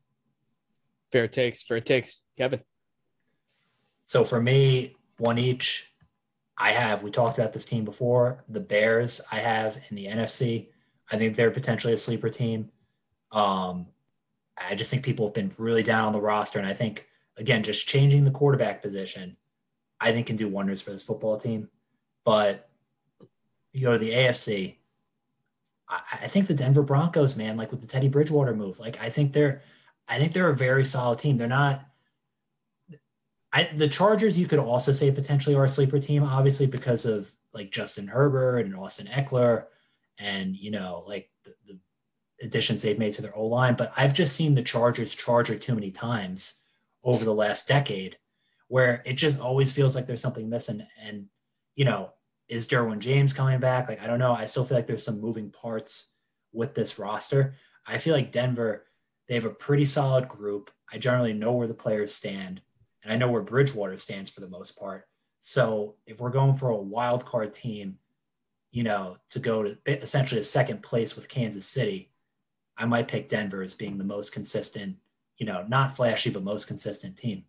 Fair 1.11 1.29
takes, 1.29 1.63
fair 1.63 1.81
takes. 1.81 2.23
Kevin. 2.37 2.61
So 4.05 4.25
for 4.25 4.41
me, 4.41 4.97
one 5.19 5.39
each. 5.39 5.93
I 6.59 6.73
have, 6.73 7.03
we 7.03 7.11
talked 7.11 7.39
about 7.39 7.53
this 7.53 7.65
team 7.65 7.85
before, 7.85 8.45
the 8.49 8.61
Bears 8.61 9.21
I 9.31 9.37
have 9.37 9.79
in 9.89 9.97
the 9.97 10.07
NFC. 10.07 10.69
I 11.11 11.19
think 11.19 11.37
they're 11.37 11.51
potentially 11.51 11.93
a 11.93 11.99
sleeper 11.99 12.31
team. 12.31 12.71
Um, 13.31 13.87
I 14.57 14.75
just 14.75 14.91
think 14.91 15.05
people 15.05 15.27
have 15.27 15.35
been 15.35 15.53
really 15.59 15.83
down 15.83 16.07
on 16.07 16.13
the 16.13 16.21
roster. 16.21 16.59
And 16.59 16.69
I 16.69 16.75
think, 16.75 17.09
again, 17.37 17.63
just 17.63 17.89
changing 17.89 18.25
the 18.25 18.31
quarterback 18.31 18.83
position 18.83 19.37
I 20.03 20.11
think 20.11 20.27
can 20.27 20.37
do 20.37 20.49
wonders 20.49 20.83
for 20.83 20.91
this 20.91 21.05
football 21.05 21.37
team. 21.37 21.69
But 22.25 22.69
you 23.73 23.83
go 23.87 23.93
to 23.93 23.99
the 23.99 24.11
AFC. 24.11 24.77
I, 25.89 26.01
I 26.23 26.29
think 26.29 26.49
the 26.49 26.55
Denver 26.55 26.83
Broncos, 26.83 27.37
man, 27.37 27.57
like 27.57 27.71
with 27.71 27.81
the 27.81 27.87
Teddy 27.87 28.09
Bridgewater 28.09 28.55
move, 28.55 28.81
like 28.81 29.01
I 29.01 29.11
think 29.11 29.33
they're, 29.33 29.63
I 30.09 30.19
think 30.19 30.33
they're 30.33 30.49
a 30.49 30.57
very 30.57 30.85
solid 30.85 31.21
team. 31.21 31.37
They're 31.37 31.47
not. 31.47 31.87
I, 33.53 33.65
the 33.75 33.87
Chargers, 33.87 34.37
you 34.37 34.47
could 34.47 34.59
also 34.59 34.93
say 34.93 35.11
potentially 35.13 35.55
are 35.55 35.65
a 35.65 35.69
sleeper 35.69 36.01
team, 36.01 36.25
obviously 36.25 36.67
because 36.67 37.05
of 37.05 37.33
like 37.53 37.71
Justin 37.71 38.09
Herbert 38.09 38.65
and 38.65 38.75
Austin 38.75 39.07
Ekeler, 39.07 39.67
and 40.19 40.57
you 40.57 40.71
know 40.71 41.05
like 41.07 41.31
the, 41.45 41.55
the 41.67 41.79
additions 42.43 42.83
they've 42.83 42.99
made 42.99 43.13
to 43.15 43.23
their 43.23 43.37
O 43.37 43.47
line. 43.47 43.75
But 43.75 43.93
I've 43.97 44.15
just 44.15 44.37
seen 44.37 44.55
the 44.55 44.63
Chargers 44.63 45.15
charger 45.15 45.57
too 45.57 45.75
many 45.75 45.91
times 45.91 46.63
over 47.05 47.25
the 47.25 47.35
last 47.35 47.69
decade 47.69 48.17
where 48.69 49.03
it 49.05 49.15
just 49.15 49.41
always 49.41 49.73
feels 49.73 49.95
like 49.95 50.07
there's 50.07 50.23
something 50.23 50.49
missing. 50.49 50.87
And, 50.99 51.27
you 51.75 51.85
know, 51.85 52.11
is 52.49 52.67
Derwin 52.67 53.01
James 53.01 53.33
coming 53.33 53.61
back? 53.61 53.89
Like, 53.89 54.03
I 54.03 54.07
don't 54.07 54.19
know. 54.19 54.33
I 54.33 54.47
still 54.47 54.65
feel 54.65 54.79
like 54.79 54.87
there's 54.87 55.05
some 55.05 55.21
moving 55.21 55.51
parts 55.51 56.13
with 56.53 56.75
this 56.75 56.99
roster. 56.99 57.55
I 57.87 57.99
feel 57.99 58.15
like 58.15 58.33
Denver, 58.33 58.87
they 59.29 59.35
have 59.35 59.45
a 59.45 59.51
pretty 59.51 59.85
solid 59.85 60.29
group. 60.29 60.71
I 60.93 60.99
generally 60.99 61.33
know 61.33 61.53
where 61.53 61.69
the 61.69 61.75
players 61.75 62.15
stand, 62.15 62.61
and 63.03 63.13
I 63.13 63.17
know 63.17 63.31
where 63.31 63.43
Bridgewater 63.43 63.99
stands 63.99 64.31
for 64.31 64.41
the 64.41 64.49
most 64.49 64.79
part. 64.79 65.07
So 65.41 65.97
if 66.07 66.21
we're 66.21 66.31
going 66.31 66.55
for 66.55 66.71
a 66.71 66.77
wild 66.77 67.25
card 67.25 67.53
team, 67.53 67.99
you 68.73 68.83
know, 68.83 69.18
to 69.31 69.39
go 69.39 69.62
to 69.62 69.77
essentially 69.87 70.41
a 70.41 70.45
second 70.45 70.83
place 70.83 71.14
with 71.14 71.29
Kansas 71.29 71.66
City, 71.66 72.11
I 72.77 72.87
might 72.87 73.07
pick 73.07 73.29
Denver 73.29 73.62
as 73.62 73.75
being 73.75 73.99
the 73.99 74.05
most 74.05 74.33
consistent, 74.33 74.97
you 75.37 75.47
know, 75.47 75.64
not 75.68 75.95
flashy, 75.95 76.31
but 76.31 76.43
most 76.43 76.66
consistent 76.66 77.16
team. 77.16 77.45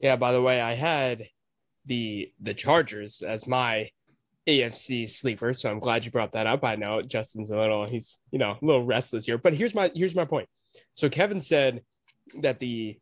Yeah, 0.00 0.16
by 0.16 0.32
the 0.32 0.40
way, 0.40 0.60
I 0.62 0.72
had 0.74 1.28
the 1.84 2.32
the 2.40 2.54
Chargers 2.54 3.22
as 3.22 3.46
my 3.46 3.90
AFC 4.48 5.08
sleeper, 5.08 5.52
so 5.52 5.70
I'm 5.70 5.80
glad 5.80 6.06
you 6.06 6.10
brought 6.10 6.32
that 6.32 6.46
up. 6.46 6.64
I 6.64 6.76
know 6.76 7.02
Justin's 7.02 7.50
a 7.50 7.58
little 7.58 7.86
he's, 7.86 8.20
you 8.30 8.38
know, 8.38 8.52
a 8.52 8.64
little 8.64 8.84
restless 8.84 9.26
here, 9.26 9.36
but 9.36 9.52
here's 9.54 9.74
my 9.74 9.90
here's 9.94 10.14
my 10.14 10.24
point. 10.24 10.48
So 10.94 11.10
Kevin 11.10 11.42
said 11.42 11.82
that 12.40 12.58
the 12.58 12.98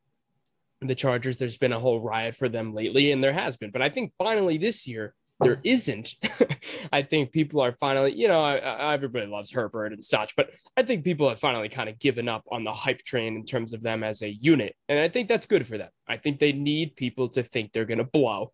the 0.80 0.96
Chargers 0.96 1.38
there's 1.38 1.58
been 1.58 1.72
a 1.72 1.78
whole 1.78 2.00
riot 2.00 2.34
for 2.34 2.48
them 2.48 2.74
lately 2.74 3.12
and 3.12 3.22
there 3.22 3.32
has 3.32 3.56
been, 3.56 3.70
but 3.70 3.82
I 3.82 3.88
think 3.88 4.12
finally 4.18 4.58
this 4.58 4.86
year 4.88 5.14
there 5.40 5.60
isn't. 5.62 6.14
I 6.92 7.02
think 7.02 7.32
people 7.32 7.60
are 7.60 7.72
finally, 7.78 8.14
you 8.14 8.28
know, 8.28 8.40
I, 8.40 8.56
I, 8.56 8.94
everybody 8.94 9.26
loves 9.26 9.52
Herbert 9.52 9.92
and 9.92 10.04
such, 10.04 10.34
but 10.36 10.50
I 10.76 10.82
think 10.82 11.04
people 11.04 11.28
have 11.28 11.38
finally 11.38 11.68
kind 11.68 11.88
of 11.88 11.98
given 11.98 12.28
up 12.28 12.44
on 12.50 12.64
the 12.64 12.72
hype 12.72 13.02
train 13.04 13.36
in 13.36 13.44
terms 13.44 13.72
of 13.72 13.82
them 13.82 14.02
as 14.02 14.22
a 14.22 14.30
unit. 14.30 14.74
And 14.88 14.98
I 14.98 15.08
think 15.08 15.28
that's 15.28 15.46
good 15.46 15.66
for 15.66 15.78
them. 15.78 15.90
I 16.08 16.16
think 16.16 16.38
they 16.40 16.52
need 16.52 16.96
people 16.96 17.28
to 17.30 17.42
think 17.42 17.72
they're 17.72 17.84
going 17.84 17.98
to 17.98 18.04
blow 18.04 18.52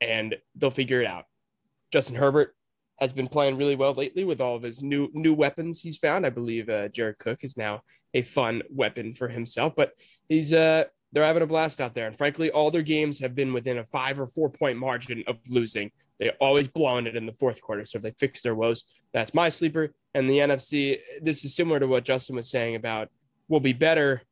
and 0.00 0.36
they'll 0.54 0.70
figure 0.70 1.00
it 1.00 1.06
out. 1.06 1.24
Justin 1.92 2.16
Herbert 2.16 2.54
has 3.00 3.12
been 3.12 3.28
playing 3.28 3.56
really 3.56 3.76
well 3.76 3.92
lately 3.92 4.24
with 4.24 4.40
all 4.40 4.54
of 4.54 4.62
his 4.62 4.82
new 4.82 5.08
new 5.12 5.34
weapons 5.34 5.80
he's 5.80 5.96
found. 5.96 6.24
I 6.24 6.30
believe 6.30 6.68
uh, 6.68 6.88
Jared 6.88 7.18
Cook 7.18 7.42
is 7.42 7.56
now 7.56 7.82
a 8.14 8.22
fun 8.22 8.62
weapon 8.70 9.14
for 9.14 9.28
himself, 9.28 9.74
but 9.76 9.92
he's 10.28 10.52
uh 10.52 10.84
they're 11.12 11.24
having 11.24 11.42
a 11.42 11.46
blast 11.46 11.80
out 11.80 11.94
there. 11.94 12.08
And 12.08 12.18
frankly, 12.18 12.50
all 12.50 12.70
their 12.72 12.82
games 12.82 13.20
have 13.20 13.34
been 13.36 13.52
within 13.52 13.78
a 13.78 13.84
five 13.84 14.20
or 14.20 14.26
four 14.26 14.50
point 14.50 14.78
margin 14.78 15.22
of 15.26 15.38
losing. 15.48 15.92
They 16.18 16.30
always 16.40 16.68
blowing 16.68 17.06
it 17.06 17.16
in 17.16 17.26
the 17.26 17.32
fourth 17.32 17.60
quarter. 17.60 17.84
So 17.84 17.96
if 17.96 18.02
they 18.02 18.12
fix 18.12 18.42
their 18.42 18.54
woes, 18.54 18.84
that's 19.12 19.34
my 19.34 19.48
sleeper. 19.48 19.92
And 20.14 20.30
the 20.30 20.38
NFC, 20.38 20.98
this 21.20 21.44
is 21.44 21.54
similar 21.54 21.80
to 21.80 21.86
what 21.86 22.04
Justin 22.04 22.36
was 22.36 22.50
saying 22.50 22.76
about 22.76 23.08
will 23.48 23.60
be 23.60 23.72
better, 23.72 24.22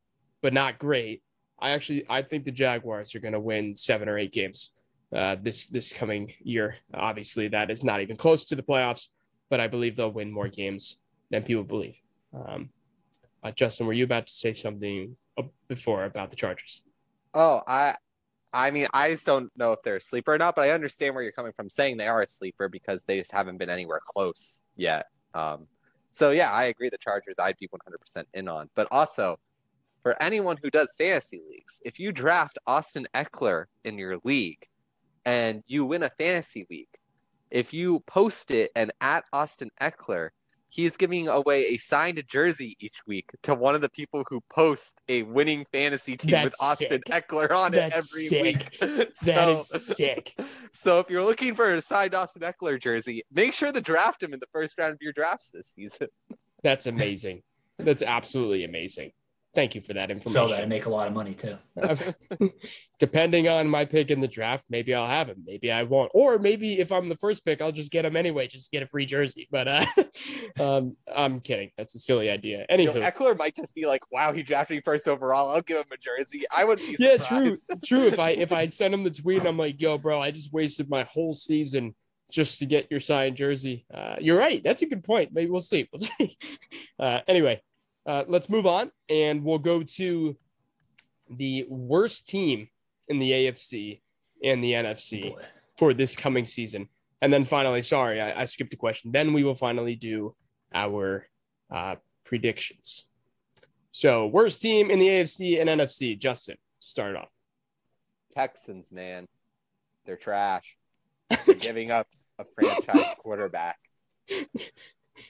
but 0.41 0.53
not 0.53 0.79
great. 0.79 1.21
I 1.59 1.71
actually 1.71 2.05
I 2.09 2.21
think 2.21 2.45
the 2.45 2.51
Jaguars 2.51 3.15
are 3.15 3.19
going 3.19 3.33
to 3.33 3.39
win 3.39 3.75
seven 3.75 4.09
or 4.09 4.17
eight 4.17 4.33
games 4.33 4.71
uh, 5.15 5.37
this 5.41 5.67
this 5.67 5.93
coming 5.93 6.33
year. 6.41 6.77
Obviously, 6.93 7.47
that 7.49 7.69
is 7.69 7.83
not 7.83 8.01
even 8.01 8.17
close 8.17 8.45
to 8.45 8.55
the 8.55 8.63
playoffs, 8.63 9.07
but 9.49 9.59
I 9.59 9.67
believe 9.67 9.95
they'll 9.95 10.11
win 10.11 10.31
more 10.31 10.47
games 10.47 10.97
than 11.29 11.43
people 11.43 11.63
believe. 11.63 11.99
Um, 12.33 12.69
uh, 13.43 13.51
Justin, 13.51 13.87
were 13.87 13.93
you 13.93 14.03
about 14.03 14.27
to 14.27 14.33
say 14.33 14.53
something 14.53 15.15
before 15.67 16.05
about 16.05 16.29
the 16.29 16.35
Chargers? 16.35 16.81
Oh, 17.33 17.61
I, 17.67 17.95
I 18.53 18.69
mean, 18.69 18.87
I 18.93 19.09
just 19.09 19.25
don't 19.25 19.51
know 19.57 19.71
if 19.71 19.81
they're 19.81 19.95
a 19.95 20.01
sleeper 20.01 20.33
or 20.33 20.37
not, 20.37 20.55
but 20.55 20.61
I 20.61 20.71
understand 20.71 21.15
where 21.15 21.23
you're 21.23 21.31
coming 21.31 21.53
from 21.53 21.69
saying 21.69 21.97
they 21.97 22.07
are 22.07 22.21
a 22.21 22.27
sleeper 22.27 22.69
because 22.69 23.03
they 23.03 23.17
just 23.17 23.31
haven't 23.31 23.57
been 23.57 23.69
anywhere 23.69 23.99
close 24.05 24.61
yet. 24.75 25.07
Um, 25.33 25.67
so 26.11 26.29
yeah, 26.29 26.51
I 26.51 26.65
agree. 26.65 26.89
The 26.89 26.99
Chargers, 26.99 27.35
I'd 27.39 27.57
be 27.57 27.67
100% 27.67 28.25
in 28.35 28.47
on, 28.47 28.69
but 28.75 28.87
also 28.91 29.39
for 30.03 30.21
anyone 30.21 30.57
who 30.61 30.69
does 30.69 30.93
fantasy 30.95 31.41
leagues, 31.49 31.81
if 31.83 31.99
you 31.99 32.11
draft 32.11 32.59
Austin 32.67 33.07
Ekeler 33.15 33.65
in 33.83 33.97
your 33.97 34.19
league 34.23 34.67
and 35.25 35.63
you 35.65 35.85
win 35.85 36.03
a 36.03 36.09
fantasy 36.09 36.67
week, 36.69 36.89
if 37.49 37.73
you 37.73 38.01
post 38.01 38.51
it 38.51 38.71
and 38.75 38.91
at 39.01 39.23
Austin 39.33 39.71
Ekeler, 39.81 40.29
he's 40.73 40.97
giving 40.97 41.27
away 41.27 41.67
a 41.67 41.77
signed 41.77 42.21
jersey 42.27 42.75
each 42.79 42.97
week 43.05 43.29
to 43.43 43.53
one 43.53 43.75
of 43.75 43.81
the 43.81 43.89
people 43.89 44.23
who 44.27 44.41
post 44.49 44.95
a 45.07 45.21
winning 45.21 45.65
fantasy 45.71 46.17
team 46.17 46.31
That's 46.31 46.45
with 46.45 46.55
Austin 46.61 46.89
sick. 46.89 47.03
Ekeler 47.05 47.51
on 47.51 47.73
That's 47.73 48.11
it 48.11 48.43
every 48.43 48.53
sick. 48.53 48.79
week. 48.81 49.09
That 49.23 49.45
so, 49.45 49.53
is 49.53 49.85
sick. 49.85 50.33
so 50.73 50.99
if 50.99 51.09
you're 51.09 51.23
looking 51.23 51.53
for 51.53 51.73
a 51.73 51.81
signed 51.81 52.15
Austin 52.15 52.41
Ekeler 52.41 52.81
jersey, 52.81 53.23
make 53.31 53.53
sure 53.53 53.71
to 53.71 53.81
draft 53.81 54.23
him 54.23 54.33
in 54.33 54.39
the 54.39 54.47
first 54.51 54.77
round 54.79 54.93
of 54.93 55.01
your 55.01 55.13
drafts 55.13 55.49
this 55.53 55.67
season. 55.75 56.07
That's 56.63 56.87
amazing. 56.87 57.43
That's 57.77 58.01
absolutely 58.01 58.63
amazing. 58.63 59.11
Thank 59.55 59.75
you 59.75 59.81
for 59.81 59.93
that 59.93 60.09
So 60.09 60.13
information. 60.13 60.47
that 60.49 60.63
I 60.63 60.65
make 60.65 60.87
a 60.87 60.89
lot 60.89 61.07
of 61.07 61.13
money 61.13 61.35
too. 61.35 61.57
Depending 62.99 63.47
on 63.47 63.67
my 63.67 63.85
pick 63.85 64.09
in 64.09 64.19
the 64.19 64.27
draft, 64.27 64.65
maybe 64.67 64.95
I'll 64.95 65.07
have 65.07 65.27
him. 65.29 65.43
Maybe 65.45 65.71
I 65.71 65.83
won't. 65.83 66.09
Or 66.15 66.39
maybe 66.39 66.79
if 66.79 66.91
I'm 66.91 67.07
the 67.07 67.17
first 67.17 67.45
pick, 67.45 67.61
I'll 67.61 67.71
just 67.71 67.91
get 67.91 68.03
him 68.03 68.15
anyway, 68.15 68.47
just 68.47 68.71
get 68.71 68.81
a 68.81 68.87
free 68.87 69.05
jersey. 69.05 69.47
But 69.51 69.67
uh, 69.67 69.85
um, 70.59 70.97
I'm 71.13 71.39
kidding. 71.39 71.69
That's 71.77 71.93
a 71.93 71.99
silly 71.99 72.31
idea. 72.31 72.65
You 72.67 72.77
Anywho, 72.77 72.95
know, 72.95 73.01
Ekeler 73.01 73.37
might 73.37 73.55
just 73.55 73.75
be 73.75 73.85
like, 73.85 74.01
"Wow, 74.11 74.33
he 74.33 74.41
drafted 74.41 74.77
me 74.77 74.81
first 74.81 75.07
overall. 75.07 75.51
I'll 75.51 75.61
give 75.61 75.77
him 75.77 75.85
a 75.91 75.97
jersey." 75.97 76.43
I 76.55 76.63
wouldn't 76.63 76.87
be 76.87 77.03
yeah, 77.03 77.17
true, 77.17 77.55
true. 77.85 78.07
If 78.07 78.17
I 78.17 78.31
if 78.31 78.51
I 78.51 78.65
send 78.65 78.93
him 78.93 79.03
the 79.03 79.11
tweet 79.11 79.39
and 79.39 79.47
I'm 79.47 79.57
like, 79.57 79.79
"Yo, 79.79 79.99
bro, 79.99 80.19
I 80.19 80.31
just 80.31 80.51
wasted 80.51 80.89
my 80.89 81.03
whole 81.03 81.35
season 81.35 81.93
just 82.31 82.57
to 82.59 82.65
get 82.65 82.87
your 82.89 82.99
signed 82.99 83.37
jersey," 83.37 83.85
uh, 83.93 84.15
you're 84.19 84.37
right. 84.37 84.63
That's 84.63 84.81
a 84.81 84.87
good 84.87 85.03
point. 85.03 85.29
Maybe 85.31 85.51
we'll 85.51 85.59
see. 85.59 85.87
We'll 85.93 86.01
see. 86.01 86.37
Uh, 86.99 87.19
anyway, 87.27 87.61
uh, 88.05 88.23
let's 88.27 88.49
move 88.49 88.65
on, 88.65 88.91
and 89.09 89.43
we'll 89.43 89.59
go 89.59 89.83
to 89.83 90.35
the 91.29 91.65
worst 91.69 92.27
team 92.27 92.69
in 93.07 93.19
the 93.19 93.31
AFC 93.31 94.01
and 94.43 94.63
the 94.63 94.73
NFC 94.73 95.33
Boy. 95.33 95.41
for 95.77 95.93
this 95.93 96.15
coming 96.15 96.45
season. 96.45 96.89
And 97.21 97.31
then 97.31 97.45
finally, 97.45 97.81
sorry, 97.81 98.19
I, 98.19 98.41
I 98.41 98.45
skipped 98.45 98.73
a 98.73 98.77
question. 98.77 99.11
Then 99.11 99.33
we 99.33 99.43
will 99.43 99.55
finally 99.55 99.95
do 99.95 100.35
our 100.73 101.27
uh, 101.71 101.95
predictions. 102.25 103.05
So, 103.91 104.27
worst 104.27 104.61
team 104.61 104.89
in 104.89 104.99
the 104.99 105.07
AFC 105.07 105.61
and 105.61 105.69
NFC. 105.69 106.17
Justin, 106.19 106.57
start 106.79 107.15
off. 107.15 107.29
Texans, 108.33 108.91
man, 108.91 109.27
they're 110.05 110.17
trash. 110.17 110.75
They're 111.45 111.55
giving 111.55 111.91
up 111.91 112.07
a 112.39 112.45
franchise 112.55 113.13
quarterback. 113.19 113.77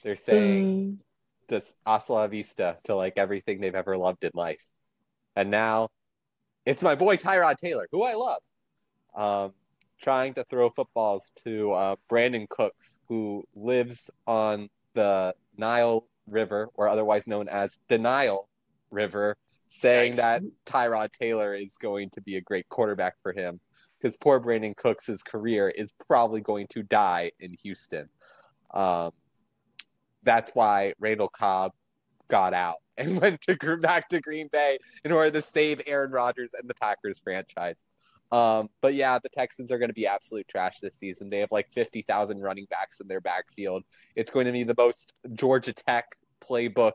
They're 0.02 0.16
saying 0.16 1.00
just 1.50 1.74
hasta 1.86 2.14
la 2.14 2.28
vista 2.28 2.78
to 2.84 2.96
like 2.96 3.14
everything 3.18 3.62
they've 3.62 3.76
ever 3.76 3.98
loved 3.98 4.24
in 4.24 4.32
life. 4.34 4.66
And 5.36 5.50
now 5.50 5.90
it's 6.66 6.84
my 6.84 6.96
boy 6.96 7.18
Tyrod 7.18 7.58
Taylor, 7.58 7.88
who 7.92 8.04
I 8.04 8.14
love, 8.14 8.42
um, 9.16 9.54
trying 10.02 10.34
to 10.36 10.44
throw 10.46 10.70
footballs 10.70 11.32
to 11.44 11.72
uh, 11.72 11.96
Brandin 12.10 12.48
Cooks, 12.48 13.00
who 13.08 13.44
lives 13.56 14.10
on 14.28 14.70
the 14.94 15.34
Nile 15.58 16.06
River, 16.28 16.70
or 16.76 16.88
otherwise 16.88 17.28
known 17.28 17.48
as 17.50 17.78
Denial 17.88 18.48
River, 18.92 19.38
saying 19.70 20.12
Nice. 20.12 20.20
that 20.20 20.44
Tyrod 20.66 21.12
Taylor 21.12 21.56
is 21.56 21.78
going 21.78 22.10
to 22.12 22.22
be 22.22 22.38
a 22.38 22.42
great 22.42 22.70
quarterback 22.70 23.16
for 23.22 23.34
him 23.34 23.60
because 24.00 24.18
poor 24.18 24.40
Brandin 24.40 24.76
Cooks' 24.76 25.24
career 25.24 25.70
is 25.70 25.94
probably 26.08 26.42
going 26.42 26.68
to 26.68 26.84
die 26.84 27.32
in 27.40 27.56
Houston. 27.64 28.10
Um, 28.74 29.12
that's 30.24 30.52
why 30.54 30.94
Randall 31.00 31.30
Cobb 31.30 31.72
got 32.28 32.54
out 32.54 32.78
and 32.98 33.20
went 33.20 33.42
to 33.42 33.78
back 33.78 34.10
to 34.10 34.22
Green 34.22 34.50
Bay 34.52 34.78
in 35.04 35.12
order 35.12 35.32
to 35.32 35.42
save 35.42 35.82
Aaron 35.88 36.12
Rodgers 36.12 36.52
and 36.54 36.70
the 36.70 36.76
Packers 36.76 37.20
franchise. 37.20 37.84
Um, 38.32 38.70
but 38.82 38.96
yeah, 38.96 39.20
the 39.20 39.30
Texans 39.30 39.72
are 39.72 39.78
going 39.78 39.90
to 39.90 39.94
be 39.94 40.08
absolute 40.08 40.48
trash 40.48 40.80
this 40.80 40.96
season. 40.96 41.30
They 41.30 41.40
have 41.40 41.52
like 41.52 41.72
50,000 41.72 42.42
running 42.42 42.66
backs 42.70 43.00
in 43.00 43.08
their 43.08 43.22
backfield. 43.22 43.84
It's 44.16 44.32
going 44.32 44.48
to 44.48 44.52
be 44.52 44.64
the 44.64 44.74
most 44.76 45.14
Georgia 45.34 45.74
Tech 45.74 46.06
playbook 46.42 46.94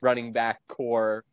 running 0.00 0.32
back 0.32 0.60
core 0.68 1.24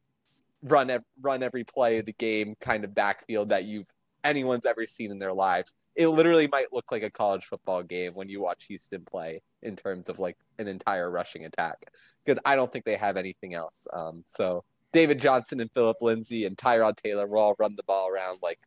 run 0.63 0.97
run 1.21 1.43
every 1.43 1.63
play 1.63 1.99
of 1.99 2.05
the 2.05 2.13
game 2.13 2.55
kind 2.59 2.83
of 2.83 2.95
backfield 2.95 3.49
that 3.49 3.65
you've 3.65 3.87
anyone's 4.23 4.65
ever 4.65 4.85
seen 4.85 5.11
in 5.11 5.19
their 5.19 5.33
lives. 5.33 5.73
It 5.95 6.07
literally 6.07 6.47
might 6.47 6.73
look 6.73 6.91
like 6.91 7.03
a 7.03 7.11
college 7.11 7.45
football 7.45 7.83
game 7.83 8.13
when 8.13 8.29
you 8.29 8.41
watch 8.41 8.65
Houston 8.65 9.05
play 9.05 9.41
in 9.61 9.75
terms 9.75 10.09
of 10.09 10.19
like 10.19 10.37
an 10.57 10.67
entire 10.67 11.09
rushing 11.09 11.45
attack 11.45 11.77
because 12.25 12.41
I 12.45 12.55
don't 12.55 12.71
think 12.71 12.85
they 12.85 12.95
have 12.95 13.17
anything 13.17 13.53
else. 13.53 13.87
Um, 13.93 14.23
so 14.25 14.63
David 14.91 15.19
Johnson 15.19 15.59
and 15.59 15.71
Phillip 15.71 15.97
Lindsay 16.01 16.45
and 16.45 16.57
Tyrod 16.57 16.97
Taylor 16.97 17.27
will 17.27 17.39
all 17.39 17.55
run 17.59 17.75
the 17.75 17.83
ball 17.83 18.09
around 18.09 18.39
like 18.41 18.59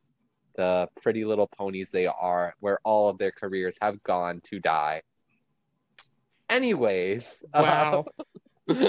the 0.57 0.89
pretty 1.03 1.24
little 1.24 1.47
ponies 1.47 1.91
they 1.91 2.07
are, 2.07 2.55
where 2.61 2.79
all 2.85 3.09
of 3.09 3.18
their 3.18 3.33
careers 3.33 3.77
have 3.81 4.03
gone 4.03 4.41
to 4.45 4.59
die. 4.59 5.03
Anyways, 6.49 7.45
uh, 7.53 8.03
Wow. 8.68 8.87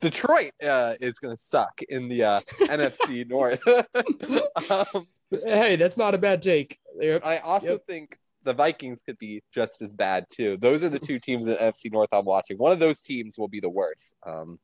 Detroit 0.00 0.52
uh, 0.62 0.94
is 1.00 1.18
going 1.18 1.36
to 1.36 1.42
suck 1.42 1.80
in 1.88 2.08
the 2.08 2.22
uh, 2.22 2.40
NFC 2.60 3.28
North. 3.28 3.66
um, 4.70 5.08
hey, 5.30 5.76
that's 5.76 5.96
not 5.96 6.14
a 6.14 6.18
bad 6.18 6.42
take. 6.42 6.78
Yep. 7.00 7.22
I 7.24 7.38
also 7.38 7.72
Yep. 7.72 7.86
think 7.86 8.18
the 8.42 8.52
Vikings 8.54 9.00
could 9.02 9.18
be 9.18 9.42
just 9.52 9.82
as 9.82 9.92
bad 9.92 10.26
too. 10.30 10.56
Those 10.56 10.82
are 10.84 10.88
the 10.88 10.98
two 10.98 11.18
teams 11.18 11.46
in 11.46 11.56
FC 11.56 11.90
North 11.90 12.08
I'm 12.12 12.24
watching. 12.24 12.56
One 12.58 12.72
of 12.72 12.78
those 12.78 13.02
teams 13.02 13.38
will 13.38 13.48
be 13.48 13.60
the 13.60 13.68
worst. 13.68 14.16
Um, 14.24 14.58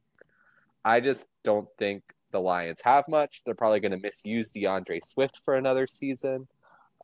I 0.84 1.00
just 1.00 1.28
don't 1.42 1.68
think 1.78 2.02
the 2.30 2.40
Lions 2.40 2.80
have 2.82 3.06
much. 3.08 3.42
They're 3.44 3.54
probably 3.54 3.80
going 3.80 3.92
to 3.92 3.98
misuse 3.98 4.50
D'Andre 4.52 5.00
Swift 5.00 5.38
for 5.38 5.54
another 5.54 5.86
season. 5.86 6.48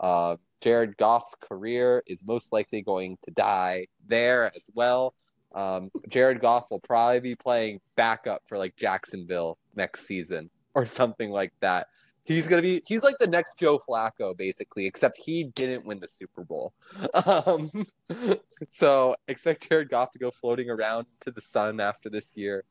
Uh, 0.00 0.36
Jared 0.60 0.96
Goff's 0.96 1.34
career 1.40 2.02
is 2.06 2.24
most 2.26 2.52
likely 2.52 2.82
going 2.82 3.18
to 3.24 3.30
die 3.30 3.86
there 4.06 4.52
as 4.56 4.68
well. 4.74 5.14
Um, 5.54 5.90
Jared 6.08 6.40
Goff 6.40 6.70
will 6.70 6.80
probably 6.80 7.20
be 7.20 7.34
playing 7.34 7.80
backup 7.96 8.42
for 8.46 8.56
like 8.58 8.76
Jacksonville 8.76 9.58
next 9.74 10.06
season 10.06 10.50
or 10.74 10.86
something 10.86 11.30
like 11.30 11.52
that. 11.60 11.88
He's 12.22 12.46
gonna 12.46 12.62
be 12.62 12.82
he's 12.86 13.02
like 13.02 13.16
the 13.18 13.26
next 13.26 13.58
Joe 13.58 13.78
Flacco, 13.78 14.36
basically, 14.36 14.86
except 14.86 15.18
he 15.18 15.44
didn't 15.44 15.84
win 15.84 16.00
the 16.00 16.08
Super 16.08 16.44
Bowl. 16.44 16.72
Um, 17.26 17.70
so 18.68 19.16
expect 19.28 19.68
Jared 19.68 19.88
Goff 19.88 20.12
to 20.12 20.18
go 20.18 20.30
floating 20.30 20.70
around 20.70 21.06
to 21.20 21.30
the 21.30 21.40
sun 21.40 21.80
after 21.80 22.08
this 22.08 22.36
year. 22.36 22.64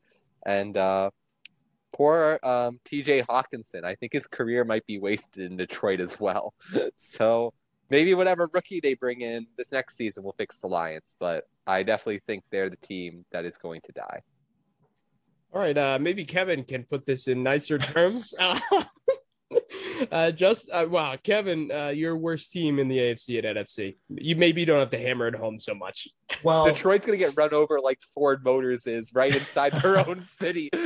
And 0.46 0.76
uh, 0.76 1.10
Poor 1.92 2.38
um, 2.42 2.80
TJ 2.84 3.26
Hockenson. 3.26 3.84
I 3.84 3.94
think 3.94 4.12
his 4.12 4.26
career 4.26 4.64
might 4.64 4.86
be 4.86 4.98
wasted 4.98 5.50
in 5.50 5.56
Detroit 5.56 6.00
as 6.00 6.20
well. 6.20 6.54
so 6.98 7.52
maybe 7.90 8.14
whatever 8.14 8.48
rookie 8.52 8.80
they 8.80 8.94
bring 8.94 9.20
in 9.20 9.46
this 9.56 9.72
next 9.72 9.96
season 9.96 10.22
will 10.22 10.32
fix 10.32 10.58
the 10.58 10.68
Lions, 10.68 11.16
but 11.18 11.48
I 11.66 11.82
definitely 11.82 12.22
think 12.26 12.44
they're 12.50 12.70
the 12.70 12.76
team 12.76 13.24
that 13.32 13.44
is 13.44 13.58
going 13.58 13.80
to 13.82 13.92
die. 13.92 14.22
All 15.52 15.60
right, 15.60 15.76
uh, 15.76 15.98
maybe 16.00 16.24
Kevin 16.24 16.62
can 16.62 16.84
put 16.84 17.06
this 17.06 17.26
in 17.26 17.40
nicer 17.40 17.76
terms. 17.78 18.34
uh, 18.38 18.60
just 20.34 20.70
uh, 20.70 20.86
wow, 20.88 21.16
Kevin, 21.22 21.70
uh, 21.72 21.88
your 21.88 22.16
worst 22.16 22.52
team 22.52 22.78
in 22.78 22.88
the 22.88 22.98
AFC 22.98 23.38
and 23.44 23.56
NFC. 23.56 23.96
You 24.08 24.36
maybe 24.36 24.64
don't 24.64 24.78
have 24.78 24.90
to 24.90 24.98
hammer 24.98 25.28
it 25.28 25.34
home 25.34 25.58
so 25.58 25.74
much. 25.74 26.08
Well, 26.42 26.66
Detroit's 26.66 27.06
gonna 27.06 27.18
get 27.18 27.36
run 27.36 27.52
over 27.52 27.80
like 27.80 27.98
Ford 28.14 28.44
Motors 28.44 28.86
is 28.86 29.14
right 29.14 29.34
inside 29.34 29.72
their 29.72 29.98
own 30.08 30.22
city. 30.22 30.70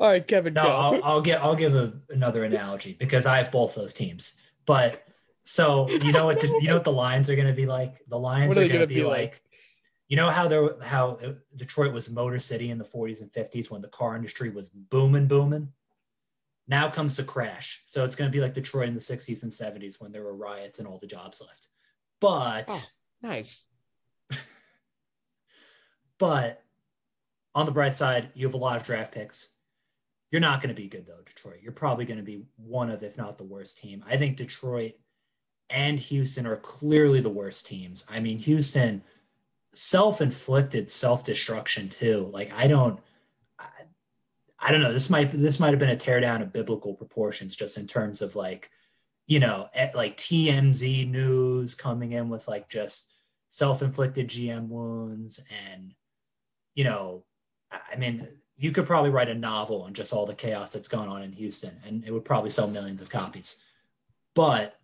All 0.00 0.08
right, 0.08 0.26
Kevin. 0.26 0.54
no, 0.54 0.62
go. 0.64 0.68
I'll, 0.68 1.04
I'll 1.04 1.20
get 1.20 1.42
I'll 1.42 1.54
give 1.56 1.74
a, 1.74 1.92
another 2.10 2.44
analogy 2.44 2.96
because 2.98 3.26
I 3.26 3.38
have 3.38 3.52
both 3.52 3.74
those 3.74 3.94
teams. 3.94 4.34
But 4.66 5.04
so 5.44 5.88
you 5.88 6.12
know 6.12 6.26
what 6.26 6.40
the, 6.40 6.48
you 6.48 6.68
know 6.68 6.74
what 6.74 6.84
the 6.84 6.92
Lions 6.92 7.28
are 7.30 7.36
going 7.36 7.48
to 7.48 7.52
be 7.52 7.66
like. 7.66 8.00
The 8.08 8.18
Lions 8.18 8.48
What 8.48 8.58
are 8.58 8.60
are 8.62 8.68
going 8.68 8.80
to 8.80 8.86
gonna 8.86 8.86
be 8.86 8.94
be 8.96 9.04
like, 9.04 9.18
like? 9.18 9.42
You 10.12 10.16
know 10.16 10.28
how 10.28 10.46
there 10.46 10.76
how 10.82 11.18
uh, 11.24 11.32
Detroit 11.56 11.94
was 11.94 12.10
Motor 12.10 12.38
City 12.38 12.68
in 12.68 12.76
the 12.76 12.84
40s 12.84 13.22
and 13.22 13.32
50s 13.32 13.70
when 13.70 13.80
the 13.80 13.88
car 13.88 14.14
industry 14.14 14.50
was 14.50 14.68
booming, 14.68 15.26
booming. 15.26 15.68
Now 16.68 16.90
comes 16.90 17.16
the 17.16 17.24
crash. 17.24 17.80
So 17.86 18.04
it's 18.04 18.14
going 18.14 18.30
to 18.30 18.36
be 18.36 18.42
like 18.42 18.52
Detroit 18.52 18.88
in 18.88 18.94
the 18.94 19.00
60s 19.00 19.42
and 19.42 19.50
70s 19.50 20.02
when 20.02 20.12
there 20.12 20.22
were 20.22 20.36
riots 20.36 20.78
and 20.78 20.86
all 20.86 20.98
the 20.98 21.06
jobs 21.06 21.40
left. 21.40 21.68
But 22.20 22.68
Oh. 22.70 22.82
nice. 23.22 23.64
But 26.18 26.62
on 27.54 27.64
the 27.64 27.72
bright 27.72 27.96
side, 27.96 28.32
you 28.34 28.46
have 28.46 28.52
a 28.52 28.58
lot 28.58 28.76
of 28.76 28.82
draft 28.84 29.14
picks. 29.14 29.54
You're 30.30 30.42
not 30.42 30.60
going 30.60 30.74
to 30.74 30.82
be 30.82 30.88
good 30.88 31.06
though, 31.06 31.22
Detroit. 31.24 31.60
You're 31.62 31.72
probably 31.72 32.04
going 32.04 32.18
to 32.18 32.22
be 32.22 32.44
one 32.56 32.90
of, 32.90 33.02
if 33.02 33.16
not 33.16 33.38
the 33.38 33.44
worst 33.44 33.78
team. 33.78 34.04
I 34.06 34.18
think 34.18 34.36
Detroit 34.36 34.92
and 35.70 35.98
Houston 35.98 36.46
are 36.46 36.58
clearly 36.58 37.20
the 37.20 37.30
worst 37.30 37.66
teams. 37.66 38.04
I 38.10 38.20
mean, 38.20 38.38
Houston 38.40 39.02
self-inflicted 39.72 40.90
self-destruction 40.90 41.88
too. 41.88 42.30
Like 42.32 42.52
I 42.52 42.66
don't, 42.66 43.00
I, 43.58 43.66
I 44.58 44.70
don't 44.70 44.80
know. 44.80 44.92
This 44.92 45.10
might 45.10 45.32
this 45.32 45.60
might 45.60 45.70
have 45.70 45.78
been 45.78 45.90
a 45.90 45.96
teardown 45.96 46.42
of 46.42 46.52
biblical 46.52 46.94
proportions, 46.94 47.56
just 47.56 47.78
in 47.78 47.86
terms 47.86 48.22
of 48.22 48.36
like, 48.36 48.70
you 49.26 49.40
know, 49.40 49.68
at, 49.74 49.94
like 49.94 50.16
TMZ 50.16 51.10
news 51.10 51.74
coming 51.74 52.12
in 52.12 52.28
with 52.28 52.48
like 52.48 52.68
just 52.68 53.10
self-inflicted 53.48 54.28
GM 54.28 54.68
wounds 54.68 55.40
and 55.74 55.94
you 56.74 56.84
know, 56.84 57.24
I 57.70 57.78
I 57.92 57.96
mean, 57.96 58.28
you 58.56 58.70
could 58.70 58.86
probably 58.86 59.10
write 59.10 59.28
a 59.28 59.34
novel 59.34 59.82
on 59.82 59.94
just 59.94 60.12
all 60.12 60.26
the 60.26 60.34
chaos 60.34 60.72
that's 60.72 60.88
going 60.88 61.08
on 61.08 61.22
in 61.22 61.32
Houston, 61.32 61.76
and 61.86 62.04
it 62.04 62.12
would 62.12 62.24
probably 62.24 62.50
sell 62.50 62.68
millions 62.68 63.02
of 63.02 63.10
copies. 63.10 63.56
But 64.34 64.78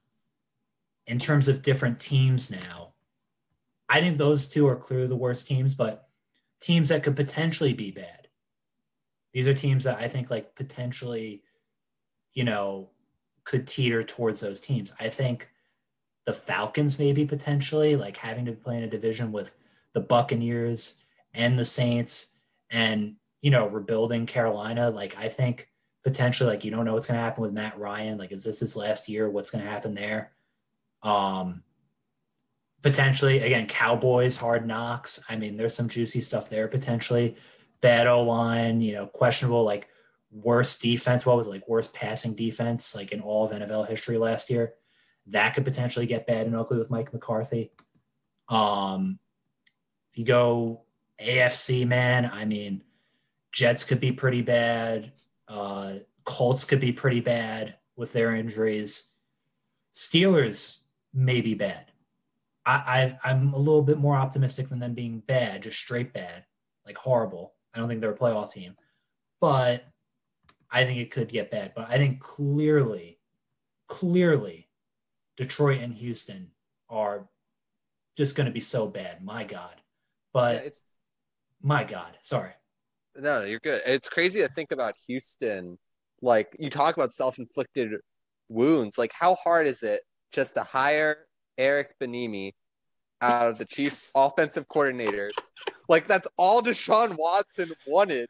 in 1.06 1.18
terms 1.18 1.48
of 1.48 1.62
different 1.62 2.00
teams 2.00 2.50
now, 2.50 2.87
I 3.88 4.00
think 4.00 4.16
those 4.16 4.48
two 4.48 4.66
are 4.68 4.76
clearly 4.76 5.06
the 5.06 5.16
worst 5.16 5.46
teams, 5.46 5.74
but 5.74 6.08
teams 6.60 6.90
that 6.90 7.02
could 7.02 7.16
potentially 7.16 7.72
be 7.72 7.90
bad. 7.90 8.28
These 9.32 9.48
are 9.48 9.54
teams 9.54 9.84
that 9.84 9.98
I 9.98 10.08
think 10.08 10.30
like 10.30 10.54
potentially, 10.54 11.42
you 12.34 12.44
know, 12.44 12.90
could 13.44 13.66
teeter 13.66 14.02
towards 14.02 14.40
those 14.40 14.60
teams. 14.60 14.92
I 15.00 15.08
think 15.08 15.50
the 16.26 16.34
Falcons 16.34 16.98
maybe 16.98 17.24
potentially 17.24 17.96
like 17.96 18.18
having 18.18 18.44
to 18.44 18.52
play 18.52 18.76
in 18.76 18.82
a 18.82 18.90
division 18.90 19.32
with 19.32 19.54
the 19.94 20.00
Buccaneers 20.00 20.98
and 21.32 21.58
the 21.58 21.64
Saints 21.64 22.34
and 22.70 23.16
you 23.40 23.50
know 23.50 23.66
rebuilding 23.66 24.26
Carolina 24.26 24.90
like 24.90 25.16
I 25.16 25.30
think 25.30 25.70
potentially 26.04 26.50
like 26.50 26.64
you 26.64 26.70
don't 26.70 26.84
know 26.84 26.92
what's 26.92 27.06
going 27.06 27.16
to 27.16 27.24
happen 27.24 27.42
with 27.42 27.52
Matt 27.52 27.78
Ryan 27.78 28.18
like 28.18 28.32
is 28.32 28.44
this 28.44 28.60
his 28.60 28.76
last 28.76 29.08
year 29.08 29.30
what's 29.30 29.50
going 29.50 29.64
to 29.64 29.70
happen 29.70 29.94
there 29.94 30.32
um 31.02 31.62
potentially 32.82 33.40
again 33.40 33.66
Cowboys 33.66 34.36
hard 34.36 34.66
knocks 34.66 35.20
I 35.28 35.36
mean 35.36 35.56
there's 35.56 35.74
some 35.74 35.88
juicy 35.88 36.20
stuff 36.20 36.48
there 36.48 36.68
potentially 36.68 37.36
bad 37.80 38.06
O 38.06 38.22
line 38.22 38.80
you 38.80 38.92
know 38.92 39.06
questionable 39.06 39.64
like 39.64 39.88
worst 40.30 40.82
defense 40.82 41.24
what 41.24 41.36
was 41.36 41.46
it, 41.46 41.50
like 41.50 41.68
worst 41.68 41.94
passing 41.94 42.34
defense 42.34 42.94
like 42.94 43.12
in 43.12 43.20
all 43.20 43.44
of 43.44 43.50
NFL 43.50 43.88
history 43.88 44.18
last 44.18 44.50
year 44.50 44.74
that 45.26 45.54
could 45.54 45.64
potentially 45.64 46.06
get 46.06 46.26
bad 46.26 46.46
and 46.46 46.56
ugly 46.56 46.78
with 46.78 46.90
Mike 46.90 47.12
McCarthy 47.12 47.72
um 48.48 49.18
if 50.10 50.18
you 50.18 50.24
go 50.24 50.82
AFC, 51.20 51.86
man, 51.86 52.30
I 52.32 52.44
mean, 52.44 52.82
Jets 53.52 53.84
could 53.84 54.00
be 54.00 54.12
pretty 54.12 54.42
bad. 54.42 55.12
Uh, 55.46 55.94
Colts 56.24 56.64
could 56.64 56.80
be 56.80 56.92
pretty 56.92 57.20
bad 57.20 57.76
with 57.96 58.12
their 58.12 58.34
injuries. 58.34 59.10
Steelers 59.94 60.78
may 61.12 61.40
be 61.40 61.54
bad. 61.54 61.90
I, 62.68 63.18
I 63.24 63.30
I'm 63.30 63.54
a 63.54 63.58
little 63.58 63.82
bit 63.82 63.96
more 63.98 64.14
optimistic 64.14 64.68
than 64.68 64.78
them 64.78 64.92
being 64.92 65.20
bad, 65.20 65.62
just 65.62 65.78
straight 65.78 66.12
bad, 66.12 66.44
like 66.84 66.98
horrible. 66.98 67.54
I 67.74 67.78
don't 67.78 67.88
think 67.88 68.02
they're 68.02 68.12
a 68.12 68.18
playoff 68.18 68.52
team, 68.52 68.76
but 69.40 69.84
I 70.70 70.84
think 70.84 70.98
it 70.98 71.10
could 71.10 71.28
get 71.28 71.50
bad. 71.50 71.72
But 71.74 71.88
I 71.88 71.96
think 71.96 72.20
clearly, 72.20 73.18
clearly, 73.86 74.68
Detroit 75.38 75.80
and 75.80 75.94
Houston 75.94 76.50
are 76.90 77.28
just 78.18 78.36
going 78.36 78.46
to 78.46 78.52
be 78.52 78.60
so 78.60 78.86
bad. 78.86 79.24
My 79.24 79.44
God. 79.44 79.80
But 80.34 80.64
Yeah, 80.64 80.70
my 81.62 81.84
God, 81.84 82.18
sorry. 82.20 82.52
No, 83.16 83.40
no, 83.40 83.46
you're 83.46 83.60
good. 83.60 83.80
It's 83.86 84.10
crazy 84.10 84.40
to 84.40 84.48
think 84.48 84.72
about 84.72 84.94
Houston. 85.06 85.78
Like 86.20 86.54
you 86.58 86.68
talk 86.68 86.96
about 86.96 87.12
self-inflicted 87.12 87.92
wounds. 88.50 88.98
Like 88.98 89.12
how 89.18 89.36
hard 89.36 89.66
is 89.66 89.82
it 89.82 90.02
just 90.32 90.54
to 90.54 90.64
hire 90.64 91.28
Eric 91.56 91.94
Bieniemy 92.00 92.52
out 93.20 93.48
of 93.48 93.58
the 93.58 93.64
Chiefs 93.64 94.10
offensive 94.14 94.68
coordinators? 94.68 95.32
Like 95.88 96.06
that's 96.06 96.28
all 96.36 96.62
Deshaun 96.62 97.16
Watson 97.16 97.70
wanted. 97.86 98.28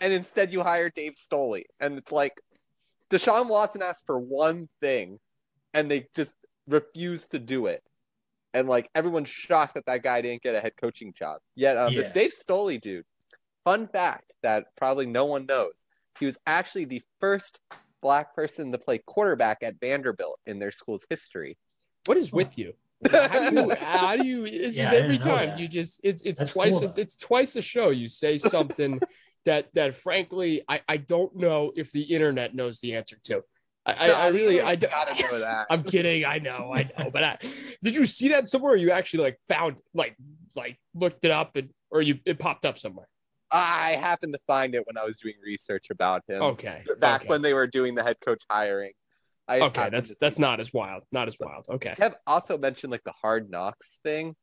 And 0.00 0.12
instead 0.12 0.52
you 0.52 0.62
hire 0.62 0.90
Dave 0.90 1.14
Culley. 1.30 1.66
And 1.78 1.98
it's 1.98 2.12
like 2.12 2.40
Deshaun 3.10 3.48
Watson 3.48 3.82
asked 3.82 4.06
for 4.06 4.18
one 4.18 4.68
thing 4.80 5.18
and 5.74 5.90
they 5.90 6.06
just 6.14 6.34
refused 6.66 7.32
to 7.32 7.38
do 7.38 7.66
it. 7.66 7.82
And 8.54 8.68
like 8.68 8.90
everyone's 8.94 9.28
shocked 9.28 9.74
that 9.74 9.86
that 9.86 10.02
guy 10.02 10.20
didn't 10.20 10.42
get 10.42 10.54
a 10.54 10.60
head 10.60 10.72
coaching 10.80 11.14
job. 11.16 11.40
Yet 11.54 11.76
um, 11.76 11.94
this 11.94 12.10
Dave 12.10 12.32
Culley 12.46 12.78
dude, 12.78 13.04
fun 13.64 13.88
fact 13.88 14.36
that 14.42 14.66
probably 14.76 15.06
no 15.06 15.24
one 15.24 15.46
knows, 15.46 15.84
he 16.18 16.26
was 16.26 16.36
actually 16.46 16.84
the 16.84 17.02
first 17.20 17.60
black 18.02 18.34
person 18.34 18.72
to 18.72 18.78
play 18.78 18.98
quarterback 18.98 19.58
at 19.62 19.80
Vanderbilt 19.80 20.38
in 20.44 20.58
their 20.58 20.70
school's 20.70 21.06
history. 21.08 21.56
What 22.06 22.18
is 22.18 22.32
with 22.32 22.58
you? 22.58 22.74
How 23.10 23.50
do 23.50 23.56
you? 23.56 23.74
How 23.74 24.16
do 24.16 24.26
you? 24.26 24.44
It's 24.44 24.76
Yeah, 24.76 24.90
just 24.90 24.94
every 25.02 25.18
time 25.18 25.58
you 25.58 25.68
just 25.68 26.00
it's 26.04 26.22
it's 26.22 26.38
That's 26.40 26.52
twice 26.52 26.80
cool, 26.80 26.88
a, 26.96 27.00
it's 27.00 27.16
twice 27.16 27.56
a 27.56 27.62
show 27.62 27.90
you 27.90 28.08
say 28.08 28.38
something 28.38 29.00
that 29.44 29.68
that 29.74 29.94
frankly 29.96 30.62
I 30.68 30.82
I 30.88 30.96
don't 30.98 31.34
know 31.36 31.72
if 31.76 31.90
the 31.92 32.02
internet 32.02 32.54
knows 32.54 32.80
the 32.80 32.94
answer 32.96 33.16
to. 33.24 33.42
I 33.84 33.92
I, 33.92 34.08
I 34.10 34.28
really 34.28 34.60
I 34.60 34.76
don't- 34.76 34.90
gotta 34.90 35.20
know 35.22 35.38
that. 35.40 35.66
I'm 35.68 35.82
kidding. 35.82 36.24
I 36.24 36.38
know. 36.38 36.72
I 36.72 36.88
know. 36.98 37.10
But 37.10 37.24
I, 37.24 37.38
did 37.82 37.94
you 37.96 38.06
see 38.06 38.28
that 38.28 38.46
somewhere? 38.48 38.76
You 38.76 38.92
actually 38.92 39.24
like 39.24 39.38
found 39.48 39.76
like 39.94 40.16
like 40.54 40.78
looked 40.94 41.24
it 41.24 41.30
up 41.32 41.56
and 41.56 41.70
or 41.90 42.02
you 42.02 42.18
it 42.24 42.38
popped 42.38 42.64
up 42.64 42.78
somewhere? 42.78 43.08
I 43.50 43.92
happened 44.00 44.32
to 44.32 44.38
find 44.46 44.74
it 44.74 44.86
when 44.86 44.96
I 44.96 45.04
was 45.04 45.18
doing 45.18 45.34
research 45.44 45.88
about 45.90 46.22
him 46.26 46.40
Okay. 46.40 46.84
back 47.00 47.22
okay. 47.22 47.28
when 47.28 47.42
they 47.42 47.52
were 47.52 47.66
doing 47.66 47.94
the 47.94 48.02
head 48.02 48.16
coach 48.24 48.42
hiring. 48.50 48.92
I 49.48 49.60
Okay, 49.60 49.88
that's 49.90 50.16
that's 50.18 50.38
not 50.38 50.60
as 50.60 50.72
wild. 50.72 51.02
Not 51.10 51.28
as 51.28 51.36
wild. 51.38 51.66
Okay. 51.68 51.94
Kev 51.98 52.14
also 52.26 52.56
mentioned 52.56 52.90
like 52.90 53.04
the 53.04 53.12
hard 53.12 53.50
knocks 53.50 54.00
thing. 54.02 54.36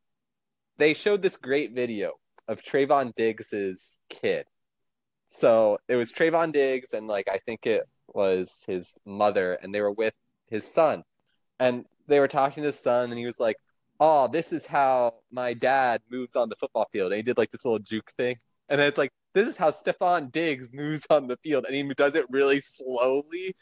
They 0.78 0.94
showed 0.94 1.22
this 1.22 1.38
great 1.38 1.74
video 1.74 2.14
of 2.48 2.62
Trevon 2.62 3.16
Diggs's 3.16 4.00
kid. 4.10 4.46
So 5.28 5.78
it 5.88 5.96
was 5.96 6.12
Trevon 6.12 6.52
Diggs 6.52 6.94
and 6.94 7.08
like 7.08 7.30
I 7.30 7.38
think 7.38 7.66
it 7.66 7.84
was 8.08 8.64
his 8.68 8.98
mother, 9.06 9.54
and 9.54 9.74
they 9.74 9.82
were 9.82 9.92
with 9.92 10.16
his 10.50 10.66
son. 10.66 11.04
And 11.60 11.86
they 12.08 12.20
were 12.20 12.28
talking 12.28 12.64
to 12.64 12.68
his 12.68 12.80
son, 12.80 13.10
and 13.10 13.20
he 13.20 13.26
was 13.26 13.40
like, 13.40 13.58
Oh, 14.00 14.28
this 14.28 14.54
is 14.54 14.66
how 14.66 15.16
my 15.32 15.54
dad 15.54 16.02
moves 16.10 16.36
on 16.36 16.50
the 16.50 16.56
football 16.56 16.88
field. 16.92 17.12
And 17.12 17.18
he 17.18 17.24
did 17.24 17.38
like 17.38 17.52
this 17.52 17.66
little 17.66 17.80
juke 17.80 18.12
thing. 18.18 18.38
And 18.70 18.80
then 18.80 18.88
it's 18.88 18.98
like, 18.98 19.12
this 19.34 19.48
is 19.48 19.58
how 19.58 19.72
Stefon 19.72 20.32
Diggs 20.32 20.74
moves 20.74 21.06
on 21.10 21.28
the 21.28 21.38
field. 21.38 21.66
And 21.66 21.76
he 21.76 21.84
does 21.96 22.16
it 22.16 22.26
really 22.30 22.62
slowly 22.62 23.56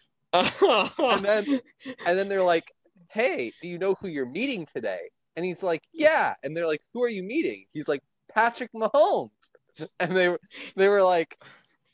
and 0.99 1.25
then 1.25 1.61
and 2.05 2.17
then 2.17 2.29
they're 2.29 2.43
like, 2.43 2.71
"Hey, 3.09 3.53
do 3.61 3.67
you 3.67 3.77
know 3.77 3.95
who 3.99 4.07
you're 4.07 4.25
meeting 4.25 4.65
today?" 4.65 5.09
And 5.35 5.45
he's 5.45 5.63
like, 5.63 5.83
"Yeah." 5.93 6.35
And 6.43 6.55
they're 6.55 6.67
like, 6.67 6.81
"Who 6.93 7.03
are 7.03 7.09
you 7.09 7.23
meeting?" 7.23 7.65
He's 7.73 7.87
like, 7.87 8.03
"Patrick 8.33 8.71
Mahomes." 8.73 9.31
And 9.99 10.17
they 10.17 10.27
were 10.29 10.39
they 10.75 10.87
were 10.87 11.03
like, 11.03 11.37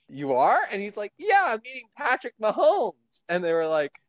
"You 0.07 0.33
are?" 0.33 0.61
And 0.71 0.81
he's 0.81 0.95
like, 0.97 1.11
"Yeah, 1.17 1.45
I'm 1.47 1.59
meeting 1.63 1.87
Patrick 1.97 2.35
Mahomes." 2.41 3.23
And 3.27 3.43
they 3.43 3.51
were 3.53 3.67
like, 3.67 3.99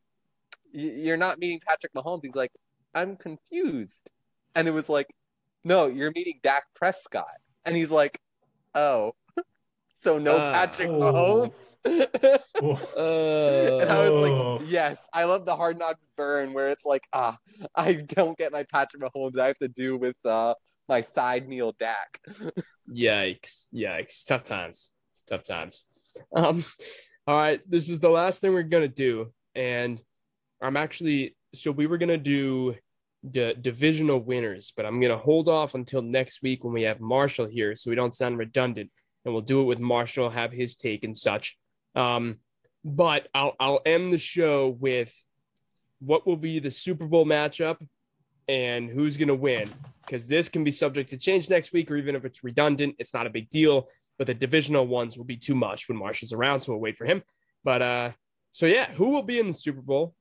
"You're 0.71 1.17
not 1.17 1.39
meeting 1.39 1.59
Patrick 1.65 1.93
Mahomes." 1.93 2.21
He's 2.23 2.35
like, 2.35 2.53
"I'm 2.93 3.17
confused." 3.17 4.11
And 4.55 4.67
it 4.67 4.71
was 4.71 4.87
like, 4.89 5.13
"No, 5.65 5.87
you're 5.87 6.11
meeting 6.15 6.39
Dak 6.43 6.65
Prescott." 6.73 7.39
And 7.65 7.75
he's 7.75 7.91
like, 7.91 8.21
oh. 8.75 9.15
So 10.05 10.19
no 10.19 10.37
Ah. 10.37 10.51
Patrick 10.51 10.89
Oh. 10.89 11.01
Mahomes. 11.01 11.75
Oof. 12.63 12.95
Uh, 12.95 13.79
and 13.81 13.89
I 13.91 13.99
was 14.07 14.11
Oh. 14.11 14.57
like, 14.59 14.69
yes, 14.69 15.03
I 15.11 15.23
love 15.23 15.45
the 15.47 15.55
hard 15.55 15.79
knocks 15.79 16.05
burn 16.15 16.53
where 16.53 16.69
it's 16.69 16.85
like, 16.85 17.07
ah, 17.11 17.35
I 17.75 17.93
don't 17.93 18.37
get 18.37 18.51
my 18.51 18.65
Patrick 18.71 19.01
Mahomes. 19.01 19.39
I 19.39 19.47
have 19.47 19.57
to 19.57 19.67
do 19.67 19.97
with 19.97 20.15
uh 20.23 20.53
my 20.87 21.01
side 21.01 21.49
meal 21.49 21.73
Dak. 21.79 22.19
Yikes. 22.87 23.65
Yikes. 23.73 24.23
Tough 24.25 24.43
times. 24.43 24.91
Tough 25.27 25.41
times. 25.43 25.85
Um, 26.35 26.63
all 27.25 27.35
right. 27.35 27.59
This 27.67 27.89
is 27.89 27.99
the 27.99 28.09
last 28.09 28.41
thing 28.41 28.53
we're 28.53 28.61
gonna 28.61 28.87
do. 28.87 29.33
And 29.55 29.99
I'm 30.61 30.77
actually 30.77 31.35
so 31.55 31.71
we 31.71 31.87
were 31.87 31.97
gonna 31.97 32.19
do 32.19 32.75
the 33.23 33.55
divisional 33.59 34.19
winners, 34.19 34.71
but 34.77 34.85
I'm 34.85 35.01
gonna 35.01 35.17
hold 35.17 35.49
off 35.49 35.73
until 35.73 36.03
next 36.03 36.43
week 36.43 36.63
when 36.63 36.73
we 36.75 36.83
have 36.83 36.99
Marshall 36.99 37.47
here 37.47 37.75
so 37.75 37.89
we 37.89 37.95
don't 37.95 38.13
sound 38.13 38.37
redundant. 38.37 38.91
And 39.25 39.33
we'll 39.33 39.41
do 39.41 39.61
it 39.61 39.65
with 39.65 39.79
Marshall, 39.79 40.29
have 40.29 40.51
his 40.51 40.75
take 40.75 41.03
and 41.03 41.17
such. 41.17 41.57
Um, 41.95 42.37
but 42.83 43.27
I'll 43.33 43.55
I'll 43.59 43.81
end 43.85 44.13
the 44.13 44.17
show 44.19 44.77
with 44.79 45.11
what 45.99 46.27
will 46.27 46.37
be 46.37 46.59
the 46.59 46.69
Super 46.69 47.07
Bowl 47.07 47.25
matchup 47.25 47.77
and 48.47 48.89
who's 48.89 49.17
gonna 49.17 49.35
win 49.35 49.67
because 50.05 50.27
this 50.27 50.49
can 50.49 50.63
be 50.63 50.69
subject 50.69 51.09
to 51.09 51.17
change 51.17 51.49
next 51.49 51.73
week, 51.73 51.89
or 51.89 51.97
even 51.97 52.15
if 52.15 52.25
it's 52.25 52.43
redundant, 52.43 52.95
it's 52.99 53.13
not 53.13 53.25
a 53.25 53.31
big 53.31 53.49
deal. 53.49 53.89
But 54.17 54.27
the 54.27 54.33
divisional 54.33 54.87
ones 54.87 55.17
will 55.17 55.25
be 55.25 55.35
too 55.35 55.55
much 55.55 55.89
when 55.89 55.97
Marshall's 55.97 56.31
around, 56.31 56.61
so 56.61 56.71
we'll 56.71 56.81
wait 56.81 56.95
for 56.95 57.05
him. 57.05 57.23
But 57.63 57.81
uh, 57.81 58.11
so 58.51 58.67
yeah, 58.67 58.91
who 58.91 59.09
will 59.09 59.23
be 59.23 59.39
in 59.39 59.47
the 59.47 59.53
Super 59.53 59.81
Bowl 59.81 60.13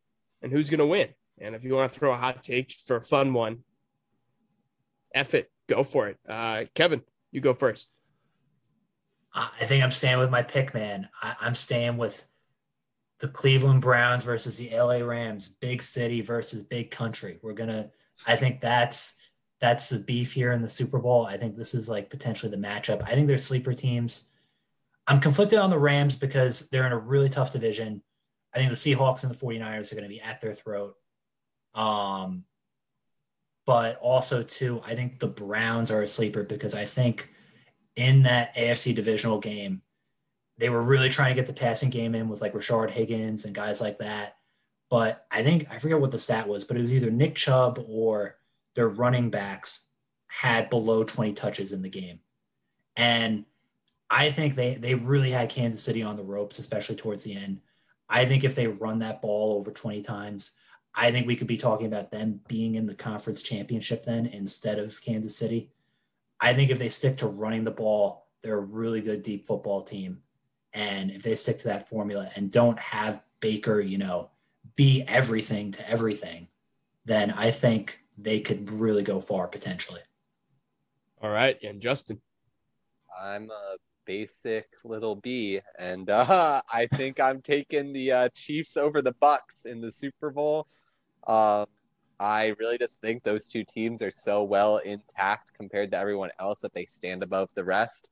and 0.42 0.50
who's 0.50 0.70
gonna 0.70 0.86
win? 0.86 1.10
And 1.38 1.54
if 1.54 1.64
you 1.64 1.74
want 1.74 1.92
to 1.92 1.98
throw 1.98 2.12
a 2.12 2.16
hot 2.16 2.42
take 2.42 2.72
for 2.72 2.96
a 2.96 3.02
fun 3.02 3.34
one, 3.34 3.58
F 5.14 5.34
it, 5.34 5.50
go 5.68 5.84
for 5.84 6.08
it. 6.08 6.18
Uh, 6.28 6.64
Kevin, 6.74 7.02
you 7.30 7.40
go 7.40 7.54
first. 7.54 7.90
I 9.34 9.64
think 9.64 9.82
I'm 9.82 9.90
staying 9.90 10.18
with 10.18 10.30
my 10.30 10.42
pick, 10.42 10.74
man. 10.74 11.08
I, 11.20 11.34
I'm 11.40 11.54
staying 11.56 11.96
with 11.96 12.24
the 13.18 13.28
Cleveland 13.28 13.80
Browns 13.80 14.24
versus 14.24 14.58
the 14.58 14.70
LA 14.70 14.98
Rams, 14.98 15.48
big 15.48 15.82
city 15.82 16.20
versus 16.20 16.62
big 16.62 16.90
country. 16.90 17.38
We're 17.42 17.54
gonna. 17.54 17.90
I 18.26 18.36
think 18.36 18.60
that's 18.60 19.14
that's 19.60 19.88
the 19.88 19.98
beef 19.98 20.32
here 20.32 20.52
in 20.52 20.62
the 20.62 20.68
Super 20.68 20.98
Bowl. 20.98 21.26
I 21.26 21.36
think 21.36 21.56
this 21.56 21.74
is 21.74 21.88
like 21.88 22.10
potentially 22.10 22.50
the 22.50 22.56
matchup. 22.56 23.02
I 23.02 23.14
think 23.14 23.26
they're 23.26 23.38
sleeper 23.38 23.74
teams. 23.74 24.26
I'm 25.06 25.20
conflicted 25.20 25.58
on 25.58 25.70
the 25.70 25.78
Rams 25.78 26.16
because 26.16 26.68
they're 26.70 26.86
in 26.86 26.92
a 26.92 26.98
really 26.98 27.28
tough 27.28 27.52
division. 27.52 28.02
I 28.54 28.58
think 28.58 28.70
the 28.70 28.76
Seahawks 28.76 29.24
and 29.24 29.34
the 29.34 29.38
49ers 29.38 29.90
are 29.90 29.96
going 29.96 30.04
to 30.04 30.08
be 30.08 30.20
at 30.20 30.40
their 30.40 30.54
throat. 30.54 30.94
Um, 31.74 32.44
but 33.66 33.96
also 33.96 34.42
too, 34.42 34.80
I 34.84 34.94
think 34.94 35.18
the 35.18 35.26
Browns 35.26 35.90
are 35.90 36.02
a 36.02 36.08
sleeper 36.08 36.44
because 36.44 36.74
I 36.74 36.84
think 36.84 37.33
in 37.96 38.22
that 38.22 38.54
AFC 38.56 38.94
divisional 38.94 39.38
game, 39.38 39.82
they 40.58 40.68
were 40.68 40.82
really 40.82 41.08
trying 41.08 41.30
to 41.30 41.34
get 41.34 41.46
the 41.46 41.52
passing 41.52 41.90
game 41.90 42.14
in 42.14 42.28
with 42.28 42.40
like 42.40 42.54
Rashard 42.54 42.90
Higgins 42.90 43.44
and 43.44 43.54
guys 43.54 43.80
like 43.80 43.98
that. 43.98 44.36
But 44.90 45.26
I 45.30 45.42
think 45.42 45.66
I 45.70 45.78
forget 45.78 46.00
what 46.00 46.12
the 46.12 46.18
stat 46.18 46.48
was, 46.48 46.64
but 46.64 46.76
it 46.76 46.80
was 46.80 46.92
either 46.92 47.10
Nick 47.10 47.34
Chubb 47.34 47.84
or 47.88 48.36
their 48.74 48.88
running 48.88 49.30
backs 49.30 49.88
had 50.26 50.70
below 50.70 51.04
20 51.04 51.32
touches 51.32 51.72
in 51.72 51.82
the 51.82 51.88
game. 51.88 52.20
And 52.96 53.44
I 54.10 54.30
think 54.30 54.54
they 54.54 54.74
they 54.74 54.94
really 54.94 55.30
had 55.30 55.48
Kansas 55.48 55.82
City 55.82 56.02
on 56.02 56.16
the 56.16 56.22
ropes, 56.22 56.58
especially 56.58 56.96
towards 56.96 57.24
the 57.24 57.34
end. 57.34 57.60
I 58.08 58.24
think 58.24 58.44
if 58.44 58.54
they 58.54 58.66
run 58.66 59.00
that 59.00 59.22
ball 59.22 59.54
over 59.54 59.70
20 59.70 60.02
times, 60.02 60.56
I 60.94 61.10
think 61.10 61.26
we 61.26 61.36
could 61.36 61.46
be 61.46 61.56
talking 61.56 61.86
about 61.86 62.10
them 62.10 62.40
being 62.46 62.74
in 62.76 62.86
the 62.86 62.94
conference 62.94 63.42
championship 63.42 64.04
then 64.04 64.26
instead 64.26 64.78
of 64.78 65.00
Kansas 65.02 65.36
City. 65.36 65.70
I 66.44 66.52
think 66.52 66.70
if 66.70 66.78
they 66.78 66.90
stick 66.90 67.16
to 67.18 67.26
running 67.26 67.64
the 67.64 67.70
ball, 67.70 68.26
they're 68.42 68.58
a 68.58 68.60
really 68.60 69.00
good 69.00 69.22
deep 69.22 69.46
football 69.46 69.80
team. 69.80 70.18
And 70.74 71.10
if 71.10 71.22
they 71.22 71.36
stick 71.36 71.56
to 71.58 71.68
that 71.68 71.88
formula 71.88 72.28
and 72.36 72.52
don't 72.52 72.78
have 72.78 73.22
Baker, 73.40 73.80
you 73.80 73.96
know, 73.96 74.30
be 74.76 75.04
everything 75.08 75.72
to 75.72 75.88
everything, 75.88 76.48
then 77.06 77.30
I 77.30 77.50
think 77.50 78.00
they 78.18 78.40
could 78.40 78.70
really 78.70 79.02
go 79.02 79.20
far 79.20 79.48
potentially. 79.48 80.02
All 81.22 81.30
right, 81.30 81.56
and 81.62 81.80
Justin. 81.80 82.20
I'm 83.18 83.50
a 83.50 83.76
basic 84.04 84.66
little 84.84 85.16
B, 85.16 85.60
and 85.78 86.10
uh, 86.10 86.60
I 86.70 86.88
think 86.92 87.20
I'm 87.20 87.40
taking 87.40 87.94
the 87.94 88.12
uh, 88.12 88.28
Chiefs 88.34 88.76
over 88.76 89.00
the 89.00 89.14
Bucs 89.14 89.64
in 89.64 89.80
the 89.80 89.90
Super 89.90 90.28
Bowl. 90.28 90.66
Um, 91.26 91.66
I 92.24 92.54
really 92.58 92.78
just 92.78 93.02
think 93.02 93.22
those 93.22 93.46
two 93.46 93.64
teams 93.64 94.00
are 94.00 94.10
so 94.10 94.42
well 94.44 94.78
intact 94.78 95.52
compared 95.52 95.90
to 95.90 95.98
everyone 95.98 96.30
else 96.38 96.60
that 96.60 96.72
they 96.72 96.86
stand 96.86 97.22
above 97.22 97.50
the 97.54 97.64
rest. 97.64 98.08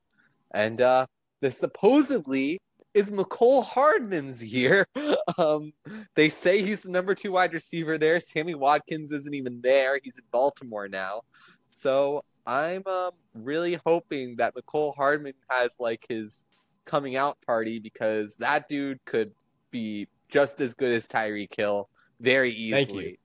And 0.52 0.82
uh, 0.82 1.06
this 1.40 1.56
supposedly 1.56 2.60
is 2.92 3.10
Mecole 3.10 3.64
Hardman's 3.64 4.44
year. 4.44 4.86
Um, 5.38 5.72
they 6.14 6.28
say 6.28 6.62
he's 6.62 6.82
the 6.82 6.90
number 6.90 7.14
two 7.14 7.32
wide 7.32 7.54
receiver 7.54 7.96
there. 7.96 8.20
Sammy 8.20 8.54
Watkins 8.54 9.12
isn't 9.12 9.32
even 9.32 9.60
there. 9.62 9.98
He's 10.02 10.18
in 10.18 10.24
Baltimore 10.30 10.88
now. 10.88 11.22
So 11.70 12.24
I'm 12.44 12.82
um, 12.86 13.12
really 13.34 13.78
hoping 13.86 14.36
that 14.36 14.54
Mecole 14.54 14.94
Hardman 14.96 15.34
has 15.48 15.76
like 15.78 16.04
his 16.08 16.44
coming 16.84 17.16
out 17.16 17.38
party 17.46 17.78
because 17.78 18.36
that 18.36 18.68
dude 18.68 19.02
could 19.06 19.32
be 19.70 20.08
just 20.28 20.60
as 20.60 20.74
good 20.74 20.92
as 20.92 21.06
Tyreek 21.06 21.54
Hill 21.56 21.88
very 22.20 22.52
easily. 22.52 23.18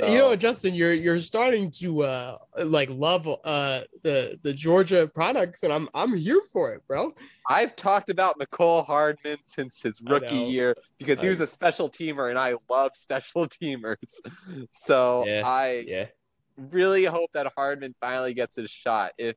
So- 0.00 0.06
You 0.06 0.18
know, 0.18 0.36
Justin, 0.36 0.74
you're 0.74 0.92
you're 0.92 1.20
starting 1.20 1.70
to 1.80 2.02
uh 2.02 2.38
like 2.64 2.88
love 2.90 3.28
uh 3.28 3.82
the 4.02 4.38
the 4.42 4.52
Georgia 4.52 5.06
products, 5.06 5.62
and 5.62 5.72
I'm 5.72 5.88
I'm 5.94 6.14
here 6.16 6.40
for 6.52 6.72
it, 6.74 6.82
bro. 6.86 7.12
I've 7.48 7.74
talked 7.76 8.08
about 8.10 8.38
Mecole 8.38 8.84
Hardman 8.86 9.38
since 9.44 9.82
his 9.82 10.00
rookie 10.06 10.34
year 10.50 10.74
because 10.98 11.20
he 11.20 11.28
was 11.28 11.40
a 11.40 11.46
special 11.46 11.90
teamer 11.90 12.30
and 12.30 12.38
I 12.38 12.54
love 12.70 12.92
special 12.94 13.46
teamers. 13.62 13.96
So 14.70 15.26
Yeah, 15.26 15.42
I 15.44 15.84
Yeah, 15.86 16.06
really 16.56 17.04
hope 17.04 17.30
that 17.34 17.52
Hardman 17.56 17.94
finally 18.00 18.34
gets 18.34 18.56
his 18.56 18.70
shot. 18.70 19.12
If 19.18 19.36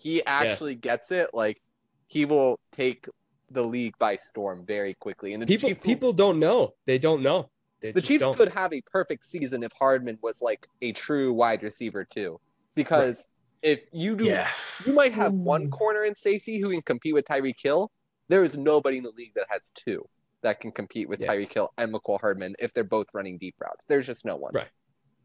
he 0.00 0.24
actually 0.26 0.74
gets 0.74 1.10
it, 1.12 1.30
like 1.32 1.60
he 2.08 2.24
will 2.24 2.58
take 2.72 3.08
the 3.50 3.62
league 3.62 3.94
by 3.98 4.16
storm 4.16 4.64
very 4.66 4.94
quickly. 4.94 5.32
And 5.32 5.42
the 5.42 5.46
people 5.46 5.70
Chiefs, 5.70 5.82
people 5.82 6.12
don't 6.12 6.38
know. 6.40 6.74
They 6.86 6.98
don't 6.98 7.22
know. 7.22 7.50
They 7.80 7.92
the 7.92 8.02
Chiefs 8.02 8.22
don't. 8.22 8.36
could 8.36 8.52
have 8.52 8.72
a 8.72 8.80
perfect 8.80 9.24
season 9.24 9.62
if 9.62 9.72
Hardman 9.72 10.18
was 10.22 10.40
like 10.40 10.66
a 10.82 10.92
true 10.92 11.32
wide 11.32 11.62
receiver 11.62 12.04
too, 12.04 12.40
because 12.74 13.28
if 13.62 13.80
you 13.92 14.16
do, 14.16 14.24
Yeah. 14.24 14.48
you 14.86 14.92
might 14.92 15.12
have 15.12 15.32
hmm. 15.32 15.44
one 15.44 15.70
corner 15.70 16.04
in 16.04 16.14
safety 16.14 16.60
who 16.60 16.70
can 16.70 16.82
compete 16.82 17.14
with 17.14 17.26
Tyreek 17.26 17.60
Hill. 17.62 17.90
There 18.28 18.42
is 18.42 18.56
nobody 18.56 18.98
in 18.98 19.04
the 19.04 19.10
league 19.10 19.34
that 19.34 19.46
has 19.48 19.70
two 19.70 20.08
that 20.42 20.60
can 20.60 20.72
compete 20.72 21.08
with 21.08 21.20
Yeah. 21.20 21.34
Tyreek 21.34 21.52
Hill 21.52 21.72
and 21.76 21.92
Mecole 21.92 22.20
Hardman 22.20 22.54
if 22.58 22.72
they're 22.72 22.84
both 22.84 23.08
running 23.12 23.38
deep 23.38 23.56
routes. 23.60 23.84
There's 23.88 24.06
just 24.06 24.24
no 24.24 24.36
one. 24.36 24.52
Right. 24.54 24.68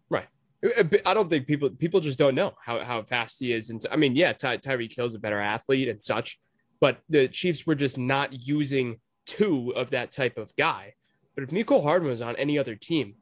Right. 0.10 0.28
Uh, 0.64 0.82
uh, 0.82 0.98
I 1.06 1.14
don't 1.14 1.30
think 1.30 1.48
people 1.48 1.70
people 1.70 2.00
just 2.00 2.20
don't 2.20 2.36
know 2.36 2.54
how, 2.64 2.84
how 2.84 3.04
fast 3.04 3.40
he 3.40 3.54
is. 3.54 3.70
And 3.70 3.82
so, 3.82 3.90
I 3.92 3.96
mean, 3.96 4.16
yeah, 4.16 4.34
Ty, 4.34 4.58
Tyreek 4.58 4.96
Hill's 4.96 5.16
a 5.16 5.20
better 5.20 5.40
athlete 5.40 5.88
and 5.88 6.02
such, 6.02 6.40
but 6.80 7.00
the 7.10 7.28
Chiefs 7.28 7.66
were 7.66 7.76
just 7.76 7.98
not 7.98 8.48
using 8.48 9.00
two 9.26 9.74
of 9.76 9.92
that 9.92 10.12
type 10.12 10.38
of 10.38 10.56
guy. 10.56 10.94
But 11.36 11.44
if 11.46 11.50
Mecole 11.50 11.84
Hardman 11.84 12.12
was 12.12 12.22
on 12.22 12.36
any 12.36 12.58
other 12.60 12.76
team, 12.76 13.16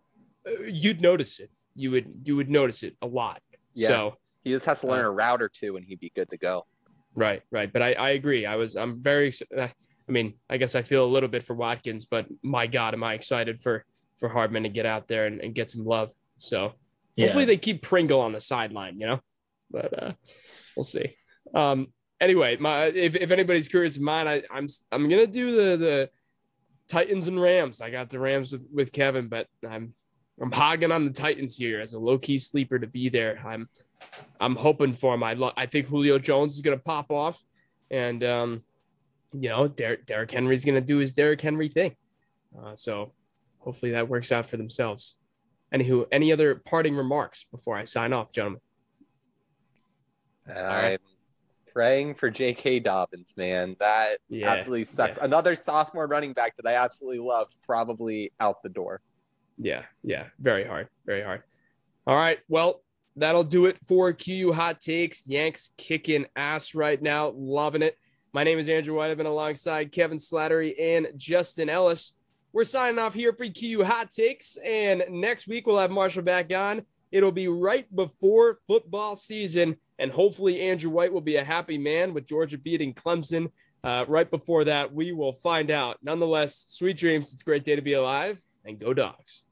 uh, 0.47 0.63
you'd 0.63 1.01
notice 1.01 1.39
it. 1.39 1.49
You 1.75 1.91
would 1.91 2.07
you 2.23 2.35
would 2.35 2.49
notice 2.49 2.83
it 2.83 2.95
a 3.01 3.07
lot. 3.07 3.41
Yeah. 3.75 3.87
So 3.87 4.13
He 4.43 4.51
just 4.51 4.65
has 4.65 4.81
to 4.81 4.87
learn 4.87 5.05
Uh, 5.05 5.09
a 5.09 5.11
route 5.11 5.41
or 5.41 5.49
two 5.49 5.77
and 5.77 5.85
he'd 5.85 5.99
be 5.99 6.11
good 6.15 6.29
to 6.31 6.37
go. 6.37 6.65
right, 7.15 7.41
right. 7.51 7.71
But 7.71 7.81
I, 7.81 7.93
I 7.93 8.09
agree. 8.11 8.45
I 8.45 8.55
was 8.55 8.75
I'm 8.75 9.01
very. 9.01 9.31
uh, 9.57 9.67
I 10.07 10.11
mean, 10.11 10.33
I 10.49 10.57
guess 10.57 10.73
I 10.73 10.81
feel 10.81 11.05
a 11.05 11.11
little 11.13 11.29
bit 11.29 11.43
for 11.43 11.53
Watkins, 11.55 12.05
but 12.05 12.25
my 12.41 12.65
God, 12.65 12.95
am 12.95 13.03
I 13.03 13.13
excited 13.13 13.61
for 13.61 13.85
for 14.17 14.27
Hardman 14.29 14.63
to 14.63 14.69
get 14.69 14.85
out 14.85 15.07
there 15.07 15.27
and, 15.27 15.39
and 15.39 15.53
get 15.55 15.69
some 15.71 15.85
love. 15.85 16.11
So 16.39 16.73
Yeah. 17.15 17.25
Hopefully 17.27 17.45
they 17.45 17.57
keep 17.57 17.81
Pringle 17.83 18.19
on 18.19 18.31
the 18.33 18.41
sideline, 18.41 18.97
you 18.99 19.05
know. 19.07 19.19
But 19.71 20.03
uh, 20.03 20.13
we'll 20.75 20.83
see. 20.83 21.15
Um, 21.53 21.93
anyway, 22.19 22.57
my 22.57 22.85
if, 22.85 23.15
if 23.15 23.29
anybody's 23.31 23.67
curious 23.67 23.97
of 23.97 24.01
mine, 24.03 24.27
I, 24.27 24.41
I'm 24.51 24.67
I'm 24.91 25.07
gonna 25.09 25.27
do 25.27 25.55
the 25.55 25.77
the 25.77 26.09
Titans 26.89 27.27
and 27.27 27.41
Rams. 27.41 27.81
I 27.81 27.89
got 27.89 28.09
the 28.09 28.19
Rams 28.19 28.51
with, 28.51 28.65
with 28.73 28.91
Kevin, 28.91 29.27
but 29.27 29.47
I'm 29.67 29.93
I'm 30.41 30.51
hogging 30.51 30.91
on 30.91 31.05
the 31.05 31.11
Titans 31.11 31.55
here 31.55 31.81
as 31.81 31.93
a 31.93 31.99
low 31.99 32.17
key 32.17 32.37
sleeper 32.37 32.79
to 32.79 32.87
be 32.87 33.09
there. 33.09 33.41
I'm 33.45 33.69
I'm 34.39 34.55
hoping 34.55 34.93
for 34.93 35.13
him. 35.13 35.23
I 35.23 35.33
lo- 35.33 35.53
I 35.55 35.65
think 35.65 35.87
Julio 35.87 36.17
Jones 36.19 36.55
is 36.55 36.61
gonna 36.61 36.77
pop 36.77 37.11
off, 37.11 37.41
and 37.91 38.23
um, 38.23 38.63
you 39.33 39.49
know, 39.49 39.67
Der- 39.67 39.97
Derrick 39.97 40.31
Henry's 40.31 40.65
gonna 40.65 40.81
do 40.81 40.97
his 40.97 41.13
Derrick 41.13 41.41
Henry 41.41 41.67
thing. 41.67 41.95
Uh, 42.57 42.75
so 42.75 43.13
hopefully 43.59 43.91
that 43.91 44.09
works 44.09 44.31
out 44.31 44.45
for 44.47 44.57
themselves. 44.57 45.15
Anywho, 45.73 46.07
any 46.11 46.31
other 46.31 46.55
parting 46.55 46.95
remarks 46.95 47.45
before 47.51 47.75
I 47.75 47.83
sign 47.83 48.11
off, 48.11 48.31
gentlemen? 48.31 48.61
I'm 50.47 50.55
right. 50.55 50.99
Praying 51.79 52.13
for 52.13 52.29
J.K. 52.29 52.81
Dobbins, 52.81 53.35
man. 53.37 53.73
That 53.79 54.17
Yeah, 54.27 54.49
absolutely 54.49 54.83
sucks. 54.83 55.15
yeah. 55.15 55.23
Another 55.23 55.55
sophomore 55.55 56.07
running 56.07 56.33
back 56.33 56.57
that 56.57 56.67
I 56.67 56.73
absolutely 56.73 57.19
loved, 57.19 57.55
probably 57.65 58.33
out 58.41 58.61
the 58.63 58.67
door. 58.67 58.99
Yeah, 59.55 59.83
yeah, 60.03 60.25
very 60.41 60.65
hard, 60.65 60.89
very 61.05 61.21
hard. 61.23 61.41
All 62.05 62.17
right, 62.17 62.39
well, 62.49 62.81
that'll 63.15 63.45
do 63.45 63.65
it 63.65 63.77
for 63.87 64.11
QU 64.11 64.51
Hot 64.51 64.81
Takes. 64.81 65.25
Yanks 65.25 65.69
kicking 65.77 66.25
ass 66.35 66.75
right 66.75 67.01
now, 67.01 67.29
loving 67.29 67.81
it. 67.81 67.97
My 68.33 68.43
name 68.43 68.59
is 68.59 68.67
Andrew 68.67 68.95
White. 68.97 69.11
I've 69.11 69.15
been 69.17 69.25
alongside 69.25 69.93
Kevin 69.93 70.17
Slattery 70.17 70.73
and 70.77 71.07
Justin 71.15 71.69
Ellis. 71.69 72.11
We're 72.51 72.65
signing 72.65 72.99
off 72.99 73.13
here 73.13 73.31
for 73.31 73.47
QU 73.47 73.85
Hot 73.85 74.11
Takes, 74.11 74.57
and 74.57 75.01
next 75.11 75.47
week 75.47 75.65
we'll 75.65 75.79
have 75.79 75.91
Marshall 75.91 76.23
back 76.23 76.53
on. 76.53 76.81
It'll 77.09 77.31
be 77.31 77.47
right 77.47 77.85
before 77.95 78.59
football 78.67 79.15
season, 79.15 79.77
and 79.99 80.11
hopefully 80.11 80.61
Andrew 80.61 80.89
White 80.89 81.13
will 81.13 81.21
be 81.21 81.35
a 81.35 81.43
happy 81.43 81.77
man 81.77 82.13
with 82.13 82.25
Georgia 82.25 82.57
beating 82.57 82.93
Clemson. 82.93 83.51
Uh, 83.83 84.05
right 84.07 84.29
before 84.29 84.63
that, 84.63 84.93
we 84.93 85.11
will 85.11 85.33
find 85.33 85.69
out. 85.69 85.97
Nonetheless, 86.01 86.65
sweet 86.69 86.97
dreams. 86.97 87.33
It's 87.33 87.41
a 87.41 87.45
great 87.45 87.65
day 87.65 87.75
to 87.75 87.81
be 87.81 87.93
alive, 87.93 88.41
and 88.65 88.79
go 88.79 88.93
dogs. 88.93 89.43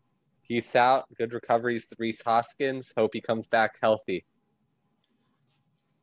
Peace 0.48 0.76
out. 0.76 1.06
Good 1.18 1.34
recoveries 1.34 1.86
to 1.88 1.96
Rhys 2.00 2.22
Hoskins. 2.26 2.94
Hope 2.98 3.12
he 3.14 3.22
comes 3.22 3.48
back 3.48 3.78
healthy. 3.82 4.26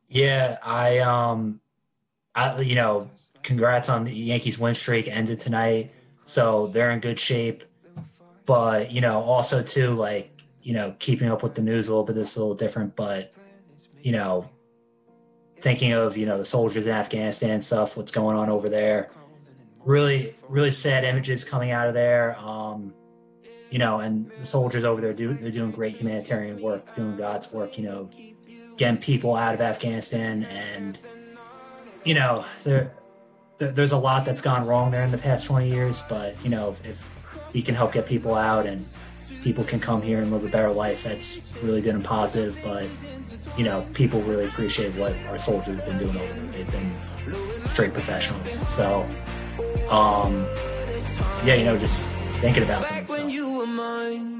Yeah, 0.07 0.59
I 0.63 0.99
um, 0.99 1.59
I 2.35 2.61
you 2.61 2.75
know, 2.75 3.09
congrats 3.41 3.89
on 3.89 4.03
the 4.03 4.13
Yankees 4.13 4.59
win 4.59 4.75
streak 4.75 5.07
ended 5.07 5.39
tonight, 5.39 5.91
so 6.23 6.67
they're 6.67 6.91
in 6.91 6.99
good 6.99 7.19
shape. 7.19 7.63
But 8.45 8.91
you 8.91 9.01
know, 9.01 9.21
also 9.21 9.63
too, 9.63 9.95
like 9.95 10.43
you 10.61 10.73
know, 10.73 10.95
keeping 10.99 11.29
up 11.29 11.41
with 11.41 11.55
the 11.55 11.63
news 11.63 11.87
a 11.87 11.91
little 11.91 12.03
bit 12.03 12.17
is 12.17 12.35
a 12.35 12.39
little 12.39 12.55
different. 12.55 12.95
But 12.95 13.33
you 14.05 14.11
know, 14.11 14.47
thinking 15.61 15.93
of 15.93 16.15
you 16.15 16.27
know 16.27 16.37
the 16.37 16.45
soldiers 16.45 16.85
in 16.85 16.93
Afghanistan 16.93 17.59
stuff, 17.59 17.97
what's 17.97 18.11
going 18.11 18.37
on 18.37 18.49
over 18.49 18.69
there. 18.69 19.09
Really, 19.83 20.35
really 20.47 20.69
sad 20.69 21.03
images 21.03 21.43
coming 21.43 21.71
out 21.71 21.87
of 21.87 21.95
there. 21.95 22.37
Um, 22.37 22.93
you 23.71 23.79
know, 23.79 24.01
and 24.01 24.29
the 24.37 24.45
soldiers 24.45 24.85
over 24.85 25.01
there 25.01 25.11
do 25.11 25.33
they're 25.33 25.49
doing 25.49 25.71
great 25.71 25.95
humanitarian 25.95 26.61
work, 26.61 26.95
doing 26.95 27.17
God's 27.17 27.51
work. 27.51 27.79
You 27.79 27.85
know, 27.85 28.09
getting 28.77 29.01
people 29.01 29.35
out 29.35 29.55
of 29.55 29.61
Afghanistan, 29.61 30.43
and 30.43 30.99
you 32.03 32.13
know, 32.13 32.45
there, 32.63 32.93
there 33.57 33.71
there's 33.71 33.91
a 33.91 33.97
lot 33.97 34.23
that's 34.23 34.41
gone 34.41 34.67
wrong 34.67 34.91
there 34.91 35.03
in 35.03 35.09
the 35.09 35.17
past 35.17 35.47
20 35.47 35.67
years. 35.67 36.03
But 36.07 36.35
you 36.43 36.51
know, 36.51 36.69
if, 36.69 36.85
if 36.85 37.09
he 37.51 37.63
can 37.63 37.73
help 37.73 37.93
get 37.93 38.05
people 38.05 38.35
out 38.35 38.67
and 38.67 38.85
people 39.45 39.63
can 39.63 39.79
come 39.79 40.01
here 40.01 40.21
and 40.21 40.31
live 40.31 40.43
a 40.43 40.49
better 40.49 40.71
life, 40.71 41.03
that's 41.03 41.55
really 41.61 41.79
good 41.79 41.93
and 41.93 42.03
positive. 42.03 42.59
But 42.63 42.89
you 43.55 43.63
know, 43.63 43.85
people 43.93 44.19
really 44.23 44.47
appreciate 44.47 44.97
what 44.97 45.13
our 45.27 45.37
soldiers 45.37 45.79
have 45.79 45.85
been 45.85 45.99
doing 45.99 46.17
over 46.17 46.33
there. 46.33 46.51
They've 46.51 46.71
been 46.71 47.67
straight 47.67 47.93
professionals. 47.93 48.53
So, 48.67 49.07
um, 49.91 50.33
yeah, 51.45 51.53
you 51.53 51.63
know, 51.63 51.77
just 51.77 52.07
thinking 52.41 52.63
about 52.63 52.89
them 52.89 54.34